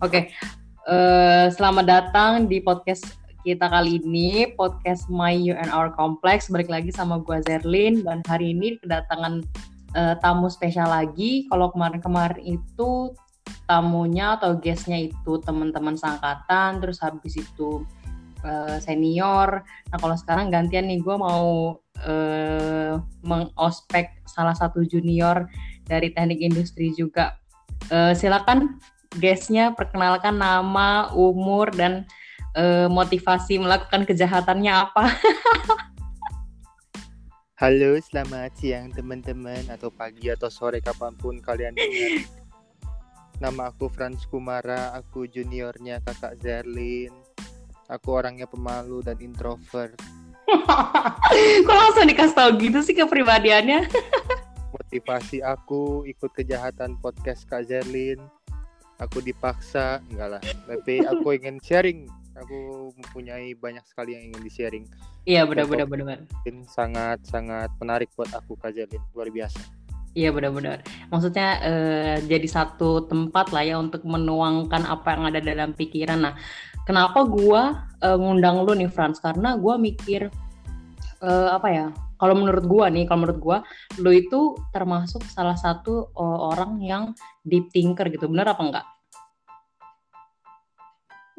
Oke, 0.00 0.32
uh, 0.88 1.52
selamat 1.52 1.84
datang 1.84 2.48
di 2.48 2.64
podcast 2.64 3.20
kita 3.44 3.68
kali 3.68 4.00
ini, 4.00 4.48
podcast 4.56 5.12
My 5.12 5.36
You 5.36 5.52
and 5.52 5.68
Our 5.68 5.92
Complex. 5.92 6.48
Balik 6.48 6.72
lagi 6.72 6.88
sama 6.88 7.20
gue 7.20 7.36
Zerlin, 7.44 8.00
dan 8.00 8.24
hari 8.24 8.56
ini 8.56 8.80
kedatangan 8.80 9.44
uh, 9.92 10.16
tamu 10.24 10.48
spesial 10.48 10.88
lagi. 10.88 11.44
Kalau 11.52 11.68
kemarin-kemarin 11.68 12.40
itu 12.40 13.12
tamunya 13.68 14.40
atau 14.40 14.56
guestnya 14.56 14.96
itu 14.96 15.36
teman-teman 15.44 16.00
sangkatan, 16.00 16.80
terus 16.80 16.96
habis 17.04 17.36
itu 17.36 17.84
uh, 18.40 18.80
senior. 18.80 19.60
Nah 19.92 19.98
kalau 20.00 20.16
sekarang 20.16 20.48
gantian 20.48 20.88
nih, 20.88 21.04
gue 21.04 21.16
mau 21.20 21.76
uh, 22.08 22.92
mengospek 23.20 24.16
salah 24.24 24.56
satu 24.56 24.80
junior 24.80 25.44
dari 25.84 26.08
teknik 26.16 26.40
industri 26.40 26.88
juga. 26.96 27.36
Uh, 27.92 28.16
silakan 28.16 28.80
guestnya 29.18 29.74
perkenalkan 29.74 30.38
nama, 30.38 31.10
umur 31.10 31.74
dan 31.74 32.06
uh, 32.54 32.86
motivasi 32.86 33.58
melakukan 33.58 34.06
kejahatannya 34.06 34.70
apa. 34.70 35.10
Halo, 37.60 37.98
selamat 38.00 38.56
siang 38.56 38.88
teman-teman 38.94 39.66
atau 39.68 39.92
pagi 39.92 40.32
atau 40.32 40.48
sore 40.48 40.80
kapan 40.80 41.12
pun 41.18 41.42
kalian 41.42 41.74
dengar. 41.76 42.24
Nama 43.40 43.68
aku 43.68 43.90
Franz 43.92 44.24
Kumara, 44.30 44.96
aku 44.96 45.28
juniornya 45.28 46.00
kakak 46.00 46.40
Zerlin. 46.40 47.12
Aku 47.90 48.14
orangnya 48.14 48.46
pemalu 48.46 49.02
dan 49.02 49.18
introvert. 49.18 49.98
Kok 51.66 51.76
langsung 51.76 52.06
dikasih 52.06 52.36
tahu 52.36 52.50
gitu 52.62 52.78
sih 52.80 52.94
kepribadiannya? 52.96 53.90
Motivasi 54.76 55.42
aku 55.42 56.06
ikut 56.06 56.30
kejahatan 56.32 56.96
podcast 57.02 57.44
Kak 57.44 57.68
Zerlin 57.68 58.22
aku 59.00 59.24
dipaksa 59.24 60.04
enggak 60.12 60.38
lah. 60.38 60.42
Tapi 60.68 61.02
aku 61.08 61.34
ingin 61.34 61.56
sharing. 61.64 62.06
Aku 62.38 62.92
mempunyai 62.96 63.52
banyak 63.58 63.84
sekali 63.84 64.16
yang 64.16 64.32
ingin 64.32 64.40
di 64.40 64.52
sharing 64.52 64.86
iya 65.28 65.44
benar-benar 65.44 65.86
benar 65.88 66.18
sangat 66.68 67.20
sangat 67.28 67.68
menarik 67.80 68.08
buat 68.16 68.30
aku 68.32 68.56
Kak 68.56 68.72
Jalin. 68.72 69.02
Luar 69.12 69.28
biasa. 69.28 69.60
Iya 70.10 70.34
benar-benar 70.34 70.82
maksudnya 71.06 71.48
eh, 71.62 72.16
jadi 72.26 72.48
satu 72.50 73.06
tempat 73.06 73.54
lah 73.54 73.62
ya 73.62 73.78
untuk 73.78 74.02
menuangkan 74.02 74.82
apa 74.82 75.14
yang 75.14 75.24
ada 75.30 75.38
dalam 75.38 75.70
pikiran. 75.76 76.18
Nah 76.18 76.34
kenapa 76.82 77.22
gua 77.22 77.86
eh, 78.02 78.16
ngundang 78.18 78.66
lu 78.66 78.74
nih 78.74 78.90
Franz 78.90 79.22
karena 79.22 79.54
gua 79.54 79.78
mikir 79.78 80.26
eh, 81.22 81.48
apa 81.54 81.68
ya 81.70 81.86
kalau 82.20 82.36
menurut 82.36 82.64
gua 82.68 82.92
nih, 82.92 83.08
kalau 83.08 83.24
menurut 83.24 83.40
gua, 83.40 83.58
lu 83.96 84.12
itu 84.12 84.52
termasuk 84.76 85.24
salah 85.24 85.56
satu 85.56 86.12
uh, 86.12 86.52
orang 86.52 86.76
yang 86.84 87.16
deep 87.48 87.72
thinker 87.72 88.12
gitu. 88.12 88.28
Bener 88.28 88.44
apa 88.44 88.60
enggak? 88.60 88.86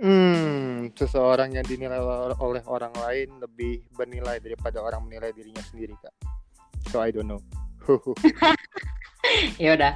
Hmm, 0.02 0.90
seseorang 0.98 1.54
yang 1.54 1.62
dinilai 1.62 2.02
oleh 2.42 2.66
orang 2.66 2.90
lain 2.98 3.38
lebih 3.38 3.86
bernilai 3.94 4.42
daripada 4.42 4.82
orang 4.82 5.06
menilai 5.06 5.30
dirinya 5.30 5.62
sendiri, 5.62 5.94
Kak. 6.02 6.10
So 6.90 6.98
I 6.98 7.14
don't 7.14 7.30
know. 7.30 7.38
ya 9.62 9.78
udah. 9.78 9.94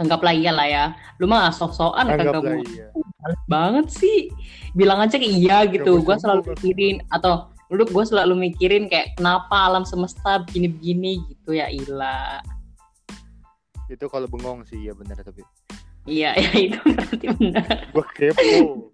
Anggaplah 0.00 0.32
iya 0.32 0.56
lah 0.56 0.64
ya. 0.64 0.84
Lu 1.20 1.28
mah 1.28 1.52
sok-sokan 1.52 2.08
kagak 2.08 2.40
iya. 2.64 2.88
banget 3.44 3.92
sih. 3.92 4.32
Bilang 4.72 5.04
aja 5.04 5.20
kayak 5.20 5.34
iya 5.36 5.68
gitu. 5.68 6.00
Gua 6.00 6.16
selalu 6.16 6.56
pikirin 6.56 7.04
atau 7.12 7.52
lu 7.68 7.84
gue 7.84 8.04
selalu 8.04 8.48
mikirin 8.48 8.88
kayak 8.88 9.12
kenapa 9.20 9.68
alam 9.68 9.84
semesta 9.84 10.40
begini-begini 10.48 11.20
gitu 11.28 11.52
ya 11.52 11.68
Ila 11.68 12.40
itu 13.88 14.04
kalau 14.08 14.28
bengong 14.28 14.64
sih 14.68 14.88
ya 14.88 14.92
benar 14.96 15.20
tapi 15.20 15.44
iya 16.08 16.32
ya 16.40 16.50
itu 16.56 16.80
berarti 16.80 17.26
benar 17.36 17.92
gue 17.92 18.06
kepo 18.16 18.88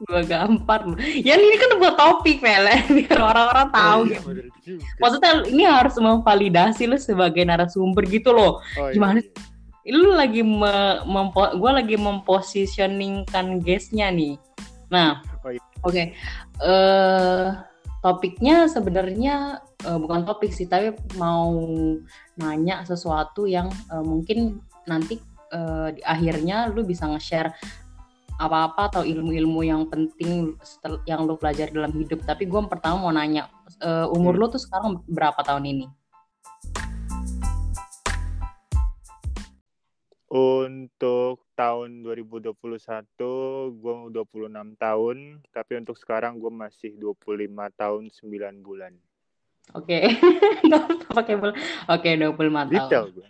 gue 0.00 0.20
gampar 0.24 0.96
ya 0.96 1.36
ini 1.36 1.56
kan 1.60 1.70
buat 1.76 1.94
topik 1.98 2.40
Mele 2.40 2.80
biar 2.96 3.18
orang-orang 3.20 3.68
tahu 3.68 4.00
oh, 4.00 4.08
iya, 4.08 4.18
gitu. 4.64 4.80
maksudnya 4.96 5.32
ini 5.44 5.64
harus 5.68 5.94
memvalidasi 6.00 6.88
lu 6.88 6.96
sebagai 6.96 7.44
narasumber 7.44 8.08
gitu 8.08 8.32
loh 8.32 8.64
oh, 8.80 8.88
iya, 8.88 8.96
gimana 8.96 9.20
iya. 9.20 9.92
lu 9.92 10.16
lagi 10.16 10.40
me, 10.40 11.04
mempo, 11.04 11.52
gue 11.52 11.70
lagi 11.74 11.96
mempositioningkan 12.00 13.60
guestnya 13.60 14.08
nih 14.08 14.40
nah 14.88 15.20
oh, 15.44 15.52
iya. 15.52 15.60
oke 15.84 15.92
okay. 15.92 16.06
uh, 16.64 16.72
eh, 16.72 17.46
topiknya 18.00 18.68
sebenarnya 18.68 19.60
uh, 19.84 19.98
bukan 20.00 20.24
topik 20.24 20.52
sih 20.52 20.64
tapi 20.64 20.96
mau 21.20 21.52
nanya 22.40 22.84
sesuatu 22.88 23.44
yang 23.44 23.68
uh, 23.92 24.00
mungkin 24.00 24.64
nanti 24.88 25.20
uh, 25.52 25.92
di 25.92 26.00
akhirnya 26.04 26.72
lu 26.72 26.82
bisa 26.84 27.04
nge-share 27.08 27.52
apa-apa 28.40 28.88
atau 28.88 29.02
ilmu-ilmu 29.04 29.60
yang 29.60 29.84
penting 29.84 30.56
yang 31.04 31.28
lu 31.28 31.36
pelajari 31.36 31.76
dalam 31.76 31.92
hidup 31.92 32.24
tapi 32.24 32.48
gue 32.48 32.60
pertama 32.64 33.04
mau 33.04 33.12
nanya 33.12 33.52
uh, 33.84 34.08
umur 34.16 34.32
hmm. 34.32 34.40
lu 34.40 34.46
tuh 34.48 34.62
sekarang 34.64 35.04
berapa 35.04 35.36
tahun 35.44 35.68
ini 35.68 35.86
Untuk 40.30 41.42
tahun 41.58 42.06
2021 42.06 42.54
gue 43.82 43.94
26 44.14 44.78
tahun, 44.78 45.16
tapi 45.50 45.72
untuk 45.82 45.98
sekarang 45.98 46.38
gue 46.38 46.54
masih 46.54 46.94
25 46.94 47.50
tahun 47.74 48.02
9 48.14 48.62
bulan. 48.62 48.94
Oke. 49.74 50.06
Pakai 51.18 51.34
bulan. 51.34 51.58
Oke, 51.90 52.14
25 52.14 52.30
tahun. 52.38 52.70
Detail 52.70 53.04
gue. 53.10 53.26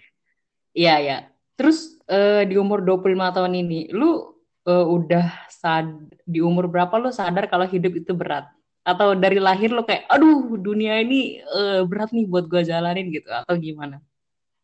Iya, 0.77 0.95
ya. 1.01 1.19
Terus 1.57 1.97
uh, 2.05 2.45
di 2.45 2.61
umur 2.61 2.85
25 2.85 3.37
tahun 3.37 3.53
ini, 3.57 3.93
lu 3.97 4.37
uh, 4.69 4.87
udah 4.89 5.49
sad 5.49 5.89
di 6.25 6.45
umur 6.45 6.69
berapa 6.69 6.93
lu 7.01 7.09
sadar 7.13 7.49
kalau 7.49 7.65
hidup 7.65 7.97
itu 7.97 8.13
berat? 8.13 8.49
Atau 8.85 9.17
dari 9.17 9.41
lahir 9.41 9.73
lu 9.73 9.85
kayak, 9.85 10.09
aduh 10.09 10.57
dunia 10.57 11.01
ini 11.01 11.41
uh, 11.45 11.85
berat 11.85 12.13
nih 12.13 12.29
buat 12.29 12.49
gue 12.49 12.65
jalanin 12.65 13.09
gitu, 13.09 13.29
atau 13.29 13.57
gimana? 13.57 14.01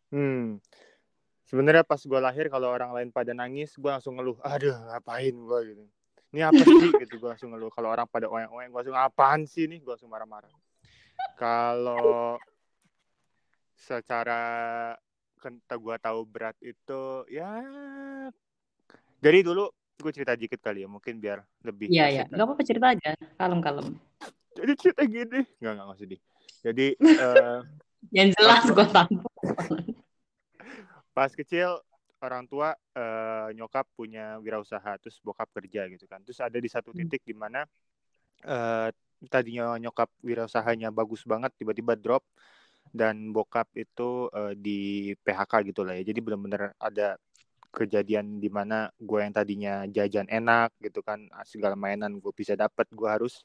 Hmm, 0.08 0.62
sebenarnya 1.46 1.86
pas 1.86 1.98
gue 2.02 2.20
lahir 2.20 2.46
kalau 2.50 2.68
orang 2.68 2.90
lain 2.92 3.08
pada 3.14 3.32
nangis 3.32 3.74
gue 3.78 3.90
langsung 3.90 4.18
ngeluh 4.18 4.38
aduh 4.42 4.74
ngapain 4.92 5.34
gue 5.34 5.60
gitu. 5.72 5.84
Ini 6.34 6.42
apa 6.52 6.58
sih? 6.58 6.90
gitu 7.06 7.14
gue 7.22 7.28
langsung 7.32 7.54
ngeluh. 7.54 7.70
Kalau 7.72 7.88
orang 7.88 8.06
pada 8.10 8.26
oeng 8.28 8.50
oeng 8.50 8.68
gue 8.70 8.80
langsung 8.82 8.98
apaan 8.98 9.46
sih 9.46 9.70
nih 9.70 9.80
gue 9.80 9.92
langsung 9.94 10.10
marah 10.10 10.28
marah 10.28 10.50
kalau 11.36 12.40
secara 13.76 14.42
kenta 15.36 15.76
gue 15.76 15.96
tahu 16.00 16.20
berat 16.24 16.56
itu 16.64 17.28
ya 17.28 17.60
dari 19.20 19.44
dulu 19.44 19.68
gue 19.96 20.12
cerita 20.12 20.32
dikit 20.36 20.60
kali 20.60 20.84
ya 20.84 20.88
mungkin 20.88 21.20
biar 21.20 21.40
lebih 21.64 21.88
iya 21.92 22.08
iya. 22.08 22.24
nggak 22.28 22.44
apa-apa 22.44 22.62
cerita 22.64 22.86
aja. 22.92 23.10
Kalem 23.36 23.60
kalem 23.64 23.86
jadi 24.56 24.72
cerita 24.80 25.02
gini. 25.04 25.40
Nggak 25.60 25.72
nggak 25.76 25.86
nggak 25.86 25.98
sedih. 26.00 26.20
Jadi 26.64 26.86
uh, 27.20 27.60
yang 28.16 28.28
jelas 28.32 28.64
gue 28.64 28.86
tahu 28.88 29.16
pas 31.16 31.32
kecil 31.32 31.80
orang 32.20 32.44
tua 32.44 32.76
uh, 32.76 33.48
nyokap 33.56 33.88
punya 33.96 34.36
wirausaha 34.44 35.00
terus 35.00 35.16
bokap 35.24 35.48
kerja 35.56 35.88
gitu 35.88 36.04
kan. 36.04 36.20
Terus 36.20 36.44
ada 36.44 36.60
di 36.60 36.68
satu 36.68 36.92
hmm. 36.92 36.98
titik 37.00 37.24
di 37.24 37.32
mana 37.32 37.64
uh, 38.44 38.92
tadinya 39.32 39.80
nyokap 39.80 40.12
wirausahanya 40.20 40.92
bagus 40.92 41.24
banget 41.24 41.56
tiba-tiba 41.56 41.96
drop 41.96 42.20
dan 42.92 43.32
bokap 43.32 43.72
itu 43.72 44.28
uh, 44.28 44.52
di 44.52 45.12
PHK 45.24 45.72
gitu 45.72 45.88
lah 45.88 45.96
ya. 45.96 46.04
Jadi 46.04 46.20
benar-benar 46.20 46.76
ada 46.76 47.16
kejadian 47.72 48.36
di 48.40 48.52
mana 48.52 48.88
gue 49.00 49.20
yang 49.20 49.32
tadinya 49.32 49.84
jajan 49.88 50.28
enak 50.28 50.76
gitu 50.80 51.00
kan 51.00 51.28
segala 51.44 51.76
mainan 51.76 52.20
gue 52.20 52.32
bisa 52.32 52.56
dapat 52.56 52.88
gue 52.92 53.08
harus 53.08 53.44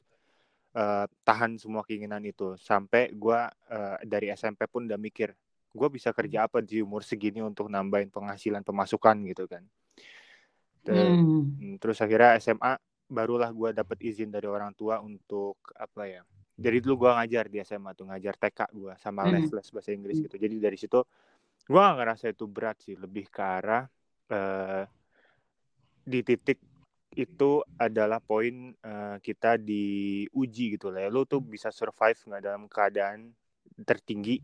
uh, 0.76 1.08
tahan 1.24 1.56
semua 1.56 1.84
keinginan 1.88 2.20
itu. 2.24 2.52
Sampai 2.60 3.12
gue 3.16 3.40
uh, 3.48 3.96
dari 4.04 4.28
SMP 4.32 4.68
pun 4.68 4.84
udah 4.84 5.00
mikir 5.00 5.32
gue 5.72 5.88
bisa 5.88 6.12
kerja 6.12 6.46
apa 6.46 6.60
di 6.60 6.84
umur 6.84 7.00
segini 7.02 7.40
untuk 7.40 7.72
nambahin 7.72 8.12
penghasilan 8.12 8.60
pemasukan 8.60 9.16
gitu 9.28 9.44
kan 9.48 9.64
Dan, 10.82 10.96
hmm. 11.22 11.42
hmm. 11.58 11.74
terus 11.78 11.98
akhirnya 12.02 12.36
SMA 12.42 12.74
barulah 13.12 13.50
gue 13.52 13.70
dapet 13.76 13.98
izin 14.02 14.32
dari 14.32 14.48
orang 14.48 14.72
tua 14.76 15.00
untuk 15.00 15.60
apa 15.76 16.08
ya 16.08 16.22
jadi 16.56 16.84
dulu 16.84 17.06
gue 17.06 17.10
ngajar 17.12 17.44
di 17.48 17.58
SMA 17.64 17.92
tuh 17.96 18.08
ngajar 18.08 18.34
TK 18.36 18.60
gue 18.72 18.94
sama 19.00 19.28
les 19.28 19.48
les 19.48 19.68
bahasa 19.72 19.90
Inggris 19.92 20.18
gitu 20.20 20.36
jadi 20.36 20.54
dari 20.58 20.76
situ 20.76 21.00
gue 21.62 21.80
gak 21.80 21.96
ngerasa 21.96 22.24
itu 22.32 22.44
berat 22.50 22.76
sih 22.82 22.98
lebih 22.98 23.30
ke 23.30 23.42
arah 23.42 23.86
uh, 24.32 24.84
di 26.02 26.20
titik 26.26 26.58
itu 27.12 27.60
adalah 27.76 28.18
poin 28.24 28.72
uh, 28.72 29.20
kita 29.20 29.60
diuji 29.60 30.80
gitu 30.80 30.88
lah 30.88 31.06
ya. 31.06 31.10
Lo 31.12 31.28
tuh 31.28 31.44
bisa 31.44 31.68
survive 31.68 32.16
nggak 32.16 32.42
dalam 32.42 32.64
keadaan 32.72 33.36
tertinggi 33.84 34.40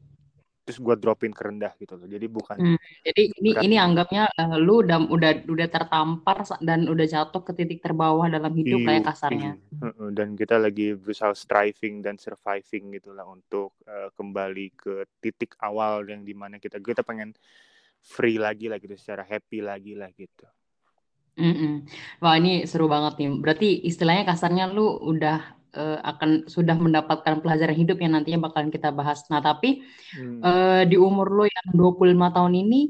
terus 0.68 0.84
gue 0.84 0.94
dropin 1.00 1.32
ke 1.32 1.48
rendah 1.48 1.72
gitu 1.80 1.96
loh 1.96 2.04
jadi 2.04 2.28
bukan 2.28 2.56
hmm, 2.60 2.78
jadi 3.08 3.22
ini 3.40 3.50
bukan, 3.56 3.64
ini 3.64 3.76
anggapnya 3.80 4.28
uh, 4.36 4.60
lu 4.60 4.84
udah 4.84 5.08
udah 5.08 5.48
udah 5.48 5.68
tertampar 5.72 6.44
dan 6.60 6.84
udah 6.84 7.08
jatuh 7.08 7.40
ke 7.40 7.56
titik 7.56 7.80
terbawah 7.80 8.28
dalam 8.28 8.52
hidup 8.52 8.84
kayak 8.84 9.00
iya, 9.00 9.08
kasarnya 9.08 9.52
iya. 9.56 9.90
dan 10.12 10.36
kita 10.36 10.60
lagi 10.60 10.92
berusaha 10.92 11.32
striving 11.32 12.04
dan 12.04 12.20
surviving 12.20 13.00
gitulah 13.00 13.24
untuk 13.24 13.80
uh, 13.88 14.12
kembali 14.12 14.76
ke 14.76 15.08
titik 15.24 15.56
awal 15.64 16.04
yang 16.04 16.20
di 16.20 16.36
mana 16.36 16.60
kita 16.60 16.76
kita 16.84 17.00
pengen 17.00 17.32
free 18.04 18.36
lagi 18.36 18.68
lah 18.68 18.76
gitu 18.76 18.92
secara 19.00 19.24
happy 19.24 19.64
lagi 19.64 19.96
lah 19.96 20.12
gitu 20.12 20.44
Mm 21.38 21.54
-mm. 21.54 21.74
Wah 22.18 22.34
ini 22.34 22.66
seru 22.66 22.90
banget 22.90 23.14
nih. 23.22 23.30
Berarti 23.38 23.86
istilahnya 23.86 24.26
kasarnya 24.26 24.74
lu 24.74 24.90
udah 24.90 25.57
uh, 25.78 26.02
akan 26.02 26.50
sudah 26.50 26.74
mendapatkan 26.74 27.38
pelajaran 27.38 27.78
hidup 27.78 28.02
yang 28.02 28.18
nantinya 28.18 28.50
bakalan 28.50 28.74
kita 28.74 28.90
bahas. 28.90 29.22
Nah 29.30 29.38
tapi 29.38 29.86
hmm. 30.18 30.42
uh, 30.42 30.82
di 30.82 30.98
umur 30.98 31.30
lu 31.30 31.44
yang 31.46 31.68
25 31.78 32.18
tahun 32.34 32.54
ini, 32.58 32.80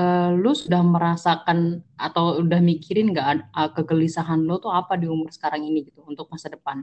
uh, 0.00 0.32
lu 0.32 0.56
sudah 0.56 0.80
merasakan 0.80 1.84
atau 2.00 2.40
udah 2.40 2.64
mikirin 2.64 3.12
nggak 3.12 3.52
uh, 3.52 3.70
kegelisahan 3.76 4.40
lu 4.40 4.56
tuh 4.56 4.72
apa 4.72 4.96
di 4.96 5.04
umur 5.04 5.28
sekarang 5.28 5.68
ini 5.68 5.92
gitu 5.92 6.00
untuk 6.08 6.32
masa 6.32 6.48
depan? 6.48 6.80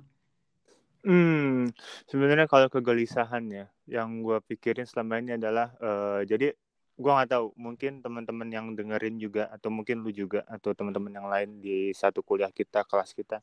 Hmm, 1.08 1.72
sebenarnya 2.06 2.52
kalau 2.52 2.68
kegelisahannya 2.68 3.72
yang 3.88 4.22
gue 4.22 4.38
pikirin 4.44 4.84
selama 4.84 5.24
ini 5.24 5.40
adalah 5.40 5.72
uh, 5.80 6.20
jadi 6.28 6.52
gue 6.98 7.12
nggak 7.14 7.30
tahu 7.30 7.54
mungkin 7.54 8.02
teman-teman 8.02 8.50
yang 8.50 8.74
dengerin 8.74 9.22
juga 9.22 9.48
atau 9.54 9.70
mungkin 9.70 10.02
lu 10.02 10.10
juga 10.10 10.42
atau 10.50 10.74
teman-teman 10.74 11.14
yang 11.14 11.28
lain 11.30 11.62
di 11.62 11.94
satu 11.94 12.26
kuliah 12.26 12.50
kita 12.50 12.82
kelas 12.90 13.14
kita 13.14 13.38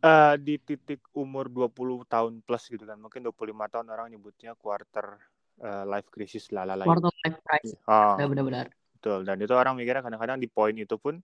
uh, 0.00 0.34
di 0.36 0.56
titik 0.60 1.00
umur 1.16 1.48
20 1.48 2.04
tahun 2.08 2.32
plus 2.44 2.68
gitu 2.68 2.84
kan. 2.84 2.96
Mungkin 3.00 3.24
25 3.24 3.72
tahun 3.72 3.86
orang 3.88 4.06
nyebutnya 4.12 4.56
quarter 4.56 5.20
uh, 5.60 5.84
life 5.86 6.08
crisis 6.08 6.48
lah 6.52 6.64
lah 6.64 6.84
quarter 6.84 7.12
life 7.24 7.38
crisis. 7.44 7.78
Oh, 7.86 8.16
benar-benar. 8.16 8.72
Betul. 8.96 9.24
Dan 9.24 9.40
itu 9.40 9.52
orang 9.56 9.76
mikirnya 9.76 10.04
kadang-kadang 10.04 10.38
di 10.40 10.48
poin 10.48 10.74
itu 10.76 10.96
pun 10.96 11.20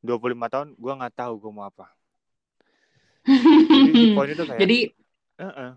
25 0.00 0.52
tahun 0.52 0.68
gue 0.76 0.92
nggak 0.96 1.14
tahu 1.16 1.32
gue 1.36 1.50
mau 1.52 1.68
apa. 1.68 1.92
Jadi 3.28 3.90
di 3.92 4.06
poin 4.16 4.28
itu 4.32 4.44
kayak 4.48 4.60
jadi 4.60 4.78
uh 5.40 5.48
-uh 5.48 5.72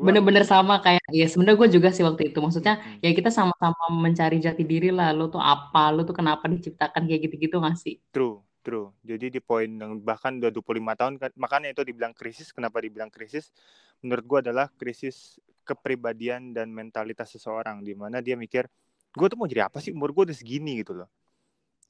bener-bener 0.00 0.48
sama 0.48 0.80
kayak 0.80 1.04
ya 1.12 1.28
sebenarnya 1.28 1.60
gue 1.60 1.68
juga 1.76 1.88
sih 1.92 2.00
waktu 2.00 2.32
itu. 2.32 2.38
Maksudnya 2.40 2.80
hmm. 2.80 3.04
ya 3.04 3.10
kita 3.12 3.28
sama-sama 3.28 3.92
mencari 3.92 4.40
jati 4.40 4.64
diri 4.64 4.88
lah. 4.88 5.12
Lo 5.12 5.28
tuh 5.28 5.42
apa? 5.42 5.92
Lo 5.92 6.08
tuh 6.08 6.16
kenapa 6.16 6.48
diciptakan 6.48 7.04
kayak 7.04 7.20
gitu-gitu 7.28 7.60
gak 7.60 7.76
sih? 7.76 8.00
True 8.08 8.40
true. 8.60 8.92
Jadi 9.02 9.32
di 9.32 9.40
poin 9.42 9.66
yang 9.66 9.98
bahkan 10.00 10.36
udah 10.38 10.52
25 10.52 11.00
tahun 11.00 11.14
kan 11.18 11.30
makanya 11.36 11.68
itu 11.72 11.82
dibilang 11.84 12.12
krisis 12.14 12.52
kenapa 12.54 12.80
dibilang 12.80 13.08
krisis? 13.08 13.50
Menurut 14.04 14.24
gue 14.24 14.38
adalah 14.48 14.70
krisis 14.76 15.40
kepribadian 15.64 16.56
dan 16.56 16.72
mentalitas 16.72 17.32
seseorang 17.32 17.84
di 17.84 17.92
mana 17.92 18.24
dia 18.24 18.34
mikir 18.34 18.66
gue 19.10 19.26
tuh 19.26 19.38
mau 19.40 19.48
jadi 19.50 19.66
apa 19.66 19.82
sih? 19.82 19.90
Umur 19.90 20.14
gue 20.14 20.30
udah 20.30 20.36
segini 20.36 20.80
gitu 20.80 20.94
loh. 20.94 21.08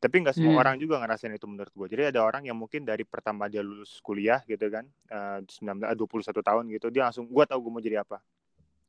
Tapi 0.00 0.16
nggak 0.24 0.32
semua 0.32 0.56
hmm. 0.56 0.62
orang 0.64 0.74
juga 0.80 0.96
ngerasain 0.96 1.36
itu 1.36 1.44
menurut 1.44 1.72
gue 1.76 1.86
jadi 1.92 2.08
ada 2.08 2.24
orang 2.24 2.48
yang 2.48 2.56
mungkin 2.56 2.88
dari 2.88 3.04
pertama 3.04 3.52
dia 3.52 3.60
lulus 3.60 4.00
kuliah 4.00 4.40
gitu 4.48 4.72
kan 4.72 4.88
uh, 5.12 5.44
19 5.44 5.84
21 5.84 6.40
tahun 6.40 6.64
gitu 6.72 6.88
dia 6.88 7.04
langsung 7.04 7.28
gue 7.28 7.44
tahu 7.44 7.68
gue 7.68 7.72
mau 7.76 7.84
jadi 7.84 8.00
apa 8.00 8.16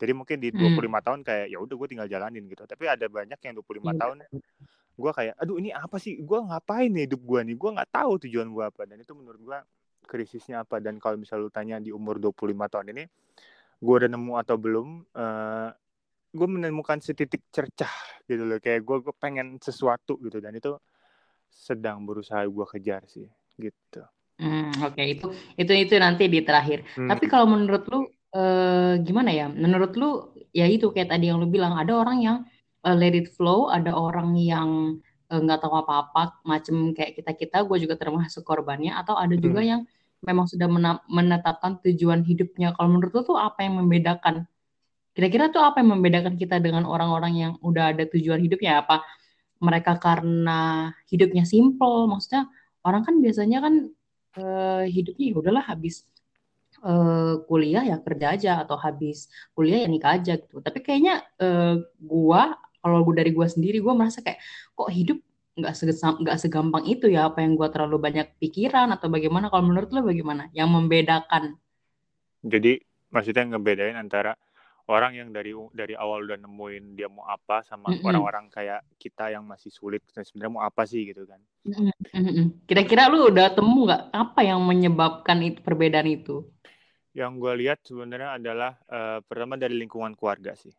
jadi 0.02 0.18
mungkin 0.18 0.42
di 0.42 0.50
25 0.50 0.82
hmm. 0.82 0.94
tahun 1.06 1.20
kayak 1.22 1.46
ya 1.54 1.58
udah 1.62 1.76
gue 1.78 1.88
tinggal 1.94 2.10
jalanin 2.10 2.44
gitu 2.50 2.66
tapi 2.66 2.90
ada 2.90 3.06
banyak 3.06 3.38
yang 3.38 3.54
25 3.54 3.62
hmm. 3.62 4.00
tahun 4.02 4.18
gue 4.98 5.12
kayak 5.14 5.34
aduh 5.38 5.56
ini 5.62 5.70
apa 5.70 6.02
sih 6.02 6.18
gue 6.18 6.40
ngapain 6.42 6.90
nih 6.90 7.06
hidup 7.06 7.22
gue 7.22 7.40
nih 7.54 7.56
gue 7.56 7.70
nggak 7.78 7.90
tahu 7.94 8.12
tujuan 8.26 8.50
gue 8.50 8.64
apa 8.66 8.82
dan 8.90 8.98
itu 8.98 9.14
menurut 9.14 9.42
gue 9.42 9.60
krisisnya 10.10 10.66
apa 10.66 10.82
dan 10.82 10.98
kalau 10.98 11.22
misalnya 11.22 11.46
lu 11.46 11.54
tanya 11.54 11.78
di 11.78 11.94
umur 11.94 12.18
25 12.18 12.34
tahun 12.74 12.86
ini 12.98 13.04
gue 13.82 13.94
udah 13.98 14.10
nemu 14.10 14.34
atau 14.42 14.56
belum 14.58 14.88
uh, 15.14 15.70
gue 16.32 16.48
menemukan 16.48 16.98
setitik 17.04 17.44
cercah 17.52 17.92
gitu 18.24 18.48
loh 18.48 18.60
kayak 18.64 18.88
gue, 18.88 18.98
gue 19.04 19.16
pengen 19.20 19.60
sesuatu 19.60 20.16
gitu 20.24 20.40
dan 20.40 20.56
itu 20.56 20.80
sedang 21.52 22.08
berusaha 22.08 22.48
gue 22.48 22.66
kejar 22.78 23.04
sih 23.12 23.28
gitu. 23.60 24.02
Hmm, 24.40 24.72
Oke 24.82 24.96
okay. 24.98 25.06
itu 25.20 25.28
itu 25.60 25.72
itu 25.76 25.94
nanti 26.00 26.32
di 26.32 26.40
terakhir. 26.42 26.88
Hmm. 26.96 27.12
Tapi 27.12 27.26
kalau 27.28 27.52
menurut 27.52 27.84
lu 27.92 28.08
eh, 28.36 28.94
gimana 29.04 29.32
ya? 29.32 29.48
Menurut 29.52 29.92
lu 30.00 30.10
ya 30.52 30.68
itu 30.68 30.92
kayak 30.92 31.16
tadi 31.16 31.32
yang 31.32 31.40
lu 31.40 31.48
bilang 31.48 31.76
ada 31.80 31.96
orang 31.96 32.18
yang 32.24 32.38
uh, 32.84 32.96
let 32.96 33.16
it 33.16 33.32
flow, 33.36 33.70
ada 33.72 33.92
orang 33.96 34.36
yang 34.40 35.00
eh, 35.32 35.40
nggak 35.40 35.60
uh, 35.60 35.62
tahu 35.64 35.74
apa-apa, 35.82 36.42
macem 36.48 36.96
kayak 36.96 37.20
kita 37.20 37.32
kita. 37.38 37.58
Gue 37.68 37.78
juga 37.84 37.96
termasuk 38.00 38.44
korbannya. 38.44 38.96
Atau 38.96 39.16
ada 39.16 39.36
hmm. 39.36 39.44
juga 39.44 39.62
yang 39.64 39.82
memang 40.22 40.46
sudah 40.46 40.70
menetapkan 41.10 41.82
tujuan 41.82 42.22
hidupnya. 42.22 42.78
Kalau 42.78 42.90
menurut 42.94 43.12
lu 43.16 43.22
tuh 43.26 43.38
apa 43.42 43.66
yang 43.66 43.82
membedakan? 43.82 44.46
Kira-kira 45.12 45.52
tuh 45.52 45.60
apa 45.66 45.84
yang 45.84 46.00
membedakan 46.00 46.40
kita 46.40 46.62
dengan 46.64 46.88
orang-orang 46.88 47.34
yang 47.36 47.52
udah 47.60 47.92
ada 47.92 48.08
tujuan 48.08 48.40
hidupnya? 48.40 48.86
Apa 48.86 49.04
mereka 49.62 49.96
karena 50.02 50.90
hidupnya 51.06 51.46
simple 51.46 52.10
maksudnya 52.10 52.50
orang 52.82 53.06
kan 53.06 53.22
biasanya 53.22 53.62
kan 53.62 53.74
uh, 54.42 54.84
hidupnya 54.90 55.26
ya 55.32 55.36
udahlah 55.38 55.64
habis 55.64 56.10
uh, 56.82 57.42
kuliah 57.46 57.86
ya 57.86 57.98
kerja 58.02 58.28
aja 58.36 58.52
atau 58.66 58.78
habis 58.78 59.30
kuliah 59.54 59.86
ya 59.86 59.88
nikah 59.88 60.18
aja 60.18 60.34
gitu. 60.38 60.60
Tapi 60.60 60.82
kayaknya 60.82 61.22
uh, 61.42 61.82
gua 62.02 62.58
kalau 62.82 63.06
gua 63.06 63.16
dari 63.22 63.32
gua 63.32 63.48
sendiri 63.48 63.80
gua 63.80 63.94
merasa 63.94 64.20
kayak 64.26 64.42
kok 64.74 64.90
hidup 64.90 65.20
nggak 65.52 65.74
nggak 66.24 66.38
segampang 66.40 66.84
itu 66.88 67.12
ya 67.12 67.30
apa 67.30 67.44
yang 67.44 67.54
gua 67.60 67.70
terlalu 67.70 68.02
banyak 68.02 68.28
pikiran 68.42 68.90
atau 68.94 69.08
bagaimana? 69.08 69.54
Kalau 69.54 69.64
menurut 69.66 69.90
lo 69.94 70.02
bagaimana? 70.06 70.50
Yang 70.52 70.70
membedakan? 70.74 71.44
Jadi 72.42 72.82
maksudnya 73.14 73.46
ngebedain 73.54 74.00
antara 74.00 74.34
orang 74.90 75.14
yang 75.14 75.30
dari 75.30 75.54
dari 75.72 75.94
awal 75.94 76.26
udah 76.26 76.42
nemuin 76.42 76.98
dia 76.98 77.08
mau 77.08 77.24
apa 77.30 77.62
sama 77.64 77.94
mm-hmm. 77.94 78.08
orang-orang 78.08 78.46
kayak 78.50 78.82
kita 78.98 79.30
yang 79.30 79.46
masih 79.46 79.70
sulit 79.70 80.02
sebenarnya 80.10 80.52
mau 80.52 80.66
apa 80.66 80.84
sih? 80.90 81.06
Gitu 81.06 81.24
kan. 81.30 81.38
Mm-hmm. 81.62 82.66
kira-kira 82.66 83.06
lu 83.06 83.30
udah 83.30 83.54
temu 83.54 83.86
nggak 83.86 84.10
apa 84.10 84.42
yang 84.42 84.66
menyebabkan 84.66 85.38
itu 85.46 85.62
perbedaan 85.62 86.10
itu 86.10 86.42
yang 87.12 87.36
gue 87.40 87.54
lihat 87.60 87.84
sebenarnya 87.84 88.40
adalah 88.40 88.80
uh, 88.88 89.20
pertama 89.24 89.60
dari 89.60 89.76
lingkungan 89.76 90.16
keluarga 90.16 90.56
sih. 90.56 90.72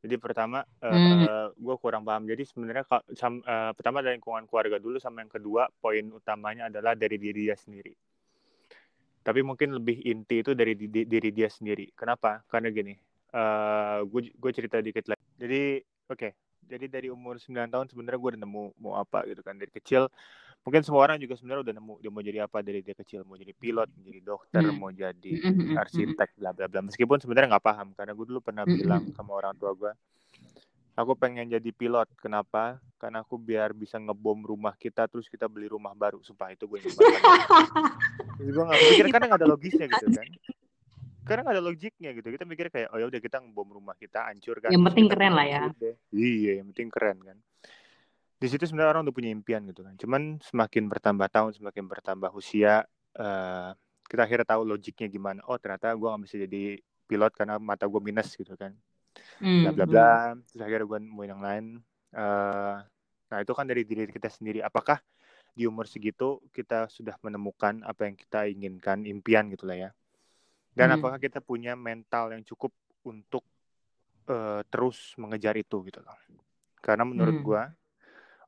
Jadi 0.00 0.16
pertama 0.16 0.64
uh, 0.80 0.88
mm. 0.88 1.20
uh, 1.28 1.48
gue 1.52 1.76
kurang 1.76 2.06
paham. 2.06 2.24
Jadi 2.24 2.42
sebenarnya 2.48 2.88
uh, 2.88 3.72
pertama 3.76 4.00
dari 4.00 4.16
lingkungan 4.16 4.48
keluarga 4.48 4.80
dulu 4.80 4.96
sama 4.96 5.20
yang 5.20 5.32
kedua 5.32 5.68
poin 5.68 6.08
utamanya 6.14 6.72
adalah 6.72 6.96
dari 6.96 7.20
diri 7.20 7.50
dia 7.50 7.56
sendiri. 7.58 7.92
Tapi 9.20 9.40
mungkin 9.44 9.76
lebih 9.76 10.00
inti 10.08 10.40
itu 10.40 10.56
dari 10.56 10.72
diri, 10.72 11.04
diri 11.04 11.30
dia 11.34 11.52
sendiri. 11.52 11.92
Kenapa? 11.92 12.40
Karena 12.48 12.72
gini 12.72 12.96
gue 14.10 14.22
uh, 14.22 14.30
gue 14.34 14.50
cerita 14.50 14.82
dikit 14.82 15.06
lagi. 15.06 15.22
Jadi 15.38 15.62
oke 16.10 16.18
okay. 16.18 16.32
Jadi 16.66 16.86
dari 16.86 17.08
umur 17.08 17.40
9 17.40 17.70
tahun 17.70 17.86
sebenarnya 17.88 18.18
gue 18.18 18.30
udah 18.36 18.42
nemu 18.44 18.64
mau 18.80 18.94
apa 18.98 19.24
gitu 19.28 19.40
kan. 19.40 19.56
Dari 19.56 19.72
kecil 19.72 20.10
mungkin 20.60 20.84
semua 20.84 21.08
orang 21.08 21.16
juga 21.16 21.40
sebenarnya 21.40 21.62
udah 21.64 21.74
nemu 21.80 21.94
dia 22.04 22.10
mau 22.12 22.22
jadi 22.24 22.38
apa 22.44 22.58
dari 22.60 22.80
dia 22.84 22.96
kecil. 22.96 23.24
Mau 23.24 23.36
jadi 23.38 23.54
pilot 23.56 23.88
mau 23.90 24.02
jadi 24.04 24.20
dokter 24.20 24.62
hmm. 24.64 24.76
mau 24.76 24.90
jadi 24.92 25.32
hmm, 25.40 25.54
hmm, 25.54 25.76
arsitek 25.80 26.28
bla 26.36 26.50
bla 26.52 26.66
bla. 26.68 26.80
Meskipun 26.84 27.18
sebenarnya 27.22 27.56
nggak 27.56 27.66
paham 27.66 27.88
karena 27.96 28.12
gue 28.12 28.26
dulu 28.26 28.40
pernah 28.44 28.64
bilang 28.68 29.08
sama 29.16 29.32
orang 29.36 29.54
tua 29.56 29.72
gue 29.72 29.92
aku 30.98 31.12
pengen 31.16 31.48
jadi 31.48 31.70
pilot. 31.72 32.08
Kenapa? 32.20 32.76
Karena 33.00 33.24
aku 33.24 33.40
biar 33.40 33.72
bisa 33.72 33.96
ngebom 33.96 34.44
rumah 34.44 34.76
kita 34.76 35.08
terus 35.08 35.24
kita 35.30 35.48
beli 35.48 35.72
rumah 35.72 35.96
baru. 35.96 36.20
Sumpah 36.20 36.52
itu 36.52 36.68
gue 36.68 36.84
ingat 36.84 36.98
gue 38.40 38.64
nggak 38.64 38.80
pikir 38.96 39.06
karena 39.12 39.24
nggak 39.32 39.40
ada 39.44 39.48
logisnya 39.48 39.86
gitu 39.88 40.08
kan 40.16 40.26
karena 41.24 41.42
ada 41.52 41.62
logiknya 41.62 42.10
gitu. 42.16 42.28
Kita 42.32 42.44
mikir 42.48 42.72
kayak 42.72 42.88
oh 42.92 42.98
ya 42.98 43.06
udah 43.06 43.20
kita 43.20 43.40
ngebom 43.40 43.68
rumah 43.76 43.94
kita 43.96 44.28
hancur 44.28 44.58
kan 44.58 44.72
yang 44.72 44.84
penting 44.84 45.06
keren 45.06 45.32
lah 45.36 45.46
ya. 45.46 45.62
iya 46.12 46.60
yang 46.60 46.72
penting 46.72 46.88
keren 46.88 47.18
kan. 47.20 47.36
Di 48.40 48.46
situ 48.48 48.64
sebenarnya 48.64 48.96
orang 48.96 49.02
udah 49.04 49.14
punya 49.14 49.30
impian 49.30 49.62
gitu 49.68 49.84
kan. 49.84 49.94
Cuman 50.00 50.40
semakin 50.40 50.88
bertambah 50.88 51.28
tahun 51.28 51.52
semakin 51.60 51.84
bertambah 51.84 52.30
usia 52.32 52.88
uh, 53.20 53.70
kita 54.08 54.26
akhirnya 54.26 54.46
tahu 54.48 54.62
logiknya 54.64 55.08
gimana. 55.12 55.40
Oh 55.46 55.60
ternyata 55.60 55.92
gue 55.92 56.08
gak 56.08 56.22
bisa 56.24 56.36
jadi 56.40 56.62
pilot 57.04 57.32
karena 57.36 57.60
mata 57.60 57.84
gue 57.84 58.00
minus 58.00 58.32
gitu 58.34 58.56
kan. 58.56 58.72
Hmm, 59.38 59.68
bla 59.68 59.70
bla 59.76 59.86
bla. 59.86 60.10
Hmm. 60.32 60.40
terus 60.48 60.62
akhirnya 60.64 60.86
gue 60.88 60.98
mau 61.04 61.24
yang 61.28 61.42
lain. 61.44 61.84
Uh, 62.10 62.80
nah 63.30 63.38
itu 63.38 63.52
kan 63.52 63.68
dari 63.68 63.84
diri 63.84 64.08
kita 64.08 64.32
sendiri. 64.32 64.64
Apakah 64.64 64.98
di 65.52 65.68
umur 65.68 65.84
segitu 65.84 66.40
kita 66.54 66.88
sudah 66.88 67.18
menemukan 67.20 67.84
apa 67.84 68.08
yang 68.08 68.16
kita 68.16 68.48
inginkan 68.48 69.04
impian 69.04 69.50
gitu 69.50 69.66
lah 69.66 69.76
ya 69.76 69.90
dan 70.80 70.96
hmm. 70.96 70.96
apakah 70.96 71.18
kita 71.20 71.44
punya 71.44 71.76
mental 71.76 72.32
yang 72.32 72.40
cukup 72.40 72.72
untuk 73.04 73.44
uh, 74.32 74.64
terus 74.64 75.12
mengejar 75.20 75.52
itu 75.60 75.84
gitu 75.84 76.00
loh. 76.00 76.16
Karena 76.80 77.04
menurut 77.04 77.36
hmm. 77.36 77.44
gue 77.44 77.62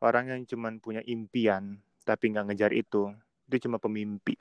orang 0.00 0.24
yang 0.32 0.40
cuma 0.48 0.72
punya 0.80 1.04
impian 1.04 1.76
tapi 2.08 2.32
nggak 2.32 2.48
ngejar 2.48 2.72
itu 2.72 3.12
itu 3.52 3.68
cuma 3.68 3.76
pemimpi. 3.76 4.32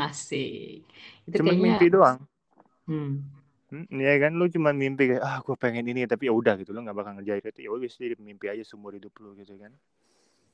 Asik. 0.00 0.88
Itu 1.28 1.44
cuma 1.44 1.52
kayaknya... 1.52 1.76
mimpi 1.76 1.86
doang. 1.92 2.18
Hmm. 2.88 3.28
Hmm, 3.68 3.88
ya 3.92 4.16
kan? 4.16 4.32
Lu 4.32 4.48
cuma 4.48 4.72
mimpi 4.72 5.12
kayak 5.12 5.20
ah 5.20 5.44
gue 5.44 5.56
pengen 5.60 5.84
ini 5.92 6.08
tapi 6.08 6.28
ya 6.28 6.32
udah 6.32 6.56
gitu 6.56 6.72
lo 6.72 6.80
nggak 6.80 6.96
bakal 6.96 7.12
ngejar 7.20 7.36
itu. 7.44 7.68
Ya 7.68 7.68
udah 7.68 7.84
jadi 7.84 8.16
mimpi 8.16 8.48
aja 8.48 8.64
seumur 8.64 8.96
hidup 8.96 9.12
lu 9.20 9.36
gitu 9.36 9.60
kan 9.60 9.76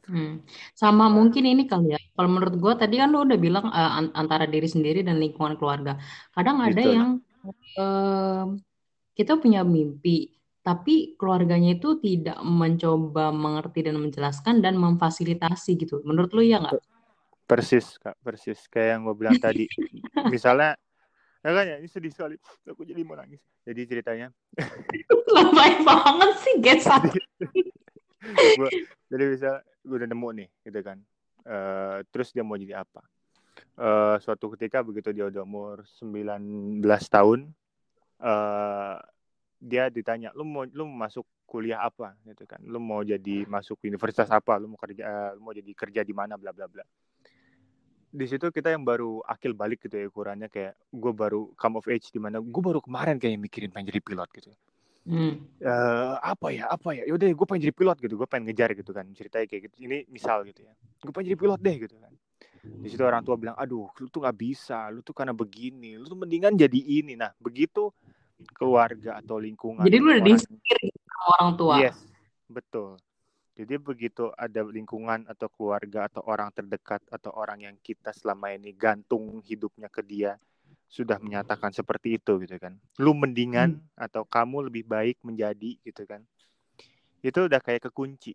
Hmm. 0.09 0.41
Sama 0.73 1.13
mungkin 1.13 1.45
ini 1.45 1.69
kali 1.69 1.93
ya. 1.93 2.01
Kalau 2.17 2.29
menurut 2.33 2.57
gue 2.57 2.73
tadi 2.81 2.97
kan 2.97 3.13
lo 3.13 3.29
udah 3.29 3.39
bilang 3.39 3.69
uh, 3.69 4.09
antara 4.17 4.49
diri 4.49 4.65
sendiri 4.65 5.05
dan 5.05 5.21
lingkungan 5.21 5.61
keluarga. 5.61 6.01
Kadang 6.33 6.65
ada 6.65 6.81
gitu. 6.81 6.97
yang 6.97 7.21
uh, 7.77 8.57
kita 9.13 9.37
punya 9.37 9.61
mimpi, 9.63 10.33
tapi 10.65 11.17
keluarganya 11.17 11.77
itu 11.77 12.01
tidak 12.01 12.41
mencoba 12.45 13.33
mengerti 13.33 13.85
dan 13.85 14.01
menjelaskan 14.01 14.65
dan 14.65 14.77
memfasilitasi 14.77 15.77
gitu. 15.81 16.01
Menurut 16.05 16.33
lo 16.33 16.43
ya 16.45 16.61
nggak? 16.61 16.81
Persis 17.49 17.97
kak, 17.97 18.17
persis 18.21 18.61
kayak 18.69 18.97
yang 18.97 19.01
gue 19.09 19.17
bilang 19.17 19.41
tadi. 19.41 19.65
Misalnya, 20.33 20.77
ya 21.41 21.51
kan 21.57 21.65
ya 21.65 21.77
ini 21.81 21.89
sedih 21.89 22.13
sekali. 22.13 22.37
Aku 22.69 22.85
jadi 22.85 23.01
mau 23.05 23.17
nangis. 23.17 23.41
Jadi 23.65 23.81
ceritanya. 23.89 24.29
Lebay 25.35 25.85
banget 25.85 26.31
sih, 26.41 26.55
get 26.61 26.81
jadi, 29.11 29.25
bisa 29.31 29.63
udah 29.97 30.09
nemu 30.09 30.29
nih 30.45 30.49
gitu 30.67 30.81
kan. 30.85 30.99
Uh, 31.49 32.05
terus 32.13 32.35
dia 32.35 32.45
mau 32.45 32.61
jadi 32.61 32.85
apa? 32.85 33.01
Uh, 33.79 34.17
suatu 34.21 34.53
ketika 34.55 34.85
begitu 34.85 35.11
dia 35.15 35.27
udah 35.27 35.43
umur 35.43 35.83
19 35.99 36.83
tahun 37.11 37.51
uh, 38.23 38.99
dia 39.59 39.91
ditanya 39.91 40.31
lu 40.35 40.47
mau 40.47 40.63
lu 40.67 40.85
masuk 40.87 41.27
kuliah 41.49 41.81
apa? 41.81 42.15
Gitu 42.27 42.45
kan. 42.45 42.61
Lu 42.63 42.79
mau 42.79 43.01
jadi 43.01 43.49
masuk 43.49 43.81
universitas 43.89 44.29
apa? 44.29 44.61
Lu 44.61 44.75
mau 44.75 44.79
kerja 44.79 45.33
lu 45.35 45.41
mau 45.43 45.55
jadi 45.57 45.73
kerja 45.73 46.01
di 46.05 46.13
mana? 46.13 46.37
Bla 46.37 46.53
bla 46.53 46.69
bla. 46.69 46.85
Di 48.09 48.25
situ 48.25 48.49
kita 48.49 48.73
yang 48.73 48.85
baru 48.89 49.21
akil 49.25 49.53
balik 49.53 49.85
gitu 49.85 50.01
ya 50.01 50.09
ukurannya 50.09 50.49
kayak 50.49 50.81
gue 50.89 51.13
baru 51.13 51.53
come 51.61 51.77
of 51.77 51.87
age 51.93 52.09
di 52.09 52.17
mana 52.17 52.41
gue 52.41 52.63
baru 52.65 52.81
kemarin 52.81 53.21
kayak 53.21 53.37
mikirin 53.37 53.69
pengen 53.69 53.93
jadi 53.93 54.01
pilot 54.01 54.29
gitu 54.33 54.51
hmm. 55.09 55.35
uh, 55.65 56.21
apa 56.21 56.53
ya 56.53 56.69
apa 56.69 56.93
ya 56.93 57.03
yaudah 57.09 57.27
gue 57.33 57.47
pengen 57.49 57.63
jadi 57.65 57.75
pilot 57.75 57.97
gitu 58.05 58.15
gue 58.21 58.29
pengen 58.29 58.45
ngejar 58.53 58.71
gitu 58.77 58.91
kan 58.93 59.09
ceritanya 59.17 59.47
kayak 59.49 59.63
gitu 59.73 59.77
ini 59.89 60.05
misal 60.13 60.45
gitu 60.45 60.61
ya. 60.63 60.77
Gue 61.01 61.11
pengen 61.11 61.33
jadi 61.33 61.41
pilot 61.41 61.61
deh 61.65 61.77
gitu 61.89 61.97
kan. 61.97 62.13
Di 62.69 62.89
situ 62.93 63.01
orang 63.01 63.25
tua 63.25 63.41
bilang 63.41 63.57
aduh 63.57 63.89
lu 63.97 64.07
tuh 64.13 64.21
nggak 64.21 64.37
bisa 64.37 64.93
lu 64.93 65.01
tuh 65.01 65.17
karena 65.17 65.33
begini 65.33 65.97
lu 65.97 66.05
tuh 66.05 66.19
mendingan 66.21 66.53
jadi 66.53 66.81
ini. 67.01 67.17
Nah 67.17 67.33
begitu 67.41 67.89
keluarga 68.55 69.19
atau 69.19 69.41
lingkungan 69.41 69.83
jadi 69.83 69.97
lu 69.99 70.13
udah 70.13 70.23
diinspir 70.23 70.79
sama 70.93 71.25
orang 71.41 71.51
tua? 71.57 71.75
Yes 71.81 71.99
betul. 72.47 73.01
Jadi 73.59 73.75
begitu 73.75 74.31
ada 74.39 74.63
lingkungan 74.63 75.27
atau 75.27 75.51
keluarga 75.51 76.07
atau 76.07 76.23
orang 76.31 76.55
terdekat 76.55 77.03
atau 77.11 77.35
orang 77.35 77.67
yang 77.67 77.77
kita 77.83 78.15
selama 78.15 78.55
ini 78.55 78.71
gantung 78.71 79.43
hidupnya 79.43 79.91
ke 79.91 79.99
dia 80.07 80.39
sudah 80.89 81.21
menyatakan 81.21 81.71
seperti 81.71 82.17
itu 82.17 82.41
gitu 82.43 82.57
kan. 82.57 82.75
Lu 82.97 83.13
mendingan 83.13 83.77
hmm. 83.77 84.05
atau 84.09 84.25
kamu 84.25 84.73
lebih 84.73 84.89
baik 84.89 85.21
menjadi 85.21 85.77
gitu 85.85 86.03
kan. 86.09 86.25
Itu 87.21 87.47
udah 87.47 87.61
kayak 87.61 87.93
kekunci. 87.93 88.33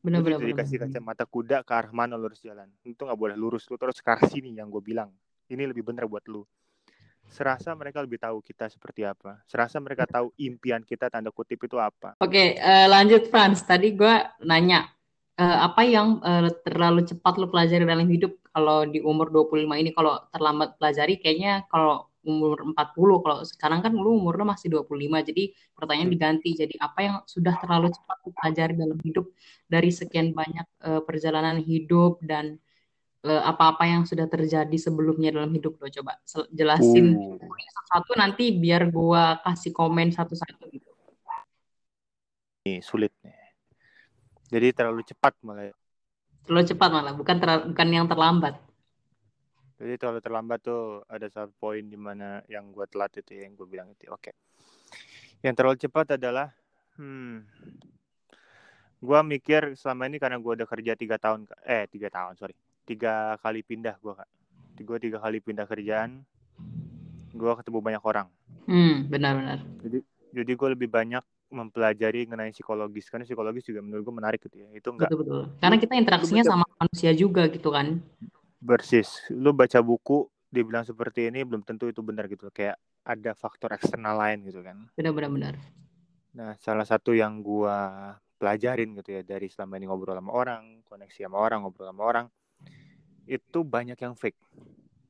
Benar-benar. 0.00 0.38
Jadi 0.38 0.50
dikasih 0.54 0.78
kacamata 0.86 1.24
kuda 1.26 1.66
ke 1.66 1.72
arah 1.74 1.90
mana 1.90 2.14
lurus 2.14 2.40
jalan. 2.40 2.70
Itu 2.86 3.04
nggak 3.04 3.18
boleh 3.18 3.36
lurus 3.36 3.66
lu 3.68 3.74
terus 3.74 3.98
ke 3.98 4.08
arah 4.08 4.24
sini 4.30 4.54
yang 4.54 4.70
gue 4.70 4.80
bilang. 4.80 5.10
Ini 5.50 5.66
lebih 5.68 5.84
benar 5.84 6.06
buat 6.08 6.24
lu 6.30 6.46
serasa 7.30 7.72
mereka 7.72 8.04
lebih 8.04 8.20
tahu 8.20 8.40
kita 8.44 8.68
seperti 8.68 9.06
apa. 9.06 9.40
Serasa 9.48 9.80
mereka 9.80 10.04
tahu 10.04 10.32
impian 10.36 10.84
kita 10.84 11.08
tanda 11.08 11.32
kutip 11.32 11.64
itu 11.64 11.80
apa. 11.80 12.16
Oke, 12.20 12.30
okay, 12.30 12.48
uh, 12.60 12.84
eh, 12.84 12.86
lanjut 12.90 13.28
Frans. 13.32 13.64
Tadi 13.64 13.96
gue 13.96 14.14
nanya 14.44 14.84
uh, 15.40 15.58
apa 15.70 15.82
yang 15.86 16.20
uh, 16.20 16.50
terlalu 16.62 17.06
cepat 17.08 17.40
lo 17.40 17.48
pelajari 17.48 17.84
dalam 17.88 18.06
hidup 18.08 18.43
kalau 18.54 18.86
di 18.86 19.02
umur 19.02 19.34
25 19.34 19.66
ini 19.82 19.90
kalau 19.90 20.22
terlambat 20.30 20.78
pelajari 20.78 21.18
kayaknya 21.18 21.66
kalau 21.66 22.06
umur 22.24 22.56
40 22.72 23.20
kalau 23.20 23.38
sekarang 23.44 23.84
kan 23.84 23.92
lu 23.92 24.16
umur 24.16 24.40
lo 24.40 24.48
masih 24.48 24.72
25 24.72 25.28
jadi 25.28 25.52
pertanyaan 25.76 26.08
hmm. 26.08 26.16
diganti 26.16 26.50
jadi 26.56 26.74
apa 26.80 26.98
yang 27.02 27.16
sudah 27.28 27.58
terlalu 27.60 27.92
cepat 27.92 28.16
pelajari 28.24 28.74
dalam 28.78 28.98
hidup 29.04 29.26
dari 29.68 29.90
sekian 29.92 30.32
banyak 30.32 30.64
uh, 30.86 31.04
perjalanan 31.04 31.60
hidup 31.60 32.22
dan 32.24 32.56
Eh, 33.24 33.40
apa-apa 33.40 33.88
yang 33.88 34.04
sudah 34.04 34.28
terjadi 34.28 34.76
sebelumnya 34.76 35.32
dalam 35.32 35.48
hidup 35.48 35.80
lo 35.80 35.88
coba 35.88 36.20
jelasin 36.52 37.16
uh. 37.16 37.40
satu-satu 37.40 38.20
nanti 38.20 38.52
biar 38.52 38.92
gua 38.92 39.40
kasih 39.40 39.72
komen 39.72 40.12
satu-satu 40.12 40.68
gitu. 40.68 40.92
Ini 42.68 42.84
sulit 42.84 43.16
nih. 43.24 43.32
Jadi 44.52 44.68
terlalu 44.76 45.08
cepat 45.08 45.40
malah. 45.40 45.72
Terlalu 46.44 46.64
cepat 46.68 46.88
malah, 46.92 47.14
bukan 47.16 47.36
ter 47.40 47.50
bukan 47.68 47.88
yang 47.88 48.06
terlambat. 48.08 48.54
Jadi 49.80 49.94
terlalu 49.98 50.20
terlambat 50.22 50.58
tuh 50.62 51.02
ada 51.10 51.26
satu 51.28 51.52
poin 51.58 51.82
di 51.82 51.98
mana 51.98 52.40
yang 52.46 52.70
gue 52.70 52.86
telat 52.88 53.10
itu 53.18 53.36
ya, 53.36 53.48
yang 53.48 53.58
gue 53.58 53.66
bilang 53.68 53.88
itu. 53.90 54.06
Oke. 54.12 54.30
Okay. 54.30 54.34
Yang 55.44 55.54
terlalu 55.60 55.76
cepat 55.76 56.06
adalah, 56.16 56.48
hmm, 56.96 57.44
gue 59.02 59.20
mikir 59.28 59.76
selama 59.76 60.08
ini 60.08 60.16
karena 60.16 60.40
gue 60.40 60.52
udah 60.62 60.68
kerja 60.68 60.92
tiga 60.96 61.16
tahun, 61.20 61.44
eh 61.68 61.84
tiga 61.90 62.08
tahun 62.08 62.38
sorry, 62.40 62.56
tiga 62.84 63.40
kali 63.40 63.64
pindah 63.64 63.96
gue 63.96 64.12
kak 64.12 64.30
gue 64.82 64.98
tiga 65.00 65.18
kali 65.22 65.40
pindah 65.40 65.64
kerjaan 65.64 66.26
gue 67.32 67.52
ketemu 67.62 67.78
banyak 67.80 68.02
orang 68.04 68.28
hmm 68.68 69.08
benar-benar 69.08 69.58
jadi 69.80 69.98
jadi 70.34 70.52
gue 70.52 70.68
lebih 70.76 70.88
banyak 70.92 71.24
mempelajari 71.54 72.26
mengenai 72.26 72.50
psikologis 72.50 73.06
karena 73.06 73.22
psikologis 73.22 73.64
juga 73.64 73.80
menurut 73.80 74.02
gue 74.02 74.14
menarik 74.14 74.40
gitu 74.42 74.58
ya 74.58 74.68
itu 74.74 74.88
enggak 74.90 75.08
betul, 75.08 75.22
betul. 75.22 75.42
karena 75.62 75.76
kita 75.78 75.92
interaksinya 75.94 76.42
baca, 76.42 76.50
sama 76.50 76.66
manusia 76.82 77.10
juga 77.14 77.42
gitu 77.46 77.68
kan 77.70 77.86
bersis 78.58 79.08
lu 79.30 79.54
baca 79.54 79.78
buku 79.78 80.26
dibilang 80.50 80.82
seperti 80.82 81.30
ini 81.30 81.46
belum 81.46 81.62
tentu 81.62 81.86
itu 81.86 82.02
benar 82.02 82.26
gitu 82.26 82.50
kayak 82.50 82.74
ada 83.06 83.32
faktor 83.38 83.70
eksternal 83.70 84.18
lain 84.18 84.42
gitu 84.44 84.60
kan 84.66 84.90
benar-benar 84.98 85.30
benar 85.30 85.54
nah 86.34 86.50
salah 86.58 86.82
satu 86.82 87.14
yang 87.14 87.38
gue 87.38 87.78
pelajarin 88.42 88.98
gitu 88.98 89.14
ya 89.14 89.22
dari 89.22 89.46
selama 89.46 89.78
ini 89.78 89.86
ngobrol 89.86 90.18
sama 90.18 90.34
orang 90.34 90.82
koneksi 90.84 91.30
sama 91.30 91.38
orang 91.38 91.62
ngobrol 91.62 91.86
sama 91.86 92.02
orang 92.02 92.26
itu 93.24 93.64
banyak 93.64 93.96
yang 93.96 94.14
fake. 94.16 94.36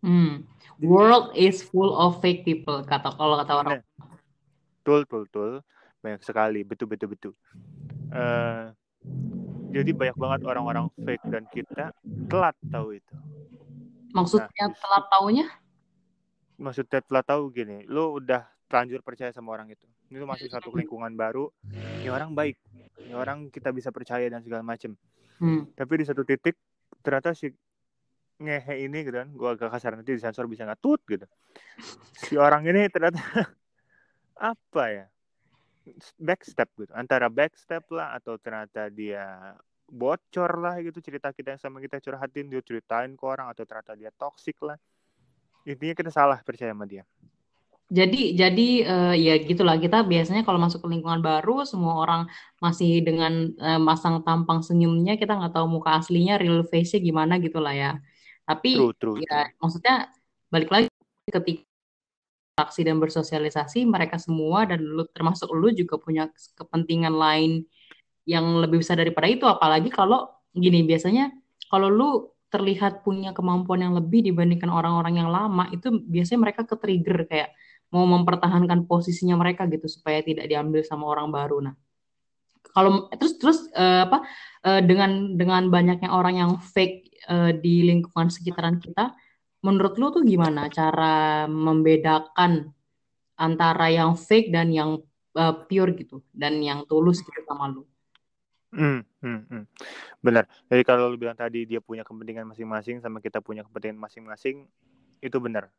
Hmm. 0.05 0.45
World 0.83 1.33
is 1.33 1.65
full 1.65 1.97
of 1.97 2.21
fake 2.21 2.45
people 2.45 2.85
kata 2.85 3.15
kalau 3.17 3.41
kata 3.41 3.53
orang. 3.57 3.81
Betul, 4.85 5.09
betul, 5.09 5.23
betul. 5.31 5.53
Banyak 6.05 6.21
sekali, 6.21 6.61
betul, 6.61 6.93
betul, 6.93 7.09
betul. 7.17 7.33
Uh, 8.13 8.69
jadi 9.73 9.91
banyak 9.97 10.17
banget 10.21 10.41
orang-orang 10.45 10.87
fake 11.01 11.25
dan 11.33 11.49
kita 11.49 11.97
telat 12.29 12.55
tahu 12.69 13.01
itu. 13.01 13.15
Maksudnya 14.13 14.69
nah, 14.69 14.77
telat 14.77 15.05
taunya? 15.09 15.47
Maksudnya 16.61 17.01
telat 17.01 17.25
tahu 17.25 17.51
gini, 17.51 17.89
lo 17.89 18.21
udah 18.21 18.45
terlanjur 18.69 19.01
percaya 19.01 19.33
sama 19.33 19.57
orang 19.57 19.73
itu. 19.73 19.83
Ini 20.13 20.23
masuk 20.23 20.47
satu 20.53 20.71
lingkungan 20.77 21.17
baru, 21.17 21.49
ini 21.73 22.07
orang 22.13 22.37
baik, 22.37 22.61
ini 23.03 23.17
orang 23.17 23.49
kita 23.49 23.73
bisa 23.73 23.89
percaya 23.89 24.29
dan 24.29 24.45
segala 24.45 24.63
macem. 24.63 24.95
Hmm. 25.41 25.67
Tapi 25.75 25.93
di 25.99 26.05
satu 26.07 26.23
titik 26.23 26.55
ternyata 27.03 27.35
si 27.35 27.51
ngehe 28.39 28.87
ini 28.87 29.07
gitu 29.07 29.15
kan 29.15 29.31
gue 29.31 29.49
agak 29.49 29.71
kasar 29.71 29.95
nanti 29.95 30.11
disensor 30.19 30.51
bisa 30.51 30.67
ngatut 30.67 30.99
gitu 31.07 31.23
si 32.19 32.35
orang 32.35 32.67
ini 32.67 32.91
ternyata 32.91 33.23
apa 34.35 34.85
ya 34.91 35.07
backstep 36.17 36.69
gitu. 36.81 36.93
Antara 36.97 37.29
backstep 37.29 37.85
lah 37.93 38.17
atau 38.17 38.41
ternyata 38.41 38.89
dia 38.89 39.55
bocor 39.85 40.51
lah 40.57 40.81
gitu 40.81 40.99
cerita 41.05 41.29
kita 41.31 41.55
yang 41.57 41.61
sama 41.61 41.77
kita 41.79 42.01
curhatin 42.01 42.49
dia 42.49 42.65
ceritain 42.65 43.13
ke 43.13 43.25
orang 43.25 43.53
atau 43.53 43.69
ternyata 43.69 43.93
dia 43.95 44.11
toxic 44.17 44.57
lah. 44.65 44.81
Intinya 45.65 45.95
kita 45.97 46.11
salah 46.13 46.41
percaya 46.41 46.73
sama 46.73 46.89
dia. 46.89 47.05
Jadi 47.93 48.33
jadi 48.33 48.69
uh, 48.89 49.15
ya 49.15 49.37
gitulah. 49.45 49.77
Kita 49.77 50.03
biasanya 50.09 50.43
kalau 50.43 50.57
masuk 50.57 50.81
ke 50.81 50.89
lingkungan 50.89 51.21
baru 51.21 51.69
semua 51.69 52.01
orang 52.01 52.25
masih 52.59 53.05
dengan 53.05 53.53
uh, 53.61 53.81
masang 53.81 54.25
tampang 54.25 54.65
senyumnya 54.65 55.21
kita 55.21 55.37
nggak 55.37 55.53
tahu 55.53 55.69
muka 55.69 56.01
aslinya 56.01 56.41
real 56.41 56.65
face-nya 56.65 57.05
gimana 57.05 57.37
gitulah 57.37 57.77
ya. 57.77 58.01
Tapi 58.49 58.77
true, 58.77 58.97
true, 58.97 59.17
ya 59.21 59.49
true. 59.49 59.57
maksudnya 59.61 59.95
balik 60.49 60.73
lagi 60.73 60.89
ketika 61.29 61.41
aksi 62.55 62.87
dan 62.87 63.03
bersosialisasi 63.03 63.83
mereka 63.83 64.15
semua 64.17 64.63
dan 64.65 64.79
lu 64.79 65.03
termasuk 65.11 65.51
lu 65.51 65.75
juga 65.75 65.99
punya 65.99 66.31
kepentingan 66.55 67.11
lain 67.11 67.67
yang 68.25 68.63
lebih 68.63 68.81
besar 68.81 68.99
daripada 69.03 69.27
itu. 69.27 69.45
Apalagi 69.45 69.91
kalau 69.91 70.31
gini 70.55 70.87
biasanya 70.87 71.35
kalau 71.67 71.91
lu 71.91 72.11
terlihat 72.55 73.03
punya 73.03 73.35
kemampuan 73.35 73.83
yang 73.83 73.95
lebih 73.99 74.23
dibandingkan 74.23 74.71
orang-orang 74.71 75.19
yang 75.19 75.31
lama 75.35 75.67
itu 75.75 75.91
biasanya 76.07 76.41
mereka 76.47 76.63
ke 76.63 76.79
trigger 76.79 77.27
kayak 77.27 77.51
mau 77.91 78.07
mempertahankan 78.07 78.87
posisinya 78.87 79.35
mereka 79.35 79.67
gitu 79.67 79.91
supaya 79.91 80.23
tidak 80.23 80.47
diambil 80.47 80.87
sama 80.87 81.11
orang 81.11 81.35
baru. 81.35 81.59
Nah 81.67 81.75
kalau 82.71 83.11
terus 83.19 83.35
terus 83.43 83.59
uh, 83.75 84.07
apa 84.07 84.23
uh, 84.63 84.81
dengan 84.83 85.35
dengan 85.35 85.67
banyaknya 85.67 86.15
orang 86.15 86.39
yang 86.39 86.51
fake 86.63 87.27
uh, 87.27 87.51
di 87.51 87.91
lingkungan 87.91 88.31
sekitaran 88.31 88.79
kita, 88.79 89.15
menurut 89.65 89.97
lu 89.97 90.13
tuh 90.13 90.23
gimana 90.29 90.69
cara 90.69 91.49
membedakan 91.49 92.69
antara 93.41 93.89
yang 93.89 94.13
fake 94.15 94.53
dan 94.53 94.69
yang 94.69 95.01
uh, 95.35 95.55
pure 95.65 95.97
gitu 95.97 96.21
dan 96.37 96.61
yang 96.61 96.85
tulus 96.85 97.25
gitu 97.25 97.41
sama 97.49 97.73
lu? 97.73 97.83
Hmm, 98.75 99.01
hmm, 99.23 99.41
hmm. 99.49 99.65
Benar. 100.21 100.45
Jadi 100.69 100.83
kalau 100.85 101.09
lu 101.09 101.17
bilang 101.17 101.39
tadi 101.39 101.65
dia 101.65 101.81
punya 101.81 102.05
kepentingan 102.05 102.45
masing-masing 102.45 103.01
sama 103.01 103.25
kita 103.25 103.41
punya 103.41 103.65
kepentingan 103.65 103.97
masing-masing, 103.97 104.69
itu 105.25 105.37
benar. 105.41 105.73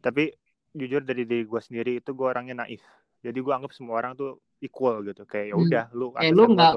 Tapi 0.00 0.32
jujur 0.72 1.02
dari 1.04 1.28
diri 1.28 1.44
gue 1.44 1.60
sendiri 1.60 1.92
itu 2.00 2.10
gue 2.16 2.26
orangnya 2.26 2.64
naif. 2.64 2.80
Jadi 3.20 3.38
gue 3.42 3.52
anggap 3.52 3.74
semua 3.74 3.98
orang 3.98 4.14
tuh 4.14 4.40
equal 4.62 5.02
gitu. 5.04 5.26
Kayak 5.26 5.52
ya 5.52 5.54
hmm. 5.54 5.64
udah 5.66 5.84
hmm. 5.90 5.98
lu 5.98 6.06
eh, 6.22 6.32
lu 6.32 6.42
nggak 6.54 6.72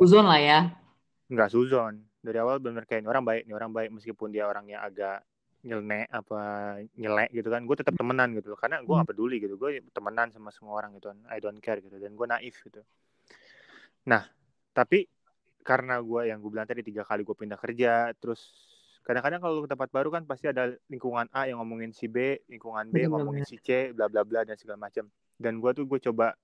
suzon 0.00 0.26
lah 0.26 0.40
ya. 0.40 0.60
Nggak 1.28 1.48
suzon 1.52 1.94
dari 2.24 2.40
awal 2.40 2.56
benar 2.56 2.88
kayak 2.88 3.04
ini 3.04 3.08
orang 3.12 3.24
baik 3.28 3.42
ini 3.44 3.52
orang 3.52 3.70
baik 3.76 3.90
meskipun 3.92 4.32
dia 4.32 4.48
orangnya 4.48 4.80
agak 4.80 5.20
nyelnek 5.64 6.12
apa 6.12 6.40
nyelek 7.00 7.32
gitu 7.32 7.48
kan 7.48 7.64
gue 7.64 7.76
tetap 7.80 7.96
temenan 7.96 8.36
gitu 8.36 8.52
loh. 8.52 8.58
Karena 8.60 8.84
gue 8.84 8.92
gak 8.92 9.08
hmm. 9.08 9.10
peduli 9.10 9.36
gitu 9.40 9.56
gue 9.56 9.80
temenan 9.90 10.28
sama 10.30 10.52
semua 10.52 10.76
orang 10.78 10.94
gitu 11.00 11.10
kan. 11.10 11.18
I 11.32 11.40
don't 11.40 11.58
care 11.58 11.80
gitu 11.80 11.96
dan 11.96 12.12
gue 12.14 12.26
naif 12.28 12.60
gitu. 12.62 12.84
Nah 14.06 14.28
tapi 14.76 15.08
karena 15.64 15.96
gue 16.04 16.28
yang 16.28 16.38
gue 16.44 16.50
bilang 16.52 16.68
tadi 16.68 16.84
tiga 16.84 17.08
kali 17.08 17.24
gue 17.24 17.32
pindah 17.32 17.56
kerja 17.56 18.12
terus 18.20 18.52
kadang-kadang 19.00 19.40
kalau 19.40 19.64
ke 19.64 19.68
tempat 19.72 19.88
baru 19.88 20.12
kan 20.12 20.28
pasti 20.28 20.52
ada 20.52 20.76
lingkungan 20.92 21.24
A 21.32 21.48
yang 21.48 21.60
ngomongin 21.60 21.92
si 21.96 22.04
B 22.04 22.36
lingkungan 22.52 22.92
B 22.92 23.08
yang 23.08 23.16
ngomongin 23.16 23.48
si 23.48 23.56
C 23.56 23.92
bla 23.96 24.12
bla 24.12 24.28
bla 24.28 24.44
dan 24.44 24.60
segala 24.60 24.76
macam 24.76 25.08
dan 25.40 25.56
gue 25.56 25.70
tuh 25.72 25.88
gue 25.88 26.00
coba 26.04 26.36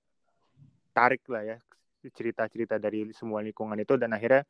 tarik 0.97 1.21
lah 1.29 1.45
ya 1.45 1.57
cerita-cerita 2.01 2.81
dari 2.81 3.13
semua 3.13 3.45
lingkungan 3.45 3.77
itu 3.77 4.01
dan 4.01 4.17
akhirnya 4.17 4.49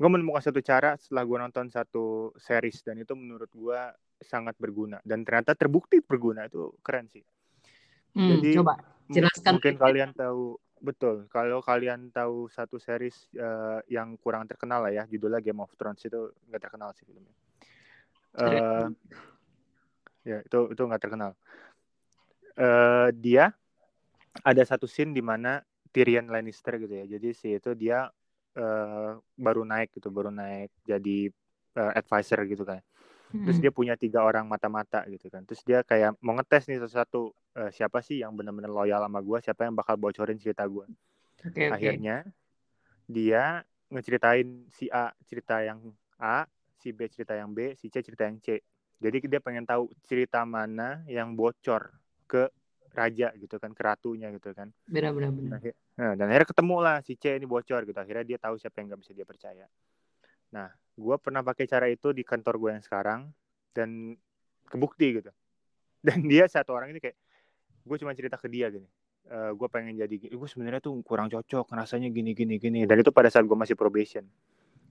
gue 0.00 0.08
menemukan 0.08 0.40
satu 0.40 0.64
cara 0.64 0.96
setelah 0.96 1.28
gue 1.28 1.38
nonton 1.44 1.68
satu 1.68 2.32
series 2.40 2.80
dan 2.80 2.96
itu 3.04 3.12
menurut 3.12 3.52
gue 3.52 3.80
sangat 4.24 4.56
berguna 4.56 4.96
dan 5.04 5.28
ternyata 5.28 5.52
terbukti 5.52 6.00
berguna 6.00 6.48
itu 6.48 6.72
keren 6.80 7.04
sih. 7.12 7.20
Hmm, 8.16 8.40
Jadi 8.40 8.56
coba 8.56 8.80
jelaskan. 9.12 9.60
Mungkin 9.60 9.76
kalian 9.76 10.10
tahu 10.16 10.56
betul 10.80 11.28
kalau 11.28 11.60
kalian 11.60 12.08
tahu 12.08 12.48
satu 12.48 12.80
series 12.80 13.28
uh, 13.36 13.84
yang 13.92 14.16
kurang 14.16 14.48
terkenal 14.48 14.88
lah 14.88 14.88
ya 14.88 15.04
judulnya 15.04 15.44
Game 15.44 15.60
of 15.60 15.68
Thrones 15.76 16.00
itu 16.00 16.32
nggak 16.48 16.62
terkenal 16.64 16.96
sih 16.96 17.04
filmnya. 17.04 17.36
Uh, 18.40 18.88
ya 20.24 20.40
itu 20.40 20.58
itu 20.72 20.80
nggak 20.80 21.02
terkenal. 21.04 21.36
Uh, 22.56 23.12
dia 23.12 23.52
ada 24.40 24.62
satu 24.64 24.88
scene 24.88 25.12
di 25.12 25.20
mana 25.20 25.60
Tyrion 25.92 26.32
Lannister 26.32 26.80
gitu 26.80 27.04
ya. 27.04 27.04
Jadi 27.04 27.28
si 27.36 27.52
itu 27.52 27.76
dia 27.76 28.08
uh, 28.56 29.20
baru 29.38 29.62
naik 29.62 29.94
gitu 29.94 30.08
baru 30.10 30.32
naik 30.32 30.70
jadi 30.82 31.30
uh, 31.76 31.92
advisor 31.94 32.42
gitu 32.48 32.64
kan 32.66 32.82
terus 33.30 33.62
hmm. 33.62 33.62
dia 33.62 33.70
punya 33.70 33.94
tiga 33.94 34.26
orang 34.26 34.42
mata-mata 34.50 35.06
gitu 35.06 35.30
kan 35.30 35.46
terus 35.46 35.62
dia 35.62 35.86
kayak 35.86 36.18
mau 36.18 36.34
ngetes 36.34 36.66
nih 36.66 36.82
satu-satu 36.82 37.30
uh, 37.62 37.70
siapa 37.70 38.02
sih 38.02 38.18
yang 38.18 38.34
benar-benar 38.34 38.74
loyal 38.74 39.06
sama 39.06 39.22
gue 39.22 39.38
siapa 39.38 39.70
yang 39.70 39.74
bakal 39.78 39.94
bocorin 39.94 40.34
cerita 40.34 40.66
gue 40.66 40.82
okay, 41.46 41.70
akhirnya 41.70 42.26
okay. 42.26 42.34
dia 43.06 43.62
ngeceritain 43.86 44.66
si 44.74 44.90
A 44.90 45.14
cerita 45.22 45.62
yang 45.62 45.78
A 46.18 46.42
si 46.82 46.90
B 46.90 47.06
cerita 47.06 47.38
yang 47.38 47.54
B 47.54 47.78
si 47.78 47.86
C 47.86 48.02
cerita 48.02 48.26
yang 48.26 48.42
C 48.42 48.58
jadi 48.98 49.16
dia 49.22 49.40
pengen 49.40 49.62
tahu 49.62 49.86
cerita 50.02 50.42
mana 50.42 51.06
yang 51.06 51.38
bocor 51.38 51.94
ke 52.26 52.50
raja 52.90 53.30
gitu 53.38 53.56
kan 53.56 53.70
ke 53.70 53.82
ratunya 53.82 54.28
gitu 54.34 54.50
kan. 54.50 54.68
Benar 54.86 55.14
benar 55.14 55.30
benar. 55.30 55.58
Nah, 55.96 56.12
dan 56.18 56.26
akhirnya 56.26 56.48
ketemu 56.48 56.76
lah 56.82 56.96
si 57.06 57.14
C 57.14 57.38
ini 57.38 57.46
bocor 57.46 57.86
gitu. 57.86 57.98
Akhirnya 57.98 58.24
dia 58.26 58.38
tahu 58.38 58.58
siapa 58.58 58.82
yang 58.82 58.94
nggak 58.94 59.00
bisa 59.06 59.12
dia 59.14 59.26
percaya. 59.26 59.66
Nah 60.50 60.68
gue 60.74 61.16
pernah 61.22 61.40
pakai 61.40 61.64
cara 61.70 61.86
itu 61.86 62.10
di 62.12 62.26
kantor 62.26 62.54
gue 62.58 62.70
yang 62.76 62.84
sekarang 62.84 63.20
dan 63.72 64.18
kebukti 64.66 65.22
gitu. 65.22 65.30
Dan 66.06 66.24
dia 66.24 66.48
satu 66.48 66.72
orang 66.72 66.96
ini 66.96 67.00
kayak 67.00 67.16
gue 67.84 67.96
cuma 68.00 68.16
cerita 68.16 68.40
ke 68.40 68.48
dia 68.48 68.72
gini. 68.72 68.88
Uh, 69.30 69.52
gue 69.52 69.68
pengen 69.68 69.94
jadi 69.94 70.32
gue 70.32 70.48
sebenarnya 70.48 70.80
tuh 70.80 70.96
kurang 71.04 71.28
cocok 71.28 71.70
rasanya 71.76 72.08
gini 72.08 72.32
gini 72.32 72.56
gini. 72.56 72.88
Dan 72.88 73.04
itu 73.04 73.12
pada 73.12 73.28
saat 73.28 73.44
gue 73.44 73.54
masih 73.54 73.76
probation 73.76 74.24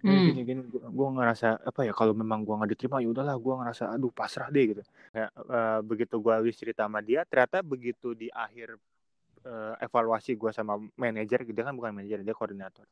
hmm. 0.04 0.26
gini 0.32 0.42
gini 0.48 0.62
gue 0.72 1.08
ngerasa 1.16 1.64
apa 1.64 1.82
ya 1.84 1.94
kalau 1.94 2.16
memang 2.16 2.48
gue 2.48 2.56
nggak 2.56 2.72
diterima 2.76 3.04
ya 3.04 3.10
udahlah 3.12 3.36
gue 3.36 3.54
ngerasa 3.64 3.84
aduh 3.92 4.12
pasrah 4.14 4.48
deh 4.48 4.76
gitu. 4.76 4.84
Ya, 5.12 5.28
uh, 5.36 5.80
begitu 5.84 6.16
gue 6.20 6.34
habis 6.34 6.56
cerita 6.56 6.88
sama 6.88 7.04
dia 7.04 7.28
ternyata 7.28 7.60
begitu 7.60 8.16
di 8.16 8.32
akhir 8.32 8.80
uh, 9.44 9.76
evaluasi 9.84 10.40
gue 10.40 10.52
sama 10.56 10.80
manajer 10.96 11.44
dia 11.44 11.64
kan 11.64 11.74
bukan 11.76 11.92
manajer 11.92 12.24
dia 12.24 12.36
koordinator. 12.36 12.88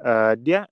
Uh, 0.00 0.36
dia 0.36 0.68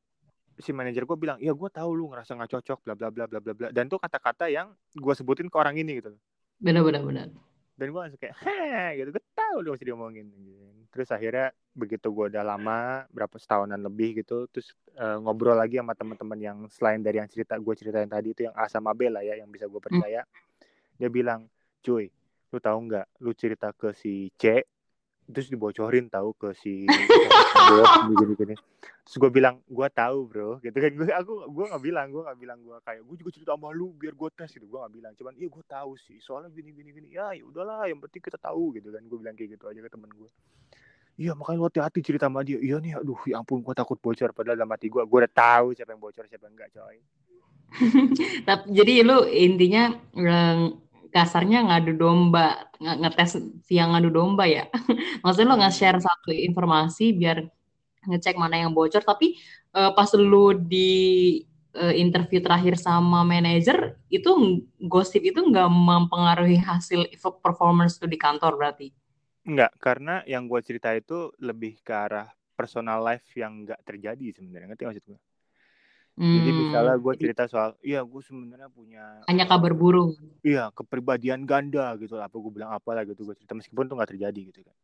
si 0.61 0.71
manajer 0.71 1.03
gue 1.03 1.17
bilang 1.19 1.39
ya 1.43 1.51
gue 1.51 1.71
tahu 1.73 1.91
lu 1.93 2.13
ngerasa 2.15 2.39
nggak 2.39 2.51
cocok 2.61 2.79
bla 2.87 2.95
bla 2.95 3.09
bla 3.11 3.25
bla 3.27 3.39
bla 3.41 3.53
bla. 3.53 3.69
Dan 3.75 3.91
tuh 3.91 3.99
kata-kata 3.99 4.49
yang 4.49 4.73
gue 4.95 5.15
sebutin 5.17 5.51
ke 5.51 5.57
orang 5.59 5.77
ini 5.77 6.01
gitu 6.01 6.15
benar 6.63 6.83
benar 6.87 7.03
benar. 7.03 7.29
Dan 7.75 7.91
gue 7.91 8.01
langsung 8.01 8.21
kayak 8.23 8.37
heh 8.41 9.03
gitu. 9.03 9.09
Gue 9.19 9.25
tahu 9.35 9.57
lu 9.61 9.75
masih 9.75 9.87
diomongin 9.91 10.31
gitu. 10.31 10.65
terus 10.95 11.11
akhirnya 11.11 11.51
begitu 11.75 12.07
gue 12.14 12.31
udah 12.31 12.47
lama 12.47 13.02
berapa 13.11 13.35
setahunan 13.35 13.83
lebih 13.83 14.23
gitu 14.23 14.47
terus 14.47 14.71
uh, 14.95 15.19
ngobrol 15.19 15.59
lagi 15.59 15.83
sama 15.83 15.99
teman-teman 15.99 16.38
yang 16.38 16.59
selain 16.71 17.02
dari 17.02 17.19
yang 17.19 17.26
cerita 17.26 17.59
gue 17.59 17.75
ceritain 17.75 18.07
tadi 18.07 18.31
itu 18.31 18.47
yang 18.47 18.54
A 18.54 18.71
sama 18.71 18.95
B 18.95 19.11
lah 19.11 19.26
ya 19.26 19.35
yang 19.43 19.50
bisa 19.50 19.66
gue 19.66 19.83
hmm. 19.83 19.88
percaya. 19.90 20.23
Hmm. 20.23 20.33
dia 20.95 21.11
bilang 21.11 21.50
cuy 21.83 22.07
lu 22.54 22.59
tahu 22.62 22.78
nggak 22.87 23.07
lu 23.19 23.35
cerita 23.35 23.75
ke 23.75 23.90
si 23.90 24.31
C 24.38 24.62
terus 25.26 25.50
dibocorin 25.50 26.07
tahu 26.07 26.31
ke 26.38 26.54
si 26.54 26.87
gini 28.23 28.35
gini 28.38 28.54
terus 29.04 29.16
gue 29.19 29.31
bilang 29.35 29.59
gue 29.66 29.88
tahu 29.90 30.30
bro 30.30 30.50
gitu 30.63 30.78
kan. 30.78 30.93
Gue 30.95 31.10
aku 31.10 31.32
gue 31.50 31.65
nggak 31.75 31.82
bilang 31.82 32.06
gue 32.15 32.23
nggak 32.23 32.39
bilang 32.39 32.58
gue 32.63 32.76
kayak 32.87 33.02
gue 33.02 33.17
juga 33.19 33.30
cerita 33.34 33.52
sama 33.58 33.75
lu 33.75 33.91
biar 33.99 34.15
gue 34.15 34.30
tes 34.30 34.49
gitu. 34.54 34.65
Gue 34.71 34.78
nggak 34.78 34.95
bilang 34.95 35.13
cuman 35.19 35.34
iya 35.34 35.49
gue 35.50 35.65
tahu 35.67 35.93
sih 35.99 36.23
soalnya 36.23 36.54
gini 36.54 36.71
gini 36.71 36.91
gini 36.95 37.08
ya 37.13 37.34
ya 37.34 37.45
udahlah 37.45 37.84
yang 37.91 37.99
penting 37.99 38.23
kita 38.23 38.39
tahu 38.39 38.73
gitu 38.78 38.95
kan. 38.95 39.02
Gue 39.04 39.19
bilang 39.19 39.34
kayak 39.34 39.58
gitu 39.58 39.67
aja 39.67 39.80
ke 39.82 39.91
temen 39.91 40.08
gue 40.15 40.30
iya 41.15 41.33
makanya 41.35 41.59
lu 41.63 41.67
hati-hati 41.71 42.00
cerita 42.03 42.27
sama 42.27 42.43
dia. 42.43 42.59
Iya 42.59 42.83
nih 42.83 42.99
aduh 42.99 43.21
ya 43.27 43.41
ampun 43.41 43.63
gue 43.63 43.75
takut 43.75 43.99
bocor 43.99 44.31
padahal 44.35 44.59
dalam 44.59 44.71
hati 44.71 44.91
gue 44.91 45.03
gue 45.03 45.19
udah 45.23 45.33
tahu 45.33 45.67
siapa 45.75 45.95
yang 45.95 46.03
bocor 46.03 46.25
siapa 46.27 46.45
yang 46.47 46.55
enggak 46.59 46.71
coy. 46.75 46.97
Tapi 48.47 48.65
jadi 48.71 48.93
lu 49.03 49.27
intinya 49.27 49.95
kasarnya 51.15 51.71
ngadu 51.71 51.95
domba 51.95 52.71
ng 52.83 53.07
ngetes 53.07 53.39
siang 53.67 53.95
ngadu 53.95 54.11
domba 54.11 54.45
ya? 54.47 54.67
Maksudnya 55.23 55.49
lo 55.50 55.57
nge-share 55.63 55.99
satu 56.03 56.31
informasi 56.35 57.15
biar 57.15 57.47
ngecek 58.11 58.35
mana 58.35 58.67
yang 58.67 58.75
bocor. 58.75 59.03
Tapi 59.03 59.39
uh, 59.75 59.95
pas 59.95 60.11
lu 60.15 60.55
di 60.55 61.43
uh, 61.79 61.95
interview 61.95 62.43
terakhir 62.43 62.79
sama 62.79 63.27
manajer 63.27 63.99
itu 64.11 64.63
gosip 64.83 65.23
itu 65.23 65.39
nggak 65.43 65.71
mempengaruhi 65.71 66.59
hasil 66.59 67.07
performance 67.43 67.99
tuh 67.99 68.11
di 68.11 68.19
kantor 68.19 68.59
berarti 68.59 68.91
Enggak, 69.45 69.73
karena 69.76 70.25
yang 70.25 70.49
gue 70.49 70.61
cerita 70.65 70.89
itu 70.97 71.28
lebih 71.41 71.76
ke 71.85 71.93
arah 71.93 72.28
personal 72.57 73.04
life 73.04 73.28
yang 73.37 73.69
nggak 73.69 73.80
terjadi 73.85 74.41
sebenarnya 74.41 74.73
ngerti 74.73 74.85
maksud 74.89 75.04
gue 75.04 75.21
Hmm. 76.15 76.30
Jadi 76.39 76.50
misalnya 76.54 76.95
gue 76.95 77.15
cerita 77.19 77.45
soal, 77.50 77.75
iya 77.83 77.99
gue 78.07 78.23
sebenarnya 78.23 78.71
punya 78.71 79.26
hanya 79.26 79.50
kabar 79.50 79.75
burung. 79.75 80.15
Iya 80.47 80.71
kepribadian 80.71 81.43
ganda 81.43 81.99
gitu 81.99 82.15
lah. 82.15 82.30
Apa 82.30 82.39
gue 82.39 82.52
bilang 82.54 82.71
apa 82.71 82.91
lah 82.95 83.02
gitu 83.02 83.26
gue 83.26 83.35
cerita 83.35 83.59
meskipun 83.59 83.91
tuh 83.91 83.99
nggak 83.99 84.15
terjadi 84.15 84.41
gitu 84.54 84.63
kan. 84.63 84.76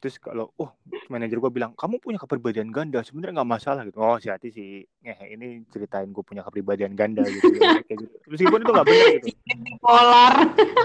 Terus 0.00 0.16
kalau, 0.16 0.48
oh 0.56 0.72
manajer 1.12 1.36
gue 1.36 1.52
bilang 1.52 1.76
kamu 1.76 2.00
punya 2.00 2.16
kepribadian 2.16 2.72
ganda 2.72 3.04
sebenarnya 3.04 3.44
nggak 3.44 3.52
masalah 3.52 3.84
gitu. 3.84 4.00
Oh 4.00 4.16
si 4.16 4.32
hati 4.32 4.48
sih, 4.48 4.80
eh 5.04 5.18
ini 5.28 5.60
ceritain 5.68 6.08
gue 6.08 6.24
punya 6.24 6.40
kepribadian 6.40 6.96
ganda 6.96 7.20
gitu. 7.28 7.52
ya, 7.60 7.84
kayak 7.84 7.98
gitu. 8.08 8.14
Meskipun 8.32 8.64
itu 8.64 8.72
nggak 8.72 8.88
benar 8.88 9.08
gitu. 9.20 9.26
Polar. 9.84 10.34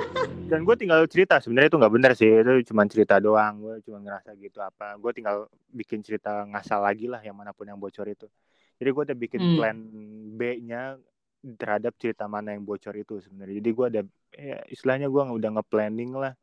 Dan 0.51 0.61
gue 0.67 0.75
tinggal 0.75 1.01
cerita 1.07 1.39
sebenarnya 1.39 1.71
itu 1.71 1.79
nggak 1.79 1.93
benar 1.95 2.11
sih. 2.13 2.27
Itu 2.27 2.75
cuma 2.75 2.83
cerita 2.91 3.15
doang. 3.23 3.63
Gue 3.63 3.75
cuma 3.87 4.03
ngerasa 4.03 4.35
gitu 4.35 4.59
apa. 4.59 4.99
Gue 4.99 5.15
tinggal 5.15 5.47
bikin 5.71 6.03
cerita 6.03 6.43
ngasal 6.45 6.83
lagi 6.83 7.07
lah 7.07 7.23
yang 7.23 7.39
mana 7.39 7.55
pun 7.55 7.65
yang 7.65 7.79
bocor 7.79 8.05
itu 8.11 8.27
jadi 8.79 8.89
gue 8.91 9.03
udah 9.11 9.17
bikin 9.17 9.41
hmm. 9.41 9.55
plan 9.55 9.77
B-nya 10.35 10.83
terhadap 11.55 11.93
cerita 12.01 12.25
mana 12.25 12.57
yang 12.57 12.65
bocor 12.65 12.95
itu 12.97 13.21
sebenarnya 13.21 13.61
jadi 13.61 13.69
gue 13.71 13.85
ada 13.85 14.01
ya, 14.33 14.57
istilahnya 14.67 15.07
gue 15.07 15.21
udah 15.21 15.49
nge-planning 15.59 16.11
lah 16.17 16.33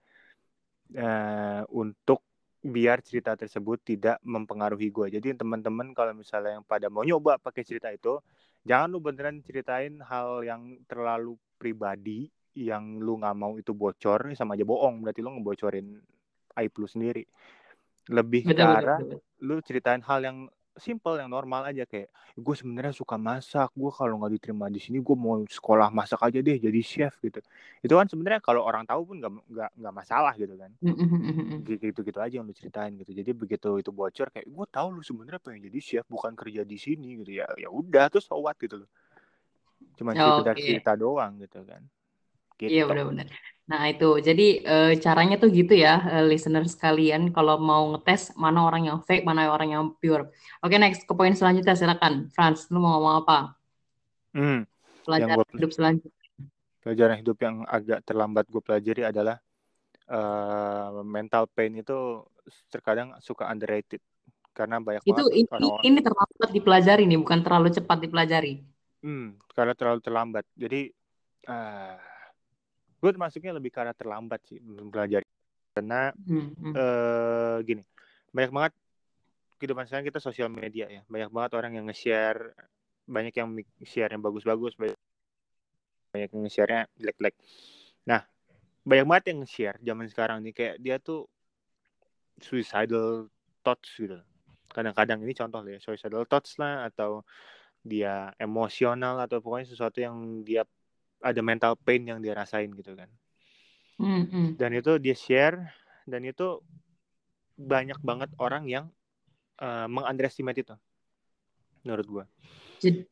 uh, 0.97 1.63
untuk 1.75 2.23
biar 2.63 3.03
cerita 3.03 3.35
tersebut 3.35 3.83
tidak 3.83 4.23
mempengaruhi 4.23 4.95
gue 4.95 5.19
jadi 5.19 5.35
teman-teman 5.35 5.91
kalau 5.99 6.15
misalnya 6.15 6.63
yang 6.63 6.65
pada 6.65 6.87
mau 6.87 7.03
nyoba 7.03 7.43
pakai 7.43 7.67
cerita 7.67 7.91
itu 7.91 8.23
jangan 8.63 8.87
lu 8.95 9.03
beneran 9.03 9.43
ceritain 9.43 9.99
hal 10.07 10.47
yang 10.47 10.79
terlalu 10.87 11.35
pribadi 11.59 12.31
yang 12.53 13.01
lu 13.01 13.17
nggak 13.21 13.37
mau 13.37 13.57
itu 13.57 13.73
bocor 13.73 14.33
sama 14.37 14.55
aja 14.57 14.65
bohong. 14.65 15.01
Berarti 15.01 15.21
lu 15.25 15.33
ngebocorin 15.37 15.87
aib 16.61 16.73
lu 16.77 16.87
sendiri. 16.89 17.25
Lebih 18.13 18.51
betul, 18.51 18.59
ke 18.59 18.65
arah 18.67 18.99
betul, 19.01 19.19
betul. 19.19 19.47
lu 19.47 19.55
ceritain 19.63 20.03
hal 20.05 20.21
yang 20.21 20.39
simple 20.81 21.21
yang 21.21 21.29
normal 21.29 21.69
aja 21.69 21.85
kayak 21.85 22.09
gue 22.33 22.55
sebenarnya 22.57 22.97
suka 22.97 23.21
masak 23.21 23.69
gue 23.77 23.91
kalau 23.93 24.17
nggak 24.17 24.33
diterima 24.41 24.73
di 24.73 24.81
sini 24.81 25.05
gue 25.05 25.17
mau 25.17 25.37
sekolah 25.45 25.93
masak 25.93 26.21
aja 26.25 26.41
deh 26.41 26.57
jadi 26.57 26.81
chef 26.81 27.21
gitu. 27.21 27.45
Itu 27.85 27.95
kan 27.97 28.09
sebenarnya 28.09 28.41
kalau 28.41 28.65
orang 28.65 28.89
tahu 28.89 29.13
pun 29.13 29.17
nggak 29.21 29.33
nggak 29.53 29.71
nggak 29.77 29.95
masalah 29.95 30.33
gitu 30.41 30.55
kan. 30.57 30.71
Gitu 31.69 32.01
gitu 32.01 32.19
aja 32.19 32.35
yang 32.41 32.49
lu 32.49 32.55
ceritain 32.57 32.93
gitu. 32.97 33.13
Jadi 33.13 33.31
begitu 33.37 33.69
itu 33.77 33.91
bocor 33.93 34.29
kayak 34.33 34.49
gue 34.49 34.67
tahu 34.73 34.87
lu 34.97 35.03
sebenarnya 35.05 35.41
pengen 35.45 35.69
jadi 35.69 35.79
chef 35.85 36.05
bukan 36.09 36.33
kerja 36.33 36.65
di 36.65 36.81
sini 36.81 37.21
gitu. 37.21 37.37
Ya 37.37 37.47
ya 37.61 37.69
udah 37.69 38.09
tuh 38.09 38.25
sowat 38.25 38.57
gitu 38.57 38.87
loh. 38.87 38.91
Cuma 40.01 40.17
oh, 40.17 40.41
cerita 40.41 40.53
okay. 40.57 40.65
cerita 40.65 40.93
doang 40.97 41.37
gitu 41.37 41.61
kan. 41.69 41.85
Iya, 42.63 42.69
gitu. 42.69 42.73
iya 42.79 42.85
benar-benar 42.87 43.29
Nah, 43.63 43.87
itu. 43.87 44.19
Jadi 44.19 44.61
e, 44.63 44.77
caranya 44.99 45.39
tuh 45.39 45.49
gitu 45.55 45.73
ya, 45.73 46.03
e, 46.03 46.17
listener 46.27 46.67
sekalian 46.67 47.31
kalau 47.31 47.57
mau 47.63 47.95
ngetes 47.95 48.35
mana 48.35 48.67
orang 48.67 48.91
yang 48.91 48.99
fake, 49.07 49.23
mana 49.23 49.49
orang 49.49 49.71
yang 49.71 49.85
pure. 50.03 50.35
Oke, 50.61 50.77
next 50.77 51.07
ke 51.07 51.13
poin 51.15 51.33
selanjutnya 51.33 51.79
silakan. 51.79 52.29
Franz, 52.35 52.67
lu 52.75 52.83
mau 52.83 52.99
ngomong 52.99 53.15
apa? 53.23 53.39
Hmm. 54.35 54.67
Pelajaran 55.07 55.37
gua, 55.39 55.47
hidup 55.55 55.71
selanjutnya. 55.71 56.27
Pelajaran 56.83 57.17
hidup 57.23 57.39
yang 57.39 57.57
agak 57.67 58.03
terlambat 58.03 58.45
gue 58.51 58.63
pelajari 58.63 59.03
adalah 59.07 59.39
uh, 60.11 61.03
mental 61.07 61.47
pain 61.51 61.71
itu 61.75 62.27
terkadang 62.71 63.15
suka 63.23 63.47
underrated 63.47 64.03
karena 64.53 64.77
banyak 64.85 65.01
itu 65.09 65.17
banget 65.17 65.49
ini, 65.49 65.69
ini 65.89 65.99
terlambat 66.05 66.51
dipelajari 66.53 67.03
nih, 67.09 67.19
bukan 67.25 67.41
terlalu 67.41 67.69
cepat 67.73 67.99
dipelajari. 68.05 68.61
Hmm, 69.01 69.41
karena 69.57 69.73
terlalu 69.73 70.01
terlambat. 70.05 70.45
Jadi 70.53 70.93
uh, 71.49 71.97
gue 73.03 73.11
termasuknya 73.11 73.53
lebih 73.59 73.75
karena 73.75 73.91
terlambat 73.91 74.47
sih 74.47 74.63
belajar. 74.63 75.27
Karena 75.75 76.15
hmm, 76.15 76.49
hmm. 76.55 76.73
Uh, 76.77 77.57
gini 77.67 77.83
banyak 78.31 78.53
banget 78.55 78.73
kehidupan 79.59 79.85
sekarang 79.91 80.07
kita 80.07 80.23
sosial 80.23 80.49
media 80.49 80.87
ya. 80.87 81.03
Banyak 81.11 81.31
banget 81.35 81.51
orang 81.59 81.73
yang 81.75 81.91
nge-share 81.91 82.55
banyak 83.03 83.35
yang 83.35 83.51
share 83.83 84.11
yang 84.15 84.23
bagus-bagus 84.23 84.79
banyak 84.79 84.95
yang 86.15 86.43
nge-share-nya 86.47 86.87
jelek-jelek. 86.95 87.35
Nah 88.07 88.23
banyak 88.87 89.07
banget 89.07 89.25
yang 89.35 89.39
nge-share 89.43 89.79
zaman 89.83 90.07
sekarang 90.07 90.39
nih. 90.47 90.55
Kayak 90.55 90.77
dia 90.79 90.97
tuh 91.03 91.27
suicidal 92.39 93.27
thoughts 93.67 93.91
gitu. 93.99 94.19
Kadang-kadang 94.71 95.21
ini 95.27 95.35
contoh 95.35 95.61
ya 95.67 95.79
suicidal 95.83 96.23
thoughts 96.27 96.59
lah 96.63 96.87
atau 96.87 97.27
dia 97.83 98.31
emosional 98.39 99.19
atau 99.19 99.43
pokoknya 99.43 99.67
sesuatu 99.75 99.99
yang 99.99 100.47
dia 100.47 100.63
ada 101.23 101.41
mental 101.41 101.73
pain 101.79 102.03
yang 102.03 102.19
dia 102.19 102.35
rasain 102.35 102.69
gitu 102.75 102.93
kan 102.99 103.09
mm-hmm. 104.03 104.59
dan 104.59 104.71
itu 104.75 104.99
dia 104.99 105.15
share 105.15 105.59
dan 106.05 106.27
itu 106.27 106.61
banyak 107.57 107.99
banget 108.03 108.31
orang 108.43 108.67
yang 108.67 108.85
uh, 109.63 109.87
mengunderestimate 109.87 110.61
itu 110.67 110.75
menurut 111.87 112.07
gue 112.07 112.25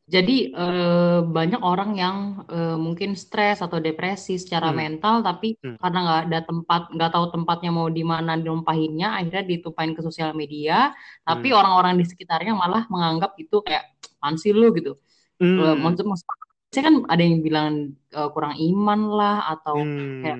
jadi 0.03 0.51
uh, 0.51 1.23
banyak 1.23 1.63
orang 1.63 1.95
yang 1.95 2.43
uh, 2.51 2.75
mungkin 2.75 3.15
stres 3.15 3.63
atau 3.63 3.79
depresi 3.79 4.35
secara 4.35 4.67
hmm. 4.67 4.75
mental, 4.75 5.23
tapi 5.23 5.55
hmm. 5.63 5.79
karena 5.79 5.99
nggak 6.03 6.21
ada 6.27 6.39
tempat, 6.43 6.81
nggak 6.91 7.11
tahu 7.15 7.25
tempatnya 7.31 7.71
mau 7.71 7.87
di 7.87 8.03
mana 8.03 8.35
dinumpahinnya, 8.35 9.15
akhirnya 9.15 9.47
ditumpahin 9.47 9.95
ke 9.95 10.03
sosial 10.03 10.35
media. 10.35 10.91
Tapi 11.23 11.55
hmm. 11.55 11.59
orang-orang 11.63 12.03
di 12.03 12.03
sekitarnya 12.03 12.51
malah 12.51 12.83
menganggap 12.91 13.31
itu 13.39 13.63
kayak 13.63 13.95
pansi 14.19 14.51
lu 14.51 14.75
gitu. 14.75 14.99
Hmm. 15.39 15.79
Maksud, 15.79 16.03
maksud 16.03 16.27
saya 16.71 16.87
kan 16.87 16.95
ada 17.11 17.19
yang 17.19 17.43
bilang 17.43 17.99
uh, 18.15 18.31
kurang 18.31 18.55
iman 18.55 19.01
lah 19.11 19.59
atau 19.59 19.83
hmm. 19.83 20.23
kayak 20.23 20.39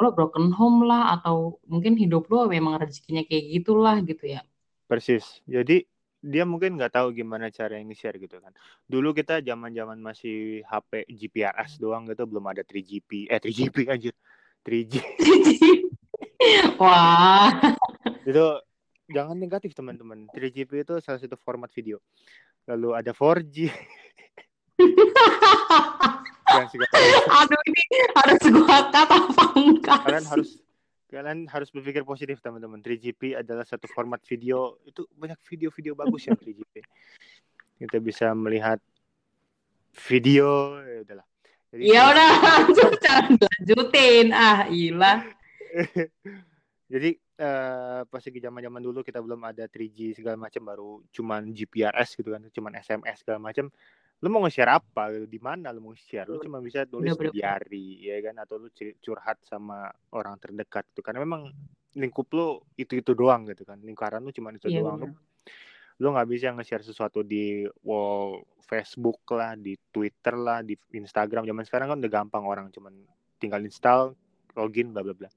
lo 0.00 0.08
broken 0.16 0.48
home 0.56 0.88
lah 0.88 1.20
atau 1.20 1.60
mungkin 1.68 1.92
hidup 1.92 2.24
lo 2.32 2.48
memang 2.48 2.80
rezekinya 2.80 3.20
kayak 3.28 3.44
gitulah 3.52 4.00
gitu 4.00 4.24
ya. 4.32 4.40
Persis. 4.88 5.44
Jadi 5.44 5.84
dia 6.18 6.48
mungkin 6.48 6.80
nggak 6.80 6.96
tahu 6.96 7.12
gimana 7.12 7.52
cara 7.52 7.76
yang 7.76 7.92
share 7.92 8.16
gitu 8.16 8.40
kan. 8.40 8.56
Dulu 8.88 9.12
kita 9.12 9.44
zaman-zaman 9.44 10.00
masih 10.00 10.64
HP 10.64 11.04
GPRS 11.04 11.76
doang 11.76 12.08
gitu, 12.08 12.24
belum 12.24 12.48
ada 12.48 12.64
3GP. 12.64 13.28
Eh 13.28 13.36
3GP 13.36 13.76
anjir. 13.92 14.14
3G. 14.64 14.94
Wah. 16.80 17.52
itu 18.24 18.46
jangan 19.12 19.36
negatif 19.36 19.76
teman-teman. 19.76 20.32
3GP 20.32 20.88
itu 20.88 20.94
salah 21.04 21.20
satu 21.20 21.36
format 21.36 21.68
video. 21.76 22.00
Lalu 22.64 22.88
ada 22.96 23.12
4G. 23.12 23.68
Aduh 27.28 27.60
ini 27.66 27.82
harus 28.14 28.42
gua 28.48 28.64
kata 28.66 28.98
apa 29.04 29.44
enggak? 29.58 29.98
Kalian 30.06 30.26
harus 30.26 30.50
kalian 31.08 31.48
harus 31.48 31.68
berpikir 31.72 32.04
positif 32.04 32.38
teman-teman. 32.44 32.80
3GP 32.84 33.40
adalah 33.40 33.64
satu 33.64 33.88
format 33.90 34.20
video. 34.24 34.78
Itu 34.84 35.08
banyak 35.16 35.40
video-video 35.44 35.92
bagus 35.96 36.28
ya 36.28 36.36
3GP 36.36 36.84
kita 37.78 38.02
bisa 38.02 38.34
melihat 38.34 38.82
video 40.10 40.82
ya 40.82 40.98
udahlah. 41.06 41.26
Jadi 41.68 41.82
ya 41.84 42.02
udah 42.10 42.30
langsung 42.42 42.92
lanjutin 43.44 44.32
ah 44.32 44.64
ilah 44.72 45.20
jadi 46.92 47.12
uh, 47.36 48.08
pas 48.08 48.24
lagi 48.24 48.40
zaman 48.40 48.64
zaman 48.64 48.80
dulu 48.80 49.04
kita 49.04 49.20
belum 49.20 49.44
ada 49.44 49.68
3G 49.68 50.16
segala 50.16 50.40
macam 50.40 50.64
baru 50.64 51.04
cuman 51.12 51.52
GPRS 51.52 52.16
gitu 52.16 52.32
kan 52.32 52.40
cuman 52.48 52.72
SMS 52.80 53.20
segala 53.20 53.36
macam 53.52 53.68
lu 54.18 54.28
mau 54.34 54.42
nge-share 54.42 54.72
apa? 54.72 55.14
Gitu 55.14 55.26
di 55.30 55.40
mana 55.40 55.70
lu 55.70 55.80
mau 55.80 55.94
share 55.94 56.26
lu 56.26 56.42
cuma 56.42 56.58
bisa 56.58 56.82
tulis 56.84 57.14
di 57.14 57.38
diary 57.38 58.02
ya 58.02 58.18
kan? 58.24 58.34
Atau 58.42 58.58
lu 58.58 58.68
curhat 58.74 59.38
sama 59.46 59.86
orang 60.14 60.36
terdekat 60.42 60.86
itu 60.90 61.00
karena 61.02 61.22
memang 61.22 61.50
lingkup 61.94 62.26
lu 62.34 62.58
itu 62.74 62.98
itu 62.98 63.12
doang 63.14 63.46
gitu 63.46 63.62
kan. 63.62 63.78
Lingkaran 63.78 64.22
lu 64.22 64.34
cuma 64.34 64.50
itu 64.50 64.66
ya, 64.66 64.82
doang. 64.82 64.98
lu 65.02 65.08
lu 65.98 66.14
nggak 66.14 66.28
bisa 66.30 66.54
nge-share 66.54 66.86
sesuatu 66.86 67.26
di 67.26 67.66
wall 67.82 68.46
Facebook 68.62 69.24
lah 69.34 69.58
di 69.58 69.74
Twitter 69.90 70.34
lah 70.38 70.62
di 70.62 70.78
Instagram. 70.94 71.46
Zaman 71.46 71.64
sekarang 71.66 71.86
kan 71.94 71.98
udah 71.98 72.12
gampang 72.12 72.44
orang 72.46 72.66
cuman 72.70 72.94
tinggal 73.38 73.62
install 73.62 74.14
login 74.58 74.90
bla 74.90 75.06
bla 75.06 75.14
bla 75.14 75.30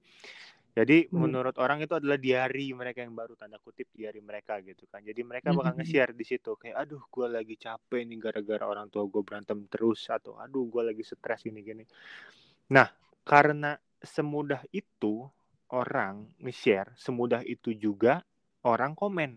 jadi 0.72 1.12
hmm. 1.12 1.20
menurut 1.20 1.56
orang 1.60 1.84
itu 1.84 2.00
adalah 2.00 2.16
diary 2.16 2.72
mereka 2.72 3.04
yang 3.04 3.12
baru 3.12 3.36
tanda 3.36 3.60
kutip 3.60 3.92
diary 3.92 4.24
mereka 4.24 4.56
gitu 4.64 4.88
kan. 4.88 5.04
Jadi 5.04 5.20
mereka 5.28 5.52
bakal 5.52 5.76
nge-share 5.76 6.16
di 6.16 6.24
situ 6.24 6.56
kayak 6.56 6.88
aduh 6.88 7.04
gue 7.12 7.28
lagi 7.28 7.56
capek 7.60 8.08
nih 8.08 8.18
gara-gara 8.24 8.64
orang 8.64 8.88
tua 8.88 9.04
gue 9.04 9.20
berantem 9.20 9.68
terus 9.68 10.08
atau 10.08 10.40
aduh 10.40 10.64
gue 10.72 10.96
lagi 10.96 11.04
stres 11.04 11.44
gini-gini. 11.44 11.84
Nah, 12.72 12.88
karena 13.28 13.76
semudah 14.00 14.64
itu 14.72 15.28
orang 15.76 16.32
nge-share, 16.40 16.96
semudah 16.96 17.44
itu 17.44 17.76
juga 17.76 18.24
orang 18.64 18.96
komen. 18.96 19.36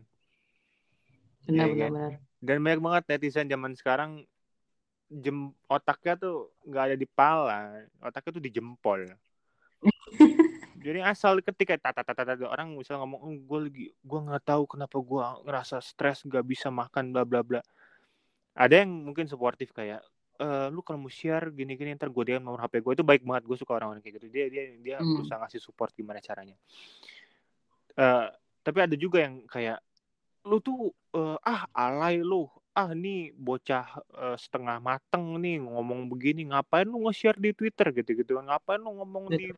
Benar, 1.51 1.67
ya, 1.75 1.91
kan? 1.91 1.93
Dan 2.39 2.57
banyak 2.63 2.81
banget 2.81 3.03
netizen 3.11 3.51
zaman 3.51 3.75
sekarang 3.75 4.23
jem 5.11 5.51
otaknya 5.67 6.15
tuh 6.15 6.55
nggak 6.63 6.85
ada 6.95 6.97
di 6.97 7.07
pala, 7.11 7.83
otaknya 7.99 8.31
tuh 8.39 8.45
di 8.45 8.51
jempol. 8.55 9.03
jadi 10.85 11.01
asal 11.01 11.41
ketika 11.41 11.81
tata 11.81 12.05
tata 12.05 12.29
tata 12.29 12.45
orang 12.45 12.77
misal 12.77 13.01
ngomong 13.01 13.21
oh, 13.25 13.33
gue 13.33 13.59
lagi 13.73 13.85
gue 13.97 14.21
nggak 14.21 14.45
tahu 14.45 14.69
kenapa 14.69 15.01
gue 15.01 15.25
ngerasa 15.49 15.81
stres 15.81 16.21
nggak 16.29 16.45
bisa 16.45 16.69
makan 16.69 17.09
bla 17.09 17.25
bla 17.25 17.41
bla. 17.41 17.65
Ada 18.53 18.85
yang 18.85 18.93
mungkin 19.09 19.25
suportif 19.25 19.73
kayak 19.73 20.05
e, 20.37 20.47
lu 20.69 20.85
kalau 20.85 21.01
mau 21.01 21.09
share 21.09 21.49
gini 21.57 21.81
gini 21.81 21.97
ntar 21.97 22.13
gue 22.13 22.25
dia 22.29 22.37
nomor 22.37 22.61
hp 22.69 22.85
gue 22.85 22.93
itu 23.01 23.05
baik 23.07 23.25
banget 23.25 23.49
gue 23.49 23.57
suka 23.57 23.81
orang-orang 23.81 24.05
kayak 24.05 24.21
gitu. 24.21 24.29
Dia 24.29 24.53
dia 24.53 24.65
dia 24.77 24.97
hmm. 25.01 25.25
berusaha 25.25 25.41
ngasih 25.41 25.61
support 25.65 25.97
gimana 25.97 26.21
caranya. 26.21 26.61
Uh, 27.97 28.29
tapi 28.61 28.85
ada 28.85 28.93
juga 28.93 29.25
yang 29.25 29.41
kayak 29.49 29.81
lu 30.45 30.61
tuh 30.61 30.93
uh, 31.17 31.41
ah 31.41 31.65
alay 31.73 32.21
lu. 32.21 32.45
Ah 32.77 32.93
nih 32.93 33.33
bocah 33.33 34.05
uh, 34.21 34.37
setengah 34.37 34.85
mateng 34.85 35.41
nih 35.41 35.65
ngomong 35.65 36.13
begini. 36.13 36.45
Ngapain 36.53 36.85
lu 36.85 37.09
nge-share 37.09 37.41
di 37.41 37.57
Twitter? 37.57 37.89
Gitu 37.89 38.21
gitu 38.21 38.37
ngapain 38.37 38.85
lu 38.85 39.01
ngomong 39.01 39.33
di 39.33 39.49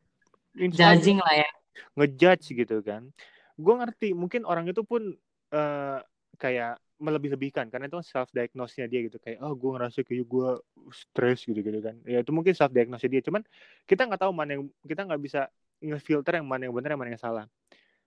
judging 0.56 1.20
lah 1.20 1.34
ya. 1.44 1.50
Ngejudge 1.96 2.56
gitu 2.56 2.80
kan. 2.80 3.12
Gue 3.56 3.74
ngerti 3.76 4.16
mungkin 4.16 4.48
orang 4.48 4.68
itu 4.68 4.80
pun 4.82 5.12
uh, 5.52 5.98
kayak 6.36 6.80
melebih-lebihkan 6.96 7.68
karena 7.68 7.92
itu 7.92 8.00
self 8.00 8.32
diagnosnya 8.32 8.88
dia 8.88 9.04
gitu. 9.04 9.20
Kayak 9.20 9.44
oh 9.44 9.52
gue 9.52 9.70
ngerasa 9.76 10.00
kayak 10.00 10.24
gue 10.24 10.48
stres 10.92 11.44
gitu 11.44 11.60
gitu 11.60 11.80
kan. 11.84 11.96
Ya 12.08 12.24
itu 12.24 12.32
mungkin 12.32 12.56
self 12.56 12.72
diagnosnya 12.72 13.12
dia. 13.12 13.22
Cuman 13.24 13.44
kita 13.84 14.08
nggak 14.08 14.20
tahu 14.24 14.32
mana 14.32 14.56
yang 14.56 14.64
kita 14.84 15.04
nggak 15.04 15.20
bisa 15.20 15.48
ngefilter 15.80 16.40
yang 16.40 16.48
mana 16.48 16.68
yang 16.68 16.74
benar 16.74 16.96
yang 16.96 17.00
mana 17.00 17.10
yang 17.12 17.22
salah. 17.22 17.44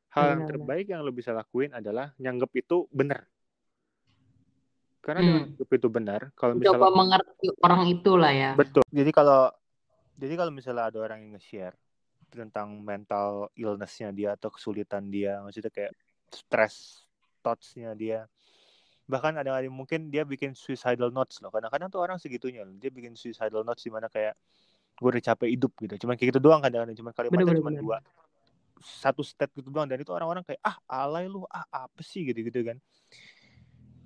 Hal 0.10 0.26
benar, 0.26 0.34
yang 0.34 0.44
terbaik 0.50 0.86
benar. 0.90 0.94
yang 0.98 1.00
lo 1.06 1.12
bisa 1.14 1.32
lakuin 1.38 1.70
adalah 1.74 2.14
nyanggep 2.18 2.50
itu 2.66 2.90
benar. 2.90 3.30
Karena 5.00 5.22
hmm. 5.22 5.28
dengan 5.56 5.74
itu 5.80 5.90
benar 5.90 6.22
kalau 6.36 6.54
misalnya 6.58 6.76
coba 6.76 6.90
mengerti 6.92 7.48
orang 7.62 7.82
itu 7.88 8.12
lah 8.18 8.34
ya. 8.34 8.52
Betul. 8.58 8.84
Jadi 8.90 9.12
kalau 9.14 9.54
jadi 10.20 10.34
kalau 10.36 10.52
misalnya 10.52 10.92
ada 10.92 10.98
orang 11.00 11.24
yang 11.24 11.38
nge-share 11.38 11.78
tentang 12.30 12.80
mental 12.82 13.50
illnessnya 13.58 14.14
dia 14.14 14.38
atau 14.38 14.54
kesulitan 14.54 15.10
dia. 15.10 15.42
Maksudnya 15.42 15.74
kayak 15.74 15.94
stress 16.30 17.06
thoughts-nya 17.42 17.98
dia. 17.98 18.30
Bahkan 19.10 19.42
ada 19.42 19.58
yang 19.58 19.74
mungkin 19.74 20.14
dia 20.14 20.22
bikin 20.22 20.54
suicidal 20.54 21.10
notes 21.10 21.42
loh. 21.42 21.50
Kadang-kadang 21.50 21.90
tuh 21.90 22.02
orang 22.06 22.22
segitunya 22.22 22.62
loh. 22.62 22.78
Dia 22.78 22.94
bikin 22.94 23.18
suicidal 23.18 23.66
notes 23.66 23.82
di 23.82 23.90
mana 23.90 24.06
kayak 24.06 24.38
gue 25.00 25.10
udah 25.10 25.24
capek 25.34 25.50
hidup 25.50 25.74
gitu. 25.82 26.06
Cuman 26.06 26.14
kayak 26.14 26.38
gitu 26.38 26.42
doang 26.42 26.62
kadang-kadang. 26.62 26.94
Cuman 26.94 27.12
kalimatnya 27.18 27.58
cuma 27.58 27.74
dua 27.74 27.98
satu 28.80 29.26
step 29.26 29.50
gitu 29.58 29.74
doang. 29.74 29.90
Dan 29.90 30.06
itu 30.06 30.14
orang-orang 30.14 30.46
kayak 30.46 30.62
ah 30.62 30.78
alay 30.86 31.26
lu. 31.26 31.42
Ah 31.50 31.66
apa 31.74 32.06
sih? 32.06 32.22
Gitu 32.22 32.46
gitu 32.46 32.62
kan. 32.62 32.78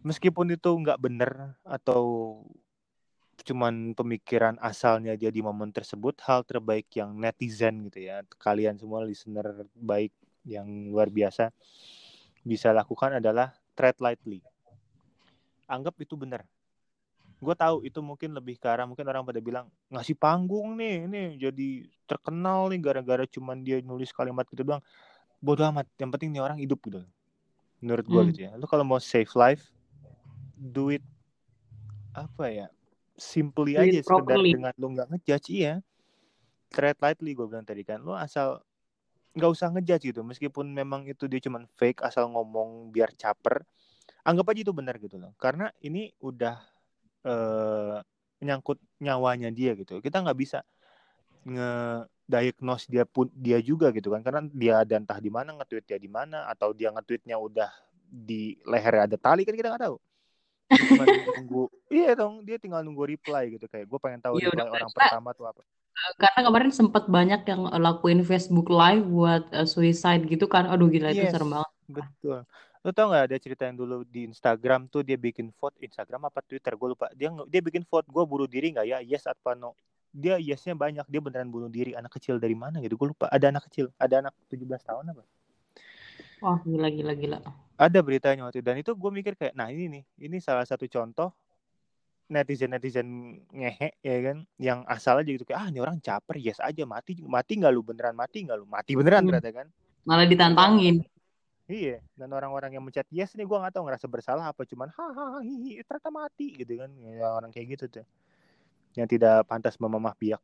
Meskipun 0.08 0.56
itu 0.56 0.72
nggak 0.72 1.00
bener 1.04 1.60
atau 1.68 2.04
cuman 3.44 3.92
pemikiran 3.92 4.56
asalnya 4.64 5.20
dia 5.20 5.28
di 5.28 5.44
momen 5.44 5.76
tersebut 5.76 6.16
hal 6.24 6.48
terbaik 6.48 6.88
yang 6.96 7.12
netizen 7.20 7.92
gitu 7.92 8.08
ya 8.08 8.24
kalian 8.40 8.80
semua 8.80 9.04
listener 9.04 9.68
baik 9.76 10.16
yang 10.48 10.68
luar 10.92 11.12
biasa 11.12 11.52
bisa 12.44 12.76
lakukan 12.76 13.24
adalah 13.24 13.56
tread 13.74 13.96
lightly. 14.04 14.44
Anggap 15.66 15.96
itu 16.04 16.20
benar. 16.20 16.44
Gue 17.40 17.56
tahu 17.56 17.84
itu 17.84 18.00
mungkin 18.00 18.36
lebih 18.36 18.56
ke 18.56 18.68
arah 18.68 18.88
mungkin 18.88 19.04
orang 19.08 19.24
pada 19.28 19.40
bilang 19.44 19.68
ngasih 19.92 20.16
panggung 20.16 20.80
nih 20.80 21.08
ini 21.08 21.22
jadi 21.36 21.70
terkenal 22.08 22.72
nih 22.72 22.80
gara-gara 22.80 23.24
cuman 23.28 23.64
dia 23.64 23.80
nulis 23.84 24.12
kalimat 24.12 24.48
gitu 24.52 24.64
doang. 24.64 24.84
Bodoh 25.44 25.68
amat 25.72 25.88
yang 26.00 26.12
penting 26.12 26.32
nih 26.32 26.44
orang 26.44 26.60
hidup 26.60 26.80
gitu. 26.88 27.04
Menurut 27.84 28.06
gue 28.08 28.22
hmm. 28.22 28.30
gitu 28.32 28.40
ya. 28.48 28.52
Lu 28.56 28.64
kalau 28.68 28.88
mau 28.88 29.00
save 29.00 29.32
life 29.36 29.72
do 30.56 30.92
it 30.92 31.04
apa 32.14 32.46
ya 32.48 32.68
simply 33.24 33.80
aja 33.80 34.04
sekedar 34.04 34.38
dengan 34.44 34.74
lu 34.76 34.92
nggak 34.92 35.08
ngejudge 35.16 35.50
iya. 35.56 35.80
Tread 36.68 37.00
lightly 37.00 37.32
gue 37.32 37.48
bilang 37.48 37.64
tadi 37.64 37.88
kan. 37.88 38.04
Lu 38.04 38.12
asal 38.12 38.60
nggak 39.34 39.50
usah 39.50 39.72
ngejudge 39.72 40.12
gitu. 40.12 40.22
Meskipun 40.28 40.68
memang 40.76 41.08
itu 41.08 41.32
dia 41.32 41.40
cuman 41.40 41.64
fake 41.80 42.04
asal 42.04 42.28
ngomong 42.28 42.92
biar 42.92 43.16
caper 43.16 43.64
anggap 44.28 44.52
aja 44.52 44.62
itu 44.68 44.74
benar 44.76 45.00
gitu 45.00 45.16
loh. 45.16 45.32
Karena 45.40 45.72
ini 45.80 46.12
udah 46.20 46.60
uh, 47.24 47.98
menyangkut 48.44 48.84
nyawanya 49.00 49.50
dia 49.56 49.72
gitu. 49.80 50.04
Kita 50.04 50.20
nggak 50.20 50.38
bisa 50.38 50.60
nge-diagnose 51.44 52.88
dia 52.88 53.04
pun 53.08 53.32
dia 53.32 53.64
juga 53.64 53.96
gitu 53.96 54.12
kan. 54.12 54.20
Karena 54.20 54.42
dia 54.52 54.84
ada 54.84 55.00
entah 55.00 55.20
di 55.24 55.32
mana 55.32 55.56
nge-tweet 55.56 55.86
dia 55.88 56.00
di 56.02 56.12
mana 56.12 56.52
atau 56.52 56.76
dia 56.76 56.92
nge-tweetnya 56.92 57.40
udah 57.40 57.72
di 58.14 58.54
leher 58.70 59.10
ada 59.10 59.18
tali 59.18 59.42
kan 59.42 59.58
kita 59.58 59.74
nggak 59.74 59.90
tahu 59.90 59.98
cuma 60.70 61.04
nunggu 61.40 61.64
iya 61.92 62.16
dong 62.16 62.44
dia 62.48 62.58
tinggal 62.58 62.82
nunggu 62.82 63.04
reply 63.04 63.56
gitu 63.56 63.66
kayak 63.68 63.86
gue 63.88 64.00
pengen 64.00 64.20
tahu 64.24 64.40
iya, 64.40 64.50
reply 64.52 64.70
orang 64.70 64.92
pertama 64.94 65.30
tuh 65.36 65.46
apa 65.50 65.62
eh, 65.64 66.14
karena 66.18 66.40
kemarin 66.48 66.72
sempat 66.72 67.04
banyak 67.10 67.42
yang 67.46 67.62
lakuin 67.78 68.22
Facebook 68.26 68.72
Live 68.72 69.06
buat 69.06 69.44
uh, 69.54 69.68
suicide 69.68 70.26
gitu 70.26 70.48
kan 70.48 70.66
aduh 70.70 70.90
gila 70.90 71.12
yes, 71.12 71.18
itu 71.18 71.26
serem 71.36 71.50
banget 71.60 71.72
betul 71.92 72.40
Lo 72.84 72.92
tau 72.92 73.16
gak 73.16 73.32
ada 73.32 73.40
cerita 73.40 73.64
yang 73.64 73.80
dulu 73.80 74.04
di 74.04 74.28
Instagram 74.28 74.92
tuh 74.92 75.08
dia 75.08 75.16
bikin 75.16 75.56
vote 75.56 75.80
Instagram 75.80 76.28
apa 76.28 76.44
Twitter 76.44 76.76
gue 76.76 76.90
lupa. 76.92 77.08
Dia 77.16 77.32
dia 77.48 77.64
bikin 77.64 77.88
vote 77.88 78.04
gue 78.12 78.24
bunuh 78.28 78.44
diri 78.44 78.76
nggak 78.76 78.84
ya? 78.84 79.00
Yes 79.00 79.24
atau 79.24 79.56
no? 79.56 79.72
Dia 80.12 80.36
yesnya 80.36 80.76
banyak. 80.76 81.08
Dia 81.08 81.24
beneran 81.24 81.48
bunuh 81.48 81.72
diri. 81.72 81.96
Anak 81.96 82.20
kecil 82.20 82.44
dari 82.44 82.60
mana 82.60 82.84
gitu? 82.84 83.00
Gue 83.00 83.16
lupa. 83.16 83.32
Ada 83.32 83.56
anak 83.56 83.72
kecil. 83.72 83.88
Ada 83.96 84.28
anak 84.28 84.36
17 84.52 84.68
tahun 84.84 85.16
apa? 85.16 85.24
Wah 86.44 86.60
gila 86.68 86.92
gila 86.92 87.14
gila. 87.16 87.40
Ada 87.78 88.00
beritanya 88.06 88.46
waktu 88.46 88.62
itu. 88.62 88.68
Dan 88.68 88.78
itu 88.80 88.92
gue 88.94 89.12
mikir 89.12 89.34
kayak, 89.34 89.54
nah 89.58 89.70
ini 89.70 89.90
nih, 89.90 90.04
ini 90.30 90.38
salah 90.38 90.66
satu 90.66 90.86
contoh 90.86 91.34
netizen-netizen 92.32 93.06
ngehe 93.52 94.00
ya 94.00 94.18
kan 94.24 94.38
yang 94.58 94.80
asal 94.88 95.20
aja 95.20 95.30
gitu. 95.30 95.44
Kayak 95.44 95.60
ah 95.60 95.68
ini 95.70 95.80
orang 95.84 96.00
caper 96.00 96.40
yes 96.40 96.58
aja 96.64 96.88
mati 96.88 97.20
mati 97.22 97.60
nggak 97.60 97.72
lu 97.74 97.84
beneran 97.84 98.16
mati 98.16 98.48
nggak 98.48 98.58
lu 98.58 98.66
mati 98.66 98.96
beneran 98.96 99.28
hmm. 99.28 99.30
ternyata 99.30 99.52
kan. 99.52 99.68
Malah 100.08 100.26
ditantangin. 100.26 101.04
Iya 101.68 102.00
dan 102.16 102.30
orang-orang 102.32 102.76
yang 102.76 102.84
mencet 102.84 103.08
yes 103.12 103.36
nih 103.36 103.44
gue 103.46 103.58
nggak 103.60 103.76
tahu 103.76 103.88
ngerasa 103.88 104.08
bersalah 104.08 104.46
apa 104.52 104.64
cuman 104.68 104.92
hahaha 104.92 105.44
ternyata 105.84 106.10
mati 106.10 106.48
gitu 106.58 106.74
kan. 106.80 106.90
Ya, 106.98 107.28
orang 107.30 107.52
kayak 107.52 107.78
gitu 107.78 108.02
tuh 108.02 108.06
yang 108.98 109.10
tidak 109.10 109.46
pantas 109.50 109.78
memamah 109.78 110.14
biak. 110.18 110.42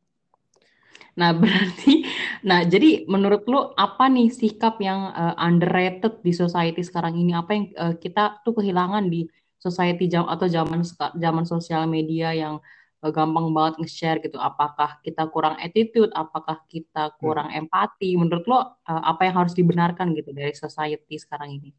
Nah, 1.18 1.34
berarti 1.40 2.06
nah 2.40 2.64
jadi 2.64 3.04
menurut 3.04 3.44
lu 3.44 3.72
apa 3.76 4.08
nih 4.08 4.32
sikap 4.32 4.80
yang 4.80 5.12
uh, 5.12 5.36
underrated 5.36 6.20
di 6.24 6.32
society 6.32 6.80
sekarang 6.80 7.16
ini? 7.16 7.36
Apa 7.36 7.50
yang 7.52 7.64
uh, 7.76 7.94
kita 7.96 8.40
tuh 8.42 8.60
kehilangan 8.60 9.08
di 9.08 9.28
society 9.60 10.08
jam 10.08 10.24
atau 10.24 10.48
zaman 10.48 10.80
zaman 11.16 11.44
sosial 11.44 11.84
media 11.84 12.32
yang 12.32 12.58
uh, 13.04 13.12
gampang 13.12 13.52
banget 13.52 13.84
nge-share 13.84 14.18
gitu. 14.24 14.40
Apakah 14.40 15.00
kita 15.04 15.28
kurang 15.28 15.56
attitude, 15.60 16.12
apakah 16.16 16.64
kita 16.68 17.12
kurang 17.20 17.52
hmm. 17.52 17.66
empati? 17.66 18.16
Menurut 18.16 18.44
lo 18.48 18.56
uh, 18.56 18.64
apa 18.84 19.28
yang 19.28 19.44
harus 19.44 19.52
dibenarkan 19.56 20.12
gitu 20.16 20.32
dari 20.32 20.56
society 20.56 21.16
sekarang 21.20 21.60
ini? 21.60 21.70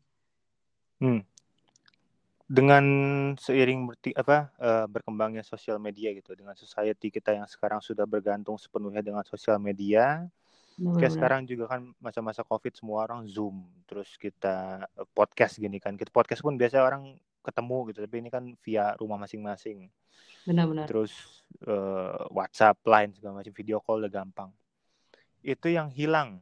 Hmm. 1.02 1.21
Dengan 2.52 2.86
seiring 3.39 3.88
berti, 3.88 4.12
apa 4.12 4.52
uh, 4.60 4.86
berkembangnya 4.86 5.39
sosial 5.39 5.80
media 5.80 6.12
gitu, 6.12 6.36
dengan 6.36 6.52
society 6.52 7.08
kita 7.08 7.32
yang 7.32 7.47
sekarang 7.47 7.80
sudah 7.80 8.04
bergantung 8.04 8.60
sepenuhnya 8.60 9.00
dengan 9.00 9.24
sosial 9.24 9.56
media, 9.56 10.28
Benar. 10.79 10.99
Kayak 10.99 11.13
sekarang 11.19 11.41
juga 11.49 11.65
kan 11.67 11.91
masa-masa 11.99 12.41
COVID 12.47 12.73
semua 12.75 13.03
orang 13.03 13.27
Zoom, 13.27 13.67
terus 13.89 14.15
kita 14.15 14.88
podcast 15.12 15.60
gini 15.60 15.77
kan. 15.77 15.99
Kita 15.99 16.10
podcast 16.13 16.39
pun 16.41 16.55
biasa 16.55 16.79
orang 16.81 17.15
ketemu 17.41 17.77
gitu 17.91 17.99
tapi 18.05 18.15
ini 18.21 18.29
kan 18.29 18.53
via 18.62 18.93
rumah 18.95 19.17
masing-masing 19.17 19.89
benar-benar 20.45 20.86
terus 20.86 21.43
uh, 21.65 22.25
WhatsApp 22.29 22.77
line 22.86 23.12
segala 23.17 23.41
macam 23.41 23.53
video 23.53 23.81
call 23.81 24.05
udah 24.05 24.13
gampang 24.13 24.49
itu 25.41 25.73
yang 25.73 25.89
hilang 25.89 26.41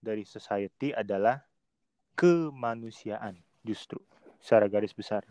dari 0.00 0.24
society 0.24 0.96
adalah 0.96 1.44
kemanusiaan 2.16 3.36
justru 3.60 4.00
secara 4.40 4.66
garis 4.68 4.96
besar 4.96 5.24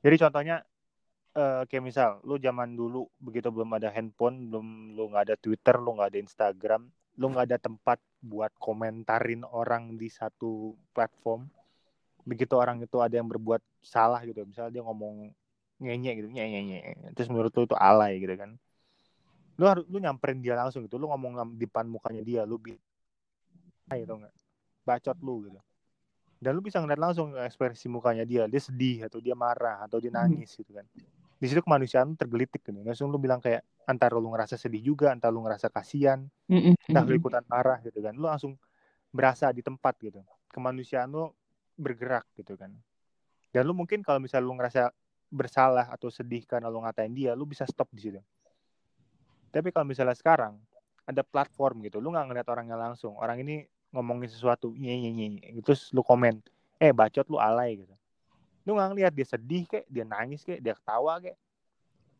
jadi 0.00 0.16
contohnya 0.28 0.56
uh, 1.36 1.68
kayak 1.68 1.84
misal 1.84 2.24
lu 2.24 2.40
zaman 2.40 2.72
dulu 2.72 3.04
begitu 3.20 3.52
belum 3.52 3.76
ada 3.76 3.92
handphone 3.92 4.48
belum 4.48 4.96
lu 4.96 5.12
nggak 5.12 5.24
ada 5.32 5.36
Twitter 5.36 5.76
lu 5.76 5.96
nggak 6.00 6.16
ada 6.16 6.20
Instagram 6.20 6.82
lu 7.18 7.34
nggak 7.34 7.50
ada 7.50 7.58
tempat 7.58 7.98
buat 8.22 8.54
komentarin 8.62 9.42
orang 9.42 9.98
di 9.98 10.06
satu 10.06 10.78
platform. 10.94 11.50
Begitu 12.22 12.54
orang 12.54 12.78
itu 12.78 12.96
ada 13.02 13.18
yang 13.18 13.26
berbuat 13.26 13.58
salah 13.82 14.22
gitu 14.22 14.46
misalnya 14.46 14.78
dia 14.78 14.82
ngomong 14.86 15.34
nyenye 15.78 16.10
gitu 16.18 16.26
nyenye 16.26 16.58
nyenye 16.66 17.14
terus 17.14 17.30
menurut 17.30 17.54
lu 17.54 17.66
itu 17.66 17.76
alay 17.78 18.22
gitu 18.22 18.34
kan. 18.38 18.54
Lu 19.58 19.66
harus 19.66 19.84
lu 19.90 19.98
nyamperin 19.98 20.38
dia 20.38 20.54
langsung 20.54 20.86
gitu. 20.86 20.96
Lu 20.96 21.10
ngomong 21.10 21.58
di 21.58 21.66
depan 21.66 21.90
mukanya 21.90 22.22
dia 22.22 22.42
lu 22.46 22.62
bi 22.62 22.78
gitu 23.90 24.14
nggak? 24.14 24.34
Bacot 24.86 25.18
lu 25.18 25.50
gitu. 25.50 25.58
Dan 26.38 26.54
lu 26.54 26.62
bisa 26.62 26.78
ngeliat 26.78 27.02
langsung 27.02 27.34
ekspresi 27.34 27.90
mukanya 27.90 28.22
dia. 28.22 28.46
Dia 28.46 28.62
sedih 28.62 29.10
atau 29.10 29.18
dia 29.18 29.34
marah 29.34 29.82
atau 29.82 29.98
dia 29.98 30.14
hmm. 30.14 30.18
nangis 30.22 30.54
gitu 30.54 30.70
kan 30.70 30.86
di 31.38 31.46
situ 31.46 31.62
kemanusiaan 31.62 32.18
tergelitik 32.18 32.66
gitu. 32.66 32.74
Langsung 32.82 33.14
lu 33.14 33.18
bilang 33.22 33.38
kayak 33.38 33.62
antara 33.86 34.18
lu 34.18 34.34
ngerasa 34.34 34.58
sedih 34.58 34.82
juga 34.82 35.14
antara 35.14 35.30
lu 35.30 35.46
ngerasa 35.46 35.70
kasihan 35.70 36.26
entah 36.90 37.04
lu 37.06 37.14
ikutan 37.14 37.46
marah 37.46 37.78
gitu 37.86 38.02
kan. 38.02 38.10
Lu 38.18 38.26
langsung 38.26 38.58
berasa 39.14 39.54
di 39.54 39.62
tempat 39.62 39.94
gitu. 40.02 40.18
Kemanusiaan 40.50 41.06
lu 41.06 41.30
bergerak 41.78 42.26
gitu 42.34 42.58
kan. 42.58 42.74
Dan 43.54 43.70
lu 43.70 43.72
mungkin 43.72 44.02
kalau 44.02 44.18
misalnya 44.18 44.50
lu 44.50 44.54
ngerasa 44.58 44.82
bersalah 45.30 45.86
atau 45.94 46.10
sedih 46.10 46.42
karena 46.42 46.66
lu 46.66 46.82
ngatain 46.82 47.14
dia 47.14 47.38
lu 47.38 47.46
bisa 47.46 47.62
stop 47.70 47.86
di 47.94 48.10
situ. 48.10 48.20
Tapi 49.54 49.70
kalau 49.70 49.86
misalnya 49.86 50.18
sekarang 50.18 50.58
ada 51.06 51.22
platform 51.22 51.86
gitu. 51.86 52.02
Lu 52.02 52.10
nggak 52.10 52.34
ngeliat 52.34 52.48
orangnya 52.50 52.74
langsung. 52.74 53.14
Orang 53.14 53.38
ini 53.38 53.62
ngomongin 53.94 54.26
sesuatu 54.26 54.74
nye 54.74 55.06
nye 55.06 55.10
nye. 55.14 55.62
Terus 55.62 55.94
lu 55.94 56.02
komen 56.02 56.42
eh 56.82 56.90
bacot 56.90 57.26
lu 57.30 57.38
alay 57.38 57.78
gitu 57.78 57.94
lu 58.68 58.76
nggak 58.76 58.88
ngeliat 58.92 59.12
dia 59.16 59.24
sedih 59.24 59.64
kayak 59.64 59.86
dia 59.88 60.04
nangis 60.04 60.44
kayak 60.44 60.60
dia 60.60 60.76
ketawa 60.76 61.16
kayak 61.24 61.40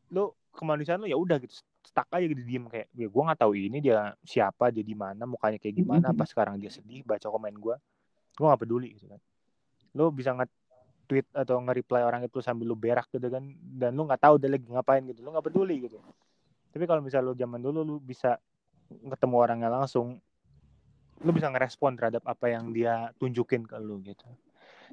lu 0.08 0.32
kemanusiaan 0.56 1.04
lu 1.04 1.08
ya 1.12 1.20
udah 1.20 1.37
gitu 1.44 1.52
stuck 1.84 2.08
aja 2.08 2.24
gitu 2.24 2.40
diem 2.40 2.64
kayak 2.72 2.88
ya 2.96 3.04
gue 3.04 3.22
nggak 3.28 3.40
tahu 3.44 3.52
ini 3.52 3.84
dia 3.84 4.16
siapa 4.24 4.72
dia 4.72 4.80
di 4.80 4.96
mana 4.96 5.28
mukanya 5.28 5.61
kayak 5.61 5.76
gimana 5.76 6.16
apa 6.16 6.24
sekarang 6.24 6.56
dia 6.56 6.72
sedih 6.72 7.04
baca 7.04 7.28
komen 7.28 7.52
gue 7.61 7.76
gue 8.38 8.46
nggak 8.46 8.62
peduli 8.64 8.96
gitu 8.96 9.12
kan. 9.12 9.20
Lu 9.92 10.08
bisa 10.14 10.30
nge-tweet 10.32 11.26
atau 11.34 11.58
nge-reply 11.58 12.00
orang 12.06 12.24
itu 12.24 12.38
sambil 12.40 12.70
lu 12.70 12.78
berak 12.78 13.11
gitu 13.12 13.28
kan 13.28 13.44
dan 13.76 13.92
lu 13.92 14.08
nggak 14.08 14.22
tahu 14.22 14.40
dia 14.40 14.48
lagi 14.48 14.64
ngapain 14.64 15.02
gitu 15.04 15.20
lu 15.20 15.37
nggak 15.37 15.46
peduli 15.52 15.84
gitu. 15.84 16.00
Tapi 16.72 16.84
kalau 16.88 17.04
misalnya 17.04 17.28
lu 17.28 17.34
zaman 17.37 17.61
dulu 17.61 17.80
lu 17.84 17.96
bisa 18.00 18.40
ketemu 18.88 19.37
orangnya 19.37 19.68
langsung 19.68 20.16
lu 21.18 21.30
bisa 21.34 21.50
ngerespon 21.50 21.98
terhadap 21.98 22.22
apa 22.24 22.46
yang 22.48 22.70
dia 22.70 23.11
tunjukin 23.18 23.66
ke 23.66 23.76
lu 23.76 23.98
gitu. 24.06 24.24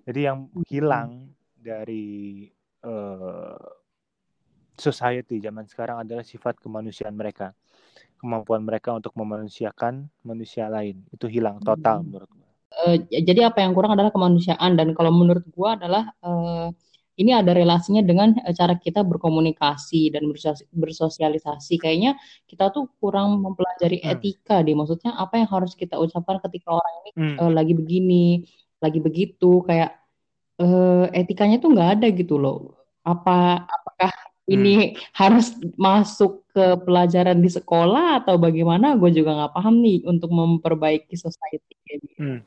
Jadi 0.03 0.19
yang 0.25 0.49
hilang 0.67 1.31
dari 1.65 2.45
uh, 2.85 3.57
society 4.77 5.41
zaman 5.41 5.65
sekarang 5.65 6.05
adalah 6.05 6.21
sifat 6.21 6.61
kemanusiaan 6.61 7.17
mereka 7.17 7.57
kemampuan 8.21 8.61
mereka 8.61 8.93
untuk 8.93 9.17
memanusiakan 9.17 10.05
manusia 10.21 10.69
lain 10.69 11.01
itu 11.09 11.25
hilang 11.25 11.57
total 11.65 12.05
menurut 12.05 12.29
gue 12.29 12.45
uh, 12.85 12.95
jadi 13.09 13.49
apa 13.49 13.65
yang 13.65 13.73
kurang 13.73 13.97
adalah 13.97 14.13
kemanusiaan 14.13 14.77
dan 14.77 14.93
kalau 14.93 15.09
menurut 15.09 15.43
gua 15.49 15.73
adalah 15.79 16.13
uh, 16.21 16.69
ini 17.15 17.31
ada 17.31 17.55
relasinya 17.55 18.03
dengan 18.03 18.35
uh, 18.43 18.51
cara 18.51 18.75
kita 18.75 19.01
berkomunikasi 19.07 20.11
dan 20.11 20.27
bersosialisasi. 20.75 21.79
Kayaknya 21.79 22.19
kita 22.43 22.75
tuh 22.75 22.91
kurang 22.99 23.39
mempelajari 23.39 24.03
hmm. 24.03 24.11
etika 24.19 24.59
deh. 24.59 24.75
Maksudnya 24.75 25.15
apa 25.15 25.39
yang 25.39 25.49
harus 25.49 25.73
kita 25.79 25.95
ucapkan 25.95 26.43
ketika 26.43 26.75
orang 26.75 26.93
ini 27.03 27.11
hmm. 27.15 27.35
uh, 27.39 27.51
lagi 27.55 27.73
begini, 27.73 28.43
lagi 28.83 28.99
begitu, 28.99 29.63
kayak 29.63 29.95
uh, 30.61 31.05
etikanya 31.11 31.57
tuh 31.59 31.73
nggak 31.73 31.89
ada 31.99 32.07
gitu 32.11 32.35
loh. 32.39 32.75
Apa 33.05 33.65
apakah 33.65 34.11
ini 34.45 34.93
hmm. 34.93 35.17
harus 35.17 35.57
masuk 35.75 36.45
ke 36.53 36.77
pelajaran 36.85 37.41
di 37.41 37.49
sekolah 37.49 38.23
atau 38.23 38.37
bagaimana 38.37 38.93
gue 38.95 39.09
juga 39.11 39.33
nggak 39.33 39.53
paham 39.57 39.81
nih 39.81 40.05
untuk 40.05 40.29
memperbaiki 40.29 41.15
society. 41.17 41.75
Hmm. 42.17 42.45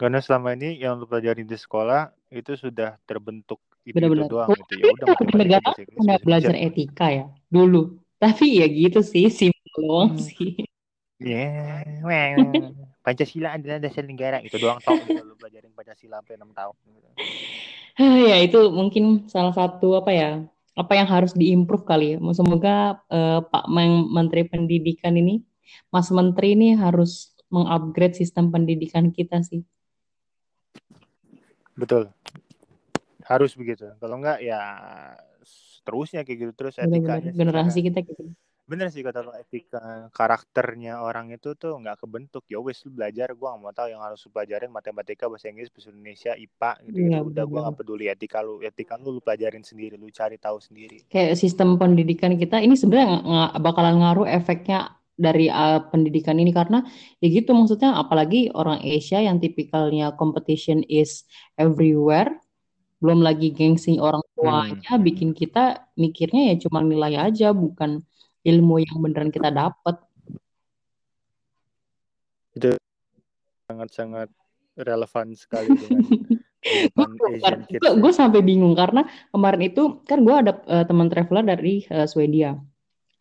Karena 0.00 0.18
selama 0.24 0.56
ini 0.56 0.80
yang 0.80 0.96
lu 0.96 1.04
pelajarin 1.04 1.44
di 1.44 1.58
sekolah 1.60 2.08
itu 2.32 2.56
sudah 2.56 2.96
terbentuk 3.04 3.60
itu, 3.84 3.96
Benar 3.96 4.08
-benar. 4.12 4.24
itu 4.24 4.32
doang 4.32 4.48
gitu 4.54 4.72
ya 4.76 4.84
udah 4.92 5.06
negara 5.34 5.70
nggak 5.74 6.20
belajar 6.20 6.54
etika 6.54 7.06
ya 7.08 7.26
dulu 7.48 7.96
tapi 8.20 8.60
ya 8.60 8.68
gitu 8.68 9.00
sih 9.00 9.26
simpel 9.32 9.72
doang 9.80 10.14
hmm. 10.14 10.20
sih 10.20 10.52
Ya, 11.20 11.84
yeah. 11.84 12.72
Pancasila 13.10 13.58
adalah 13.58 13.82
dasar 13.82 14.06
negara 14.06 14.38
itu 14.38 14.54
doang 14.54 14.78
tau 14.78 14.94
gitu 15.02 15.18
lu 15.26 15.34
pelajarin 15.34 15.74
Pancasila 15.74 16.22
sampai 16.22 16.38
enam 16.38 16.54
tahun. 16.54 16.74
Gitu. 16.86 17.08
ya 18.30 18.38
itu 18.38 18.70
mungkin 18.70 19.26
salah 19.26 19.50
satu 19.50 19.98
apa 19.98 20.14
ya 20.14 20.30
apa 20.78 20.92
yang 20.94 21.10
harus 21.10 21.34
diimprove 21.34 21.82
kali 21.82 22.14
ya. 22.14 22.18
Semoga 22.30 23.02
uh, 23.10 23.42
Pak 23.42 23.66
Menteri 24.14 24.46
Pendidikan 24.46 25.18
ini, 25.18 25.42
Mas 25.90 26.06
Menteri 26.14 26.54
ini 26.54 26.78
harus 26.78 27.34
mengupgrade 27.50 28.14
sistem 28.14 28.54
pendidikan 28.54 29.10
kita 29.10 29.42
sih. 29.42 29.66
Betul, 31.74 32.14
harus 33.26 33.58
begitu. 33.58 33.90
Kalau 33.98 34.22
enggak 34.22 34.38
ya 34.38 34.62
terusnya 35.82 36.22
kayak 36.22 36.38
gitu 36.46 36.52
terus 36.54 36.78
etikanya. 36.78 37.34
Generasi 37.34 37.82
kita 37.82 38.06
gitu 38.06 38.30
bener 38.70 38.86
sih 38.94 39.02
kata 39.02 39.26
lo 39.26 39.34
etika 39.34 40.06
karakternya 40.14 41.02
orang 41.02 41.34
itu 41.34 41.58
tuh 41.58 41.74
nggak 41.82 42.06
kebentuk. 42.06 42.46
Ya 42.46 42.62
wes 42.62 42.78
lu 42.86 42.94
belajar 42.94 43.34
gue 43.34 43.42
gak 43.42 43.58
mau 43.58 43.74
tahu. 43.74 43.90
Yang 43.90 44.02
harus 44.06 44.20
lu 44.22 44.30
pelajarin 44.30 44.70
matematika 44.70 45.26
bahasa 45.26 45.50
Inggris 45.50 45.74
bahasa 45.74 45.90
Indonesia 45.90 46.32
IPA 46.38 46.72
gitu, 46.86 46.98
-gitu. 47.02 47.10
Ya, 47.10 47.20
udah 47.26 47.44
gue 47.50 47.60
gak 47.66 47.76
peduli 47.82 48.04
etika 48.06 48.38
lu. 48.46 48.62
Etika 48.62 48.94
lu 48.94 49.18
lu 49.18 49.20
pelajarin 49.20 49.66
sendiri 49.66 49.98
lu 49.98 50.06
cari 50.14 50.38
tahu 50.38 50.62
sendiri. 50.62 51.02
Kayak 51.10 51.34
sistem 51.34 51.74
pendidikan 51.82 52.38
kita 52.38 52.62
ini 52.62 52.78
sebenarnya 52.78 53.26
nggak 53.26 53.52
bakalan 53.58 53.96
ngaruh 53.98 54.30
efeknya 54.30 54.94
dari 55.18 55.50
uh, 55.50 55.82
pendidikan 55.90 56.38
ini. 56.38 56.54
Karena 56.54 56.86
ya 57.18 57.26
gitu 57.26 57.50
maksudnya 57.50 57.98
apalagi 57.98 58.54
orang 58.54 58.78
Asia 58.86 59.18
yang 59.18 59.42
tipikalnya 59.42 60.14
competition 60.14 60.86
is 60.86 61.26
everywhere 61.58 62.30
belum 63.00 63.24
lagi 63.24 63.48
gengsi 63.56 63.96
orang 63.96 64.20
tuanya 64.36 64.92
hmm. 64.92 65.00
bikin 65.00 65.32
kita 65.32 65.88
mikirnya 65.96 66.52
ya 66.52 66.68
cuma 66.68 66.84
nilai 66.84 67.16
aja 67.16 67.56
bukan 67.56 68.04
ilmu 68.44 68.80
yang 68.80 68.96
beneran 69.00 69.30
kita 69.32 69.52
dapat 69.52 69.96
itu 72.56 72.74
sangat-sangat 73.70 74.28
relevan 74.80 75.32
sekali 75.36 75.70
dengan 75.70 77.10
gue 78.02 78.12
sampai 78.12 78.40
bingung 78.44 78.76
karena 78.76 79.06
kemarin 79.30 79.62
itu 79.64 80.02
kan 80.04 80.26
gue 80.26 80.34
ada 80.34 80.52
uh, 80.66 80.84
teman 80.84 81.08
traveler 81.08 81.44
dari 81.46 81.86
uh, 81.88 82.04
Swedia 82.04 82.58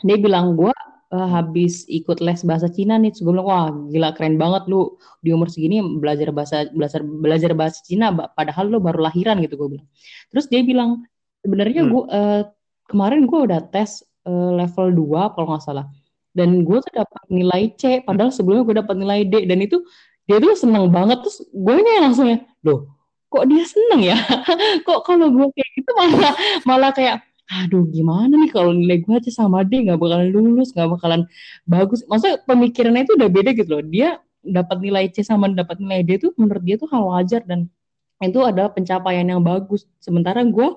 dia 0.04 0.18
bilang 0.18 0.56
gue 0.56 0.72
uh, 1.14 1.30
habis 1.30 1.86
ikut 1.90 2.22
les 2.22 2.42
bahasa 2.46 2.70
Cina 2.70 2.96
nih. 2.98 3.14
Terus 3.14 3.24
gue 3.26 3.34
bilang, 3.34 3.48
wah 3.50 3.68
gila 3.90 4.10
keren 4.16 4.38
banget 4.40 4.70
lu 4.70 4.96
di 5.26 5.34
umur 5.34 5.50
segini 5.50 5.82
belajar 5.82 6.30
bahasa 6.32 6.70
belajar 6.72 7.02
belajar 7.04 7.52
bahasa 7.58 7.80
Cina, 7.84 8.14
padahal 8.14 8.70
lu 8.70 8.78
baru 8.80 9.04
lahiran 9.10 9.42
gitu 9.44 9.58
gue 9.60 9.70
bilang. 9.80 9.88
Terus 10.32 10.46
dia 10.48 10.62
bilang, 10.64 11.04
sebenarnya 11.44 11.82
hmm. 11.86 11.92
gue 11.92 12.04
uh, 12.10 12.42
kemarin 12.90 13.26
gue 13.26 13.40
udah 13.50 13.60
tes 13.70 14.06
uh, 14.26 14.52
level 14.56 14.88
2 14.96 15.34
kalau 15.36 15.48
nggak 15.54 15.64
salah. 15.64 15.86
Dan 16.34 16.64
gue 16.64 16.78
tuh 16.80 16.94
dapat 16.94 17.24
nilai 17.30 17.74
C, 17.76 18.04
padahal 18.06 18.32
sebelumnya 18.34 18.64
gue 18.68 18.76
dapat 18.82 18.96
nilai 18.96 19.20
D. 19.28 19.48
Dan 19.50 19.60
itu 19.64 19.84
dia 20.30 20.38
tuh 20.40 20.56
seneng 20.56 20.88
banget. 20.90 21.20
Terus 21.26 21.46
gue 21.52 21.74
ini 21.80 21.92
langsung 22.02 22.28
ya, 22.30 22.40
loh 22.66 23.00
kok 23.30 23.46
dia 23.46 23.62
seneng 23.62 24.02
ya? 24.02 24.18
kok 24.88 25.06
kalau 25.06 25.30
gue 25.30 25.48
kayak 25.54 25.70
gitu 25.78 25.92
malah 25.94 26.34
malah 26.66 26.92
kayak 26.92 27.22
aduh 27.50 27.82
gimana 27.90 28.30
nih 28.30 28.52
kalau 28.54 28.78
nilai 28.78 29.02
gue 29.02 29.14
aja 29.18 29.32
sama 29.34 29.66
dia 29.66 29.82
nggak 29.82 29.98
bakalan 29.98 30.30
lulus 30.30 30.70
nggak 30.70 30.90
bakalan 30.94 31.22
bagus 31.66 32.06
maksudnya 32.06 32.38
pemikirannya 32.46 33.10
itu 33.10 33.18
udah 33.18 33.30
beda 33.30 33.50
gitu 33.58 33.70
loh 33.74 33.82
dia 33.82 34.22
dapat 34.46 34.78
nilai 34.86 35.10
C 35.10 35.26
sama 35.26 35.50
dapat 35.50 35.82
nilai 35.82 36.06
D 36.06 36.22
itu 36.22 36.30
menurut 36.38 36.62
dia 36.62 36.78
tuh 36.78 36.86
hal 36.94 37.10
wajar 37.10 37.42
dan 37.50 37.66
itu 38.22 38.38
adalah 38.46 38.70
pencapaian 38.70 39.26
yang 39.26 39.42
bagus 39.42 39.90
sementara 39.98 40.46
gue 40.46 40.68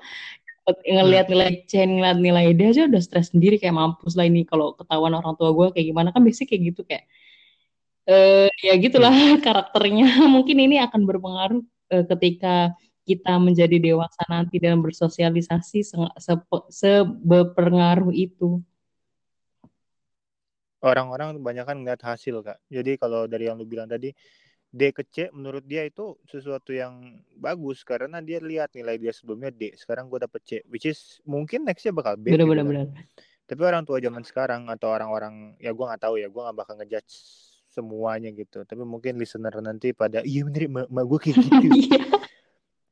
ngelihat 0.63 1.27
nilai 1.27 1.67
C 1.67 1.83
ngeliat 1.83 2.19
nilai 2.23 2.55
D 2.55 2.71
aja 2.71 2.87
udah 2.87 3.03
stres 3.03 3.35
sendiri 3.35 3.59
kayak 3.59 3.75
mampus 3.75 4.15
lah 4.15 4.31
ini 4.31 4.47
kalau 4.47 4.79
ketahuan 4.79 5.11
orang 5.11 5.35
tua 5.35 5.51
gue 5.51 5.75
kayak 5.75 5.87
gimana 5.91 6.09
kan 6.15 6.23
biasanya 6.23 6.49
kayak 6.55 6.63
gitu 6.71 6.81
kayak 6.87 7.05
eh 8.07 8.51
ya 8.63 8.75
gitulah 8.79 9.11
hmm. 9.11 9.43
karakternya 9.47 10.07
mungkin 10.35 10.57
ini 10.63 10.79
akan 10.83 11.03
berpengaruh 11.03 11.63
uh, 11.95 12.05
ketika 12.15 12.75
kita 13.03 13.35
menjadi 13.43 13.83
dewasa 13.83 14.23
nanti 14.31 14.63
dan 14.63 14.79
bersosialisasi 14.79 15.83
seberpengaruh 16.71 18.15
itu. 18.15 18.63
Orang-orang 20.83 21.39
banyak 21.39 21.67
kan 21.67 21.77
ngeliat 21.83 22.03
hasil 22.03 22.43
kak. 22.43 22.59
Jadi 22.71 22.99
kalau 22.99 23.27
dari 23.27 23.47
yang 23.51 23.59
lu 23.59 23.67
bilang 23.67 23.91
tadi, 23.91 24.11
D 24.73 24.89
ke 24.97 25.05
C 25.05 25.29
menurut 25.37 25.61
dia 25.69 25.85
itu 25.85 26.17
sesuatu 26.25 26.73
yang 26.73 27.21
bagus 27.37 27.85
karena 27.85 28.25
dia 28.25 28.41
lihat 28.41 28.73
nilai 28.73 28.97
dia 28.97 29.13
sebelumnya 29.13 29.53
D, 29.53 29.77
sekarang 29.77 30.09
gue 30.09 30.25
dapet 30.25 30.41
C, 30.49 30.51
which 30.73 30.89
is 30.89 31.21
mungkin 31.29 31.69
nextnya 31.69 31.93
bakal 31.93 32.17
B. 32.17 32.33
Bener, 32.33 32.49
gitu 32.49 32.57
bener, 32.57 32.65
kan. 32.65 32.69
bener. 32.73 32.87
Tapi 33.45 33.61
orang 33.69 33.85
tua 33.85 34.01
zaman 34.01 34.25
sekarang 34.25 34.73
atau 34.73 34.89
orang-orang 34.89 35.61
ya 35.61 35.77
gue 35.77 35.85
nggak 35.85 36.01
tahu 36.01 36.17
ya, 36.17 36.33
gue 36.33 36.41
nggak 36.41 36.57
bakal 36.57 36.75
ngejudge 36.81 37.13
semuanya 37.69 38.33
gitu. 38.33 38.65
Tapi 38.65 38.81
mungkin 38.81 39.21
listener 39.21 39.53
nanti 39.61 39.93
pada 39.93 40.25
iya 40.25 40.41
bener 40.49 40.73
ma, 40.73 40.83
ma 40.89 41.05
gue 41.05 41.19
kayak 41.21 41.37
gitu. 41.37 41.69
Iya 41.93 42.23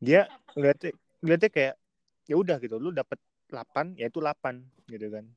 dia 0.01 0.21
ngeliatnya 0.57 0.91
ngeliatnya 1.21 1.51
kayak 1.53 1.75
ya 2.25 2.35
udah 2.41 2.57
gitu 2.57 2.81
lu 2.81 2.91
dapat 2.91 3.21
8 3.53 4.01
ya 4.01 4.09
itu 4.09 4.19
8 4.19 4.65
gitu 4.89 5.07
kan 5.13 5.29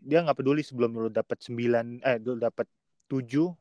dia 0.00 0.24
nggak 0.24 0.40
peduli 0.40 0.64
sebelum 0.64 0.96
lu 0.96 1.12
dapat 1.12 1.36
9 1.44 2.00
eh 2.00 2.16
lu 2.24 2.40
dapat 2.40 2.64
7 3.12 3.52